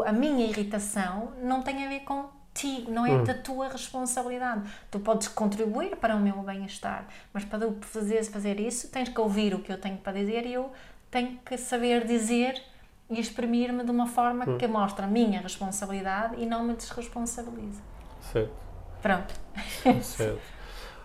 a 0.00 0.12
minha 0.12 0.46
irritação 0.46 1.32
não 1.42 1.62
tem 1.62 1.84
a 1.84 1.88
ver 1.88 2.00
contigo, 2.00 2.90
não 2.90 3.04
é 3.04 3.22
da 3.22 3.34
tua 3.34 3.68
responsabilidade. 3.68 4.62
Tu 4.90 4.98
podes 5.00 5.28
contribuir 5.28 5.96
para 5.96 6.16
o 6.16 6.20
meu 6.20 6.36
bem-estar, 6.42 7.06
mas 7.32 7.44
para 7.44 7.64
eu 7.64 7.76
fazer, 7.82 8.24
fazer 8.24 8.58
isso, 8.58 8.88
tens 8.88 9.08
que 9.08 9.20
ouvir 9.20 9.54
o 9.54 9.58
que 9.60 9.72
eu 9.72 9.78
tenho 9.78 9.98
para 9.98 10.12
dizer 10.12 10.46
e 10.46 10.54
eu 10.54 10.72
tenho 11.10 11.38
que 11.44 11.58
saber 11.58 12.06
dizer 12.06 12.62
e 13.10 13.20
exprimir-me 13.20 13.84
de 13.84 13.90
uma 13.90 14.06
forma 14.06 14.56
que 14.56 14.66
mostre 14.66 15.04
a 15.04 15.08
minha 15.08 15.40
responsabilidade 15.40 16.40
e 16.40 16.46
não 16.46 16.64
me 16.64 16.74
desresponsabilize. 16.74 17.80
certo. 18.32 18.62
Pronto. 19.02 19.34
certo. 20.02 20.40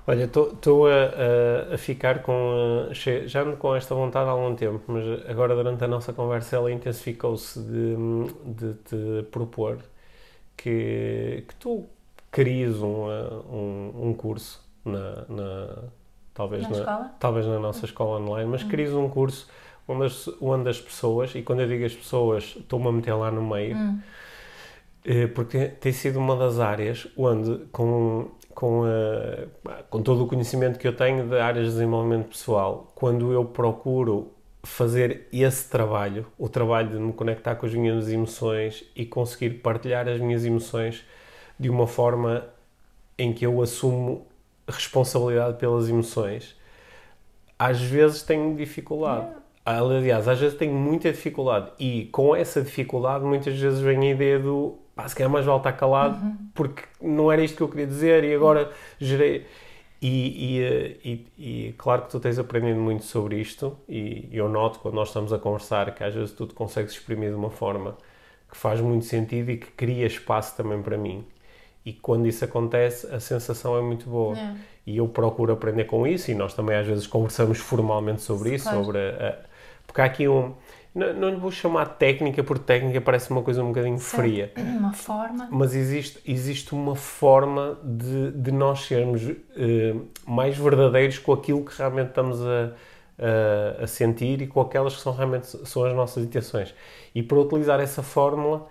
Olha, 0.09 0.23
estou 0.23 0.87
a, 0.87 1.73
a, 1.73 1.77
ficar 1.77 2.21
com. 2.21 2.87
A, 2.89 2.93
já 3.27 3.43
com 3.57 3.75
esta 3.75 3.93
vontade 3.93 4.29
há 4.29 4.31
algum 4.31 4.55
tempo, 4.55 4.81
mas 4.87 5.03
agora 5.29 5.53
durante 5.53 5.83
a 5.83 5.87
nossa 5.87 6.13
conversa 6.13 6.55
ela 6.55 6.71
intensificou-se 6.71 7.59
de, 7.59 7.95
de 8.45 8.73
te 8.85 9.23
propor 9.29 9.79
que, 10.55 11.43
que 11.45 11.55
tu 11.55 11.85
crias 12.31 12.77
um, 12.77 13.05
um, 13.51 14.09
um 14.09 14.13
curso 14.13 14.65
na, 14.85 15.25
na 15.27 15.83
talvez 16.33 16.69
na, 16.69 16.79
na, 16.79 17.03
talvez 17.19 17.45
na 17.45 17.59
nossa 17.59 17.85
escola 17.85 18.21
online, 18.21 18.49
mas 18.49 18.63
hum. 18.63 18.69
crias 18.69 18.93
um 18.93 19.09
curso 19.09 19.49
onde 19.87 20.05
as, 20.05 20.27
onde 20.41 20.69
as 20.69 20.79
pessoas, 20.79 21.35
e 21.35 21.41
quando 21.41 21.61
eu 21.61 21.67
digo 21.67 21.85
as 21.85 21.93
pessoas, 21.93 22.55
estou-me 22.57 22.87
a 22.87 22.91
meter 22.93 23.13
lá 23.13 23.29
no 23.29 23.41
meio, 23.41 23.75
hum. 23.75 23.99
Eh, 25.09 25.27
porque 25.27 25.67
tem 25.67 25.93
sido 25.93 26.19
uma 26.19 26.35
das 26.35 26.59
áreas 26.59 27.07
onde, 27.15 27.65
com, 27.71 28.29
com, 28.57 28.85
a, 28.85 29.83
com 29.83 30.01
todo 30.01 30.23
o 30.23 30.27
conhecimento 30.27 30.79
que 30.79 30.87
eu 30.87 30.95
tenho 30.95 31.27
de 31.27 31.37
áreas 31.37 31.67
de 31.67 31.73
desenvolvimento 31.73 32.29
pessoal, 32.29 32.91
quando 32.95 33.31
eu 33.31 33.45
procuro 33.45 34.31
fazer 34.63 35.27
esse 35.31 35.69
trabalho, 35.69 36.25
o 36.39 36.49
trabalho 36.49 36.89
de 36.89 36.95
me 36.95 37.13
conectar 37.13 37.53
com 37.53 37.67
as 37.67 37.73
minhas 37.75 38.09
emoções 38.09 38.83
e 38.95 39.05
conseguir 39.05 39.59
partilhar 39.59 40.07
as 40.09 40.19
minhas 40.19 40.43
emoções 40.43 41.05
de 41.59 41.69
uma 41.69 41.85
forma 41.85 42.47
em 43.15 43.31
que 43.31 43.45
eu 43.45 43.61
assumo 43.61 44.25
responsabilidade 44.67 45.59
pelas 45.59 45.87
emoções, 45.87 46.55
às 47.59 47.79
vezes 47.79 48.23
tenho 48.23 48.55
dificuldade. 48.55 49.35
Aliás, 49.63 50.27
às 50.27 50.39
vezes 50.39 50.57
tenho 50.57 50.73
muita 50.73 51.11
dificuldade 51.11 51.73
e 51.77 52.05
com 52.05 52.35
essa 52.35 52.59
dificuldade 52.63 53.23
muitas 53.23 53.55
vezes 53.55 53.81
vem 53.81 53.99
a 53.99 54.11
ideia 54.13 54.39
do 54.39 54.79
pá, 54.97 55.07
se 55.07 55.15
calhar 55.15 55.31
mais 55.31 55.45
vale 55.45 55.59
estar 55.59 55.73
calado 55.73 56.21
uhum. 56.21 56.37
porque 56.53 56.83
não 57.01 57.31
era 57.31 57.43
isto 57.43 57.55
que 57.55 57.63
eu 57.63 57.69
queria 57.69 57.87
dizer 57.87 58.23
e 58.23 58.33
agora 58.33 58.71
gerei... 58.99 59.45
E, 59.99 60.59
e, 60.59 61.01
e, 61.03 61.67
e, 61.69 61.73
claro 61.75 62.03
que 62.03 62.11
tu 62.11 62.19
tens 62.19 62.37
aprendido 62.37 62.79
muito 62.79 63.03
sobre 63.03 63.39
isto 63.41 63.75
e 63.89 64.29
eu 64.31 64.47
noto 64.47 64.77
quando 64.77 64.93
nós 64.93 65.07
estamos 65.07 65.33
a 65.33 65.39
conversar 65.39 65.95
que 65.95 66.03
às 66.03 66.13
vezes 66.13 66.33
tu 66.33 66.45
te 66.45 66.53
consegues 66.53 66.91
exprimir 66.91 67.29
de 67.29 67.35
uma 67.35 67.49
forma 67.49 67.97
que 68.49 68.55
faz 68.55 68.79
muito 68.79 69.05
sentido 69.05 69.49
e 69.49 69.57
que 69.57 69.71
cria 69.71 70.05
espaço 70.05 70.55
também 70.55 70.83
para 70.83 70.99
mim. 70.99 71.25
E 71.83 71.93
quando 71.93 72.27
isso 72.27 72.45
acontece, 72.45 73.07
a 73.07 73.19
sensação 73.19 73.75
é 73.75 73.81
muito 73.81 74.07
boa. 74.09 74.37
É. 74.37 74.55
E 74.85 74.97
eu 74.97 75.07
procuro 75.07 75.51
aprender 75.51 75.85
com 75.85 76.05
isso, 76.05 76.29
e 76.29 76.35
nós 76.35 76.53
também 76.53 76.77
às 76.77 76.85
vezes 76.85 77.07
conversamos 77.07 77.57
formalmente 77.59 78.21
sobre 78.21 78.53
isso, 78.53 78.65
claro. 78.65 78.85
sobre 78.85 78.99
a, 78.99 79.39
porque 79.87 80.01
há 80.01 80.05
aqui 80.05 80.27
um. 80.27 80.53
Não, 80.97 81.13
não 81.13 81.39
vou 81.39 81.51
chamar 81.51 81.85
técnica, 81.85 82.43
porque 82.43 82.63
técnica 82.63 82.99
parece 82.99 83.29
uma 83.29 83.43
coisa 83.43 83.63
um 83.63 83.67
bocadinho 83.67 83.99
certo. 83.99 84.15
fria. 84.15 84.51
Uma 84.57 84.91
forma. 84.93 85.47
Mas 85.51 85.75
existe, 85.75 86.19
existe 86.25 86.73
uma 86.73 86.95
forma 86.95 87.77
de, 87.83 88.31
de 88.31 88.51
nós 88.51 88.87
sermos 88.87 89.21
uh, 89.23 89.35
mais 90.25 90.57
verdadeiros 90.57 91.19
com 91.19 91.33
aquilo 91.33 91.63
que 91.63 91.77
realmente 91.77 92.07
estamos 92.09 92.41
a, 92.41 92.71
a, 93.19 93.83
a, 93.83 93.87
sentir 93.87 94.41
e 94.41 94.47
com 94.47 94.59
aquelas 94.59 94.95
que 94.95 95.01
são 95.01 95.13
realmente 95.13 95.45
são 95.45 95.85
as 95.85 95.93
nossas 95.93 96.23
intenções. 96.23 96.73
E 97.13 97.21
para 97.21 97.37
utilizar 97.37 97.79
essa 97.79 98.01
fórmula 98.01 98.67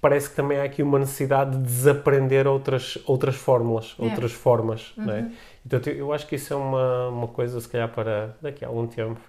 parece 0.00 0.30
que 0.30 0.34
também 0.34 0.58
há 0.58 0.64
aqui 0.64 0.82
uma 0.82 0.98
necessidade 0.98 1.52
de 1.52 1.62
desaprender 1.62 2.48
outras, 2.48 2.98
outras 3.06 3.36
fórmulas, 3.36 3.94
é. 4.00 4.02
outras 4.02 4.32
formas. 4.32 4.92
Uhum. 4.96 5.10
É? 5.10 5.20
Uhum. 5.20 5.32
Então 5.64 5.80
eu 5.92 6.12
acho 6.12 6.26
que 6.26 6.34
isso 6.34 6.52
é 6.52 6.56
uma, 6.56 7.08
uma 7.08 7.28
coisa, 7.28 7.60
se 7.60 7.68
calhar, 7.68 7.88
para 7.88 8.34
daqui 8.42 8.64
a 8.64 8.68
algum 8.68 8.88
tempo. 8.88 9.20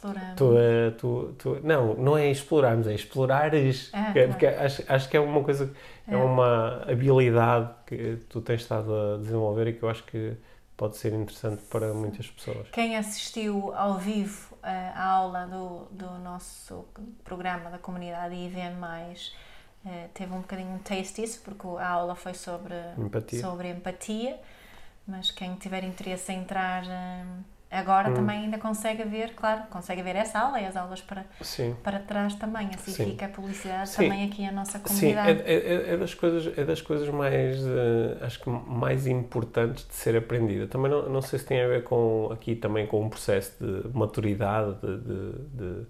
Explorando. 0.00 0.36
Tu, 0.36 0.44
uh, 0.44 0.90
tu, 0.98 1.34
tu, 1.38 1.60
não, 1.62 1.94
não 1.94 2.16
é 2.16 2.30
explorarmos, 2.30 2.86
é 2.86 2.94
explorares. 2.94 3.90
Ah, 3.92 4.12
é, 4.14 4.26
porque 4.26 4.46
acho, 4.46 4.82
acho 4.88 5.08
que 5.08 5.16
é 5.16 5.20
uma 5.20 5.44
coisa, 5.44 5.70
é. 6.08 6.14
é 6.14 6.16
uma 6.16 6.82
habilidade 6.90 7.70
que 7.86 8.18
tu 8.28 8.40
tens 8.40 8.62
estado 8.62 8.94
a 8.94 9.18
desenvolver 9.18 9.68
e 9.68 9.72
que 9.74 9.82
eu 9.82 9.90
acho 9.90 10.02
que 10.04 10.36
pode 10.76 10.96
ser 10.96 11.12
interessante 11.12 11.62
para 11.64 11.92
muitas 11.92 12.26
pessoas. 12.28 12.68
Quem 12.72 12.96
assistiu 12.96 13.74
ao 13.74 13.98
vivo 13.98 14.54
uh, 14.54 14.58
à 14.64 15.04
aula 15.04 15.46
do, 15.46 15.84
do 15.90 16.18
nosso 16.20 16.86
programa 17.22 17.68
da 17.70 17.78
comunidade 17.78 18.34
IVM+, 18.34 18.80
Uh, 19.82 20.10
teve 20.12 20.30
um 20.34 20.42
bocadinho 20.42 20.74
um 20.74 20.78
taste 20.78 21.22
disso, 21.22 21.40
porque 21.42 21.66
a 21.66 21.88
aula 21.88 22.14
foi 22.14 22.34
sobre 22.34 22.74
empatia, 22.98 23.40
sobre 23.40 23.70
empatia 23.70 24.38
mas 25.06 25.30
quem 25.30 25.54
tiver 25.56 25.84
interesse 25.84 26.32
em 26.32 26.40
entrar 26.40 26.84
agora 27.70 28.10
hum. 28.10 28.14
também 28.14 28.44
ainda 28.44 28.58
consegue 28.58 29.04
ver, 29.04 29.34
claro, 29.34 29.62
consegue 29.70 30.02
ver 30.02 30.16
essa 30.16 30.40
aula 30.40 30.60
e 30.60 30.66
as 30.66 30.76
aulas 30.76 31.00
para, 31.00 31.24
Sim. 31.40 31.76
para 31.84 32.00
trás 32.00 32.34
também, 32.34 32.68
assim 32.74 32.90
Sim. 32.90 33.10
fica 33.10 33.26
a 33.26 33.28
publicidade 33.28 33.88
Sim. 33.90 34.02
também 34.02 34.24
aqui 34.24 34.44
a 34.44 34.50
nossa 34.50 34.80
comunidade. 34.80 35.38
Sim, 35.38 35.44
é, 35.46 35.54
é, 35.54 35.94
é, 35.94 35.96
das 35.96 36.12
coisas, 36.12 36.58
é 36.58 36.64
das 36.64 36.82
coisas 36.82 37.08
mais, 37.08 37.58
uh, 37.60 38.22
acho 38.22 38.40
que 38.40 38.50
mais 38.50 39.06
importantes 39.06 39.86
de 39.86 39.94
ser 39.94 40.16
aprendida. 40.16 40.66
Também 40.66 40.90
não, 40.90 41.08
não 41.08 41.22
sei 41.22 41.38
se 41.38 41.46
tem 41.46 41.62
a 41.62 41.68
ver 41.68 41.84
com, 41.84 42.28
aqui 42.32 42.56
também 42.56 42.86
com 42.86 43.04
um 43.04 43.08
processo 43.08 43.52
de 43.60 43.96
maturidade, 43.96 44.74
de, 44.80 44.98
de, 44.98 45.32
de, 45.54 45.86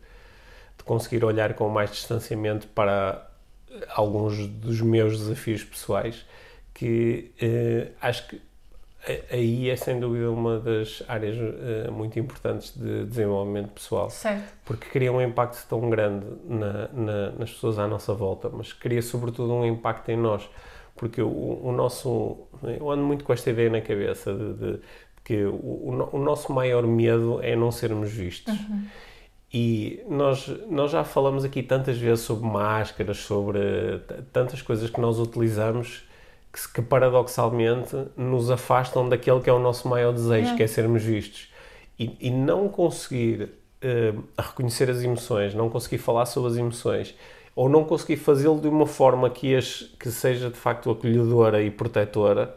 de 0.77 0.85
conseguir 0.85 1.25
olhar 1.25 1.55
com 1.55 1.69
mais 1.71 1.91
distanciamento 1.91 2.67
para 2.69 3.27
alguns 3.95 4.47
dos 4.47 4.81
meus 4.81 5.19
desafios 5.19 5.65
pessoais 5.65 6.27
que 6.75 7.33
uh, 7.43 7.95
acho 8.01 8.29
que 8.29 8.50
aí 9.31 9.71
é 9.71 9.77
sem 9.77 9.99
dúvida 9.99 10.31
uma 10.31 10.59
das 10.59 11.03
áreas 11.09 11.37
uh, 11.37 11.91
muito 11.91 12.19
importantes 12.19 12.77
de 12.77 13.05
desenvolvimento 13.07 13.71
pessoal. 13.71 14.11
Certo. 14.11 14.53
Porque 14.65 14.89
cria 14.89 15.13
um 15.13 15.21
impacto 15.21 15.67
tão 15.69 15.89
grande 15.89 16.27
na, 16.45 16.89
na, 16.89 17.31
nas 17.31 17.51
pessoas 17.51 17.79
à 17.79 17.89
nossa 17.89 18.13
volta, 18.13 18.51
mas 18.51 18.73
cria 18.73 19.01
sobretudo 19.01 19.53
um 19.55 19.65
impacto 19.65 20.11
em 20.11 20.17
nós. 20.17 20.49
Porque 20.97 21.23
o, 21.23 21.61
o 21.63 21.73
nosso. 21.73 22.47
Eu 22.63 22.91
ando 22.91 23.03
muito 23.03 23.25
com 23.25 23.33
esta 23.33 23.51
ideia 23.51 23.71
na 23.71 23.81
cabeça 23.81 24.35
de, 24.35 24.53
de, 24.53 24.81
que 25.25 25.45
o, 25.45 26.11
o, 26.13 26.19
nosso 26.19 26.53
maior 26.53 26.87
medo 26.87 27.41
é 27.43 27.57
não 27.57 27.71
sermos 27.71 28.11
vistos. 28.11 28.53
Uhum. 28.53 28.85
E 29.53 30.05
nós, 30.09 30.47
nós 30.69 30.91
já 30.91 31.03
falamos 31.03 31.45
aqui 31.45 31.63
tantas 31.63 31.97
vezes 31.97 32.25
sobre 32.25 32.47
máscaras, 32.47 33.17
sobre 33.19 33.59
tantas 34.33 34.61
coisas 34.61 34.91
que 34.91 35.01
nós 35.01 35.19
utilizamos 35.19 36.05
que, 36.53 36.73
que 36.75 36.83
paradoxalmente 36.83 37.97
nos 38.17 38.51
afastam 38.51 39.09
daquele 39.09 39.41
que 39.41 39.51
é 39.51 39.53
o 39.53 39.59
nosso 39.59 39.89
maior 39.89 40.13
desejo, 40.13 40.53
é. 40.53 40.57
que 40.57 40.63
é 40.63 40.67
sermos 40.67 41.03
vistos. 41.03 41.49
E, 41.99 42.17
e 42.21 42.31
não 42.31 42.69
conseguir 42.69 43.43
uh, 43.43 44.25
reconhecer 44.39 44.91
as 44.91 45.03
emoções, 45.03 45.55
não 45.55 45.69
conseguir 45.69 45.99
falar 45.99 46.27
sobre 46.27 46.51
as 46.51 46.57
emoções, 46.57 47.15
ou 47.55 47.69
não 47.69 47.85
conseguir 47.85 48.17
fazê-lo 48.17 48.61
de 48.61 48.69
uma 48.69 48.87
forma 48.87 49.29
que, 49.29 49.55
as, 49.55 49.83
que 49.99 50.11
seja 50.11 50.49
de 50.49 50.57
facto 50.57 50.91
acolhedora 50.91 51.63
e 51.63 51.71
protetora, 51.71 52.57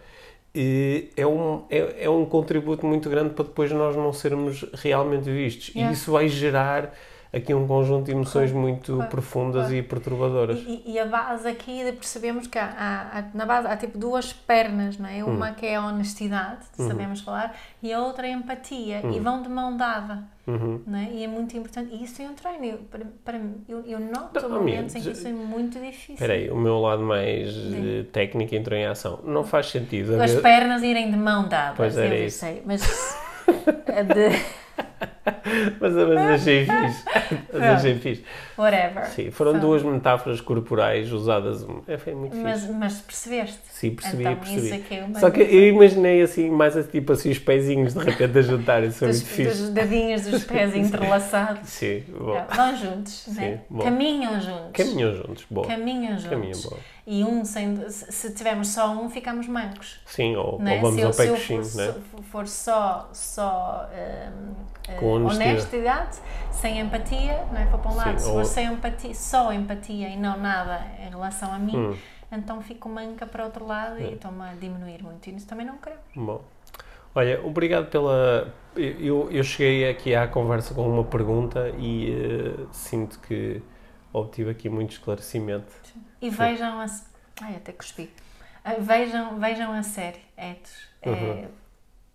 é 0.55 1.25
um, 1.25 1.63
é, 1.69 2.05
é 2.05 2.09
um 2.09 2.25
contributo 2.25 2.85
muito 2.85 3.09
grande 3.09 3.33
para 3.33 3.43
depois 3.43 3.71
nós 3.71 3.95
não 3.95 4.13
sermos 4.13 4.63
realmente 4.73 5.29
vistos. 5.29 5.69
Yeah. 5.69 5.91
E 5.91 5.93
isso 5.93 6.11
vai 6.11 6.27
gerar 6.27 6.93
aqui 7.33 7.53
um 7.53 7.67
conjunto 7.67 8.05
de 8.05 8.11
emoções 8.11 8.51
muito 8.51 8.95
claro, 8.95 9.09
profundas 9.09 9.63
claro. 9.63 9.75
e 9.75 9.81
perturbadoras. 9.81 10.59
E, 10.59 10.83
e, 10.85 10.99
a 10.99 11.05
base 11.05 11.47
aqui 11.47 11.83
percebemos 11.93 12.45
que 12.45 12.59
há, 12.59 12.67
há, 13.11 13.23
na 13.35 13.45
base 13.45 13.67
há 13.67 13.75
tipo 13.75 13.97
duas 13.97 14.31
pernas, 14.31 14.97
não 14.99 15.09
é? 15.09 15.23
Uma 15.23 15.49
hum. 15.49 15.53
que 15.55 15.65
é 15.65 15.75
a 15.75 15.85
honestidade, 15.85 16.65
uhum. 16.77 16.87
sabemos 16.87 17.21
falar, 17.21 17.55
e 17.81 17.91
a 17.91 17.99
outra 17.99 18.27
é 18.27 18.33
a 18.33 18.37
empatia, 18.37 19.01
uhum. 19.03 19.13
e 19.13 19.19
vão 19.19 19.41
de 19.41 19.49
mão 19.49 19.75
dada. 19.75 20.23
Uhum. 20.45 20.81
É? 20.93 21.13
E 21.13 21.23
é 21.23 21.27
muito 21.27 21.55
importante. 21.57 21.95
E 21.95 22.03
isso 22.03 22.21
é 22.21 22.25
um 22.25 22.33
treino. 22.33 22.65
Eu, 22.65 22.77
para, 22.91 23.05
para 23.23 23.39
eu, 23.67 23.81
eu 23.85 23.99
noto 23.99 24.41
não, 24.41 24.49
momentos 24.49 24.93
em 24.93 25.01
que 25.01 25.11
isso 25.11 25.25
é 25.25 25.31
muito 25.31 25.79
difícil. 25.79 26.15
Espera 26.15 26.33
aí, 26.33 26.49
o 26.51 26.57
meu 26.57 26.79
lado 26.79 27.01
mais 27.01 27.53
Sim. 27.53 28.05
técnico 28.11 28.53
entrou 28.53 28.77
em 28.77 28.85
ação. 28.85 29.21
Não 29.23 29.45
faz 29.45 29.67
sentido. 29.67 30.21
As 30.21 30.35
pernas 30.35 30.83
irem 30.83 31.09
de 31.09 31.17
mão 31.17 31.47
dada. 31.47 31.75
Pois 31.77 31.97
era 31.97 32.15
isso. 32.15 32.39
Sei, 32.39 32.61
mas 32.65 32.81
de... 33.47 34.62
mas, 35.79 35.93
mas 35.93 36.41
achei 36.41 36.65
fixe. 36.65 37.05
Mas 37.53 37.63
achei 37.63 37.95
fixe. 37.99 38.23
Whatever. 38.57 39.05
Sim, 39.07 39.31
foram 39.31 39.53
so. 39.53 39.59
duas 39.59 39.83
metáforas 39.83 40.39
corporais 40.41 41.11
usadas. 41.11 41.65
É, 41.87 41.97
foi 41.97 42.13
muito 42.13 42.35
mas, 42.35 42.61
fixe. 42.61 42.73
Mas 42.73 43.01
percebeste? 43.01 43.59
Sim, 43.69 43.95
percebi, 43.95 44.23
então, 44.23 44.35
percebi. 44.35 44.65
Isso 44.65 44.93
é 44.93 44.95
é 44.95 45.19
Só 45.19 45.31
que 45.31 45.41
eu 45.41 45.67
imaginei 45.69 46.21
assim, 46.21 46.49
mais 46.49 46.73
tipo 46.87 47.13
assim, 47.13 47.31
os 47.31 47.39
pezinhos 47.39 47.93
de 47.93 47.99
repente 47.99 48.37
a 48.37 48.41
juntarem. 48.41 48.89
Isso 48.89 49.05
muito 49.05 49.25
fixe. 49.25 49.61
Dos 49.61 49.69
dedinhos 49.69 50.21
dos 50.23 50.43
pés 50.45 50.75
entrelaçados. 50.75 51.69
Sim, 51.69 52.03
bom. 52.09 52.45
Vão 52.49 52.75
juntos, 52.75 53.13
Sim, 53.13 53.33
né? 53.33 53.61
Caminham 53.81 54.39
juntos. 54.39 54.71
Caminham 54.73 55.15
juntos, 55.15 55.45
bom. 55.49 55.61
Caminham 55.63 56.17
juntos. 56.17 56.29
Caminham, 56.29 56.61
bom 56.61 56.77
e 57.05 57.23
um 57.23 57.43
sem, 57.43 57.77
se 57.89 58.33
tivermos 58.33 58.69
só 58.69 58.91
um 58.91 59.09
ficamos 59.09 59.45
mancos 59.47 59.99
sim 60.05 60.35
ou, 60.37 60.57
né? 60.59 60.75
ou 60.75 60.81
vamos 60.81 60.95
se 60.95 61.05
ao 61.05 61.13
pé 61.13 61.27
coxinho 61.27 61.63
se 61.63 61.77
né? 61.77 61.93
for 62.31 62.47
só 62.47 63.09
só 63.11 63.89
um, 65.01 65.05
uh, 65.05 65.25
honestidade 65.25 66.17
sem 66.51 66.79
empatia 66.79 67.43
não 67.51 67.59
é 67.59 67.65
para 67.65 67.91
um 67.91 67.95
lado 67.95 68.19
sim, 68.19 68.31
se 68.45 68.53
for 68.53 68.61
ou... 68.61 68.67
sem 68.67 68.73
empatia 68.73 69.15
só 69.15 69.53
empatia 69.53 70.09
e 70.09 70.17
não 70.17 70.37
nada 70.37 70.85
em 70.99 71.09
relação 71.09 71.53
a 71.53 71.59
mim 71.59 71.75
hum. 71.75 71.97
então 72.31 72.61
fico 72.61 72.89
manca 72.89 73.25
para 73.25 73.45
outro 73.45 73.65
lado 73.65 73.99
e 73.99 74.13
estou-me 74.13 74.43
a 74.43 74.53
diminuir 74.53 75.03
muito 75.03 75.29
e 75.29 75.35
isso 75.35 75.47
também 75.47 75.65
não 75.65 75.77
queremos 75.77 76.03
bom 76.15 76.41
olha 77.15 77.45
obrigado 77.45 77.89
pela 77.89 78.53
eu, 78.75 79.29
eu 79.31 79.43
cheguei 79.43 79.89
aqui 79.89 80.15
à 80.15 80.27
conversa 80.27 80.73
com 80.73 80.87
uma 80.87 81.03
pergunta 81.03 81.69
e 81.77 82.11
uh, 82.11 82.67
sinto 82.71 83.19
que 83.19 83.61
obtive 84.13 84.51
aqui 84.51 84.69
muito 84.69 84.91
esclarecimento. 84.91 85.73
E 86.21 86.29
vejam 86.29 86.79
a. 86.79 86.85
Ai, 87.41 87.55
até 87.55 87.71
cuspi. 87.71 88.09
Ah, 88.63 88.75
vejam, 88.79 89.39
vejam 89.39 89.73
a 89.73 89.83
série, 89.83 90.21
Etos. 90.37 90.87
É, 91.01 91.09
uhum. 91.09 91.47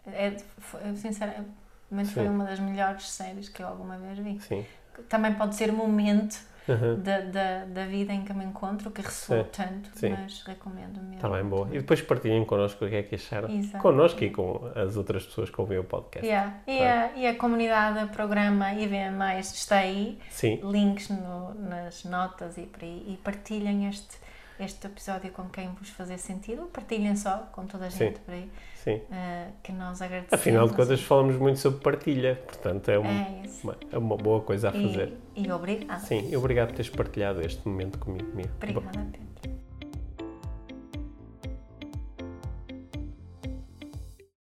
É, 0.06 0.36
foi, 0.58 0.80
sinceramente, 0.96 1.50
foi 1.90 2.22
Sim. 2.22 2.28
uma 2.28 2.44
das 2.44 2.58
melhores 2.58 3.10
séries 3.10 3.48
que 3.48 3.62
eu 3.62 3.66
alguma 3.66 3.98
vez 3.98 4.18
vi. 4.18 4.40
Sim. 4.40 4.64
Também 5.08 5.34
pode 5.34 5.54
ser 5.56 5.72
momento 5.72 6.48
Uhum. 6.68 7.00
da, 7.00 7.20
da, 7.20 7.64
da 7.64 7.86
vida 7.86 8.12
em 8.12 8.22
que 8.26 8.32
me 8.34 8.44
encontro, 8.44 8.90
que 8.90 9.00
ressoou 9.00 9.42
Sim, 9.44 9.50
tanto, 9.52 9.88
sim. 9.98 10.10
mas 10.10 10.42
recomendo 10.42 10.98
mesmo. 11.00 11.14
Está 11.14 11.26
bem, 11.30 11.42
boa. 11.42 11.66
E 11.72 11.78
depois 11.78 12.02
partilhem 12.02 12.44
connosco 12.44 12.84
o 12.84 12.88
que 12.90 12.94
é 12.96 13.02
que 13.02 13.14
acharam. 13.14 13.48
Exato. 13.50 13.78
Connosco 13.82 14.22
e 14.22 14.28
com 14.28 14.70
as 14.76 14.94
outras 14.94 15.24
pessoas 15.24 15.48
que 15.48 15.58
ouvem 15.58 15.78
o 15.78 15.84
podcast. 15.84 16.26
Yeah. 16.28 16.58
E, 16.66 16.82
a, 16.82 17.12
e 17.16 17.26
a 17.26 17.34
comunidade, 17.36 18.12
programa 18.12 18.70
IVM 18.74 19.16
Mais 19.16 19.50
está 19.54 19.76
aí, 19.78 20.18
Sim, 20.28 20.60
links 20.62 21.08
no- 21.08 21.54
nas 21.54 22.04
notas 22.04 22.58
e 22.58 22.66
por 22.66 22.82
aí, 22.84 23.02
e 23.14 23.16
partilhem 23.16 23.88
este, 23.88 24.18
este 24.60 24.86
episódio 24.86 25.30
com 25.32 25.44
quem 25.48 25.68
vos 25.74 25.88
fazer 25.90 26.18
sentido, 26.18 26.62
partilhem 26.72 27.14
só 27.16 27.48
com 27.52 27.66
toda 27.66 27.86
a 27.86 27.88
gente 27.88 28.16
Sim. 28.16 28.22
por 28.24 28.34
aí, 28.34 28.50
sim. 28.74 29.00
eh, 29.10 29.48
que 29.62 29.72
nós 29.72 30.00
agradecemos. 30.02 30.32
Afinal 30.40 30.68
de 30.68 30.74
contas, 30.74 31.00
falamos 31.00 31.36
muito 31.36 31.58
sobre 31.60 31.80
partilha, 31.80 32.36
portanto 32.46 32.88
é, 32.90 32.98
um- 32.98 33.04
É 33.06 33.42
uma, 33.62 33.76
é 33.92 33.98
uma 33.98 34.16
boa 34.16 34.40
coisa 34.42 34.68
a 34.70 34.72
fazer. 34.72 35.12
E, 35.36 35.46
e 35.46 35.52
obrigada. 35.52 36.00
Sim, 36.00 36.28
e 36.30 36.36
obrigado 36.36 36.68
por 36.68 36.76
teres 36.76 36.90
partilhado 36.90 37.40
este 37.42 37.66
momento 37.68 37.98
comigo. 37.98 38.28
Obrigada, 38.56 38.88
Pedro. 39.12 39.27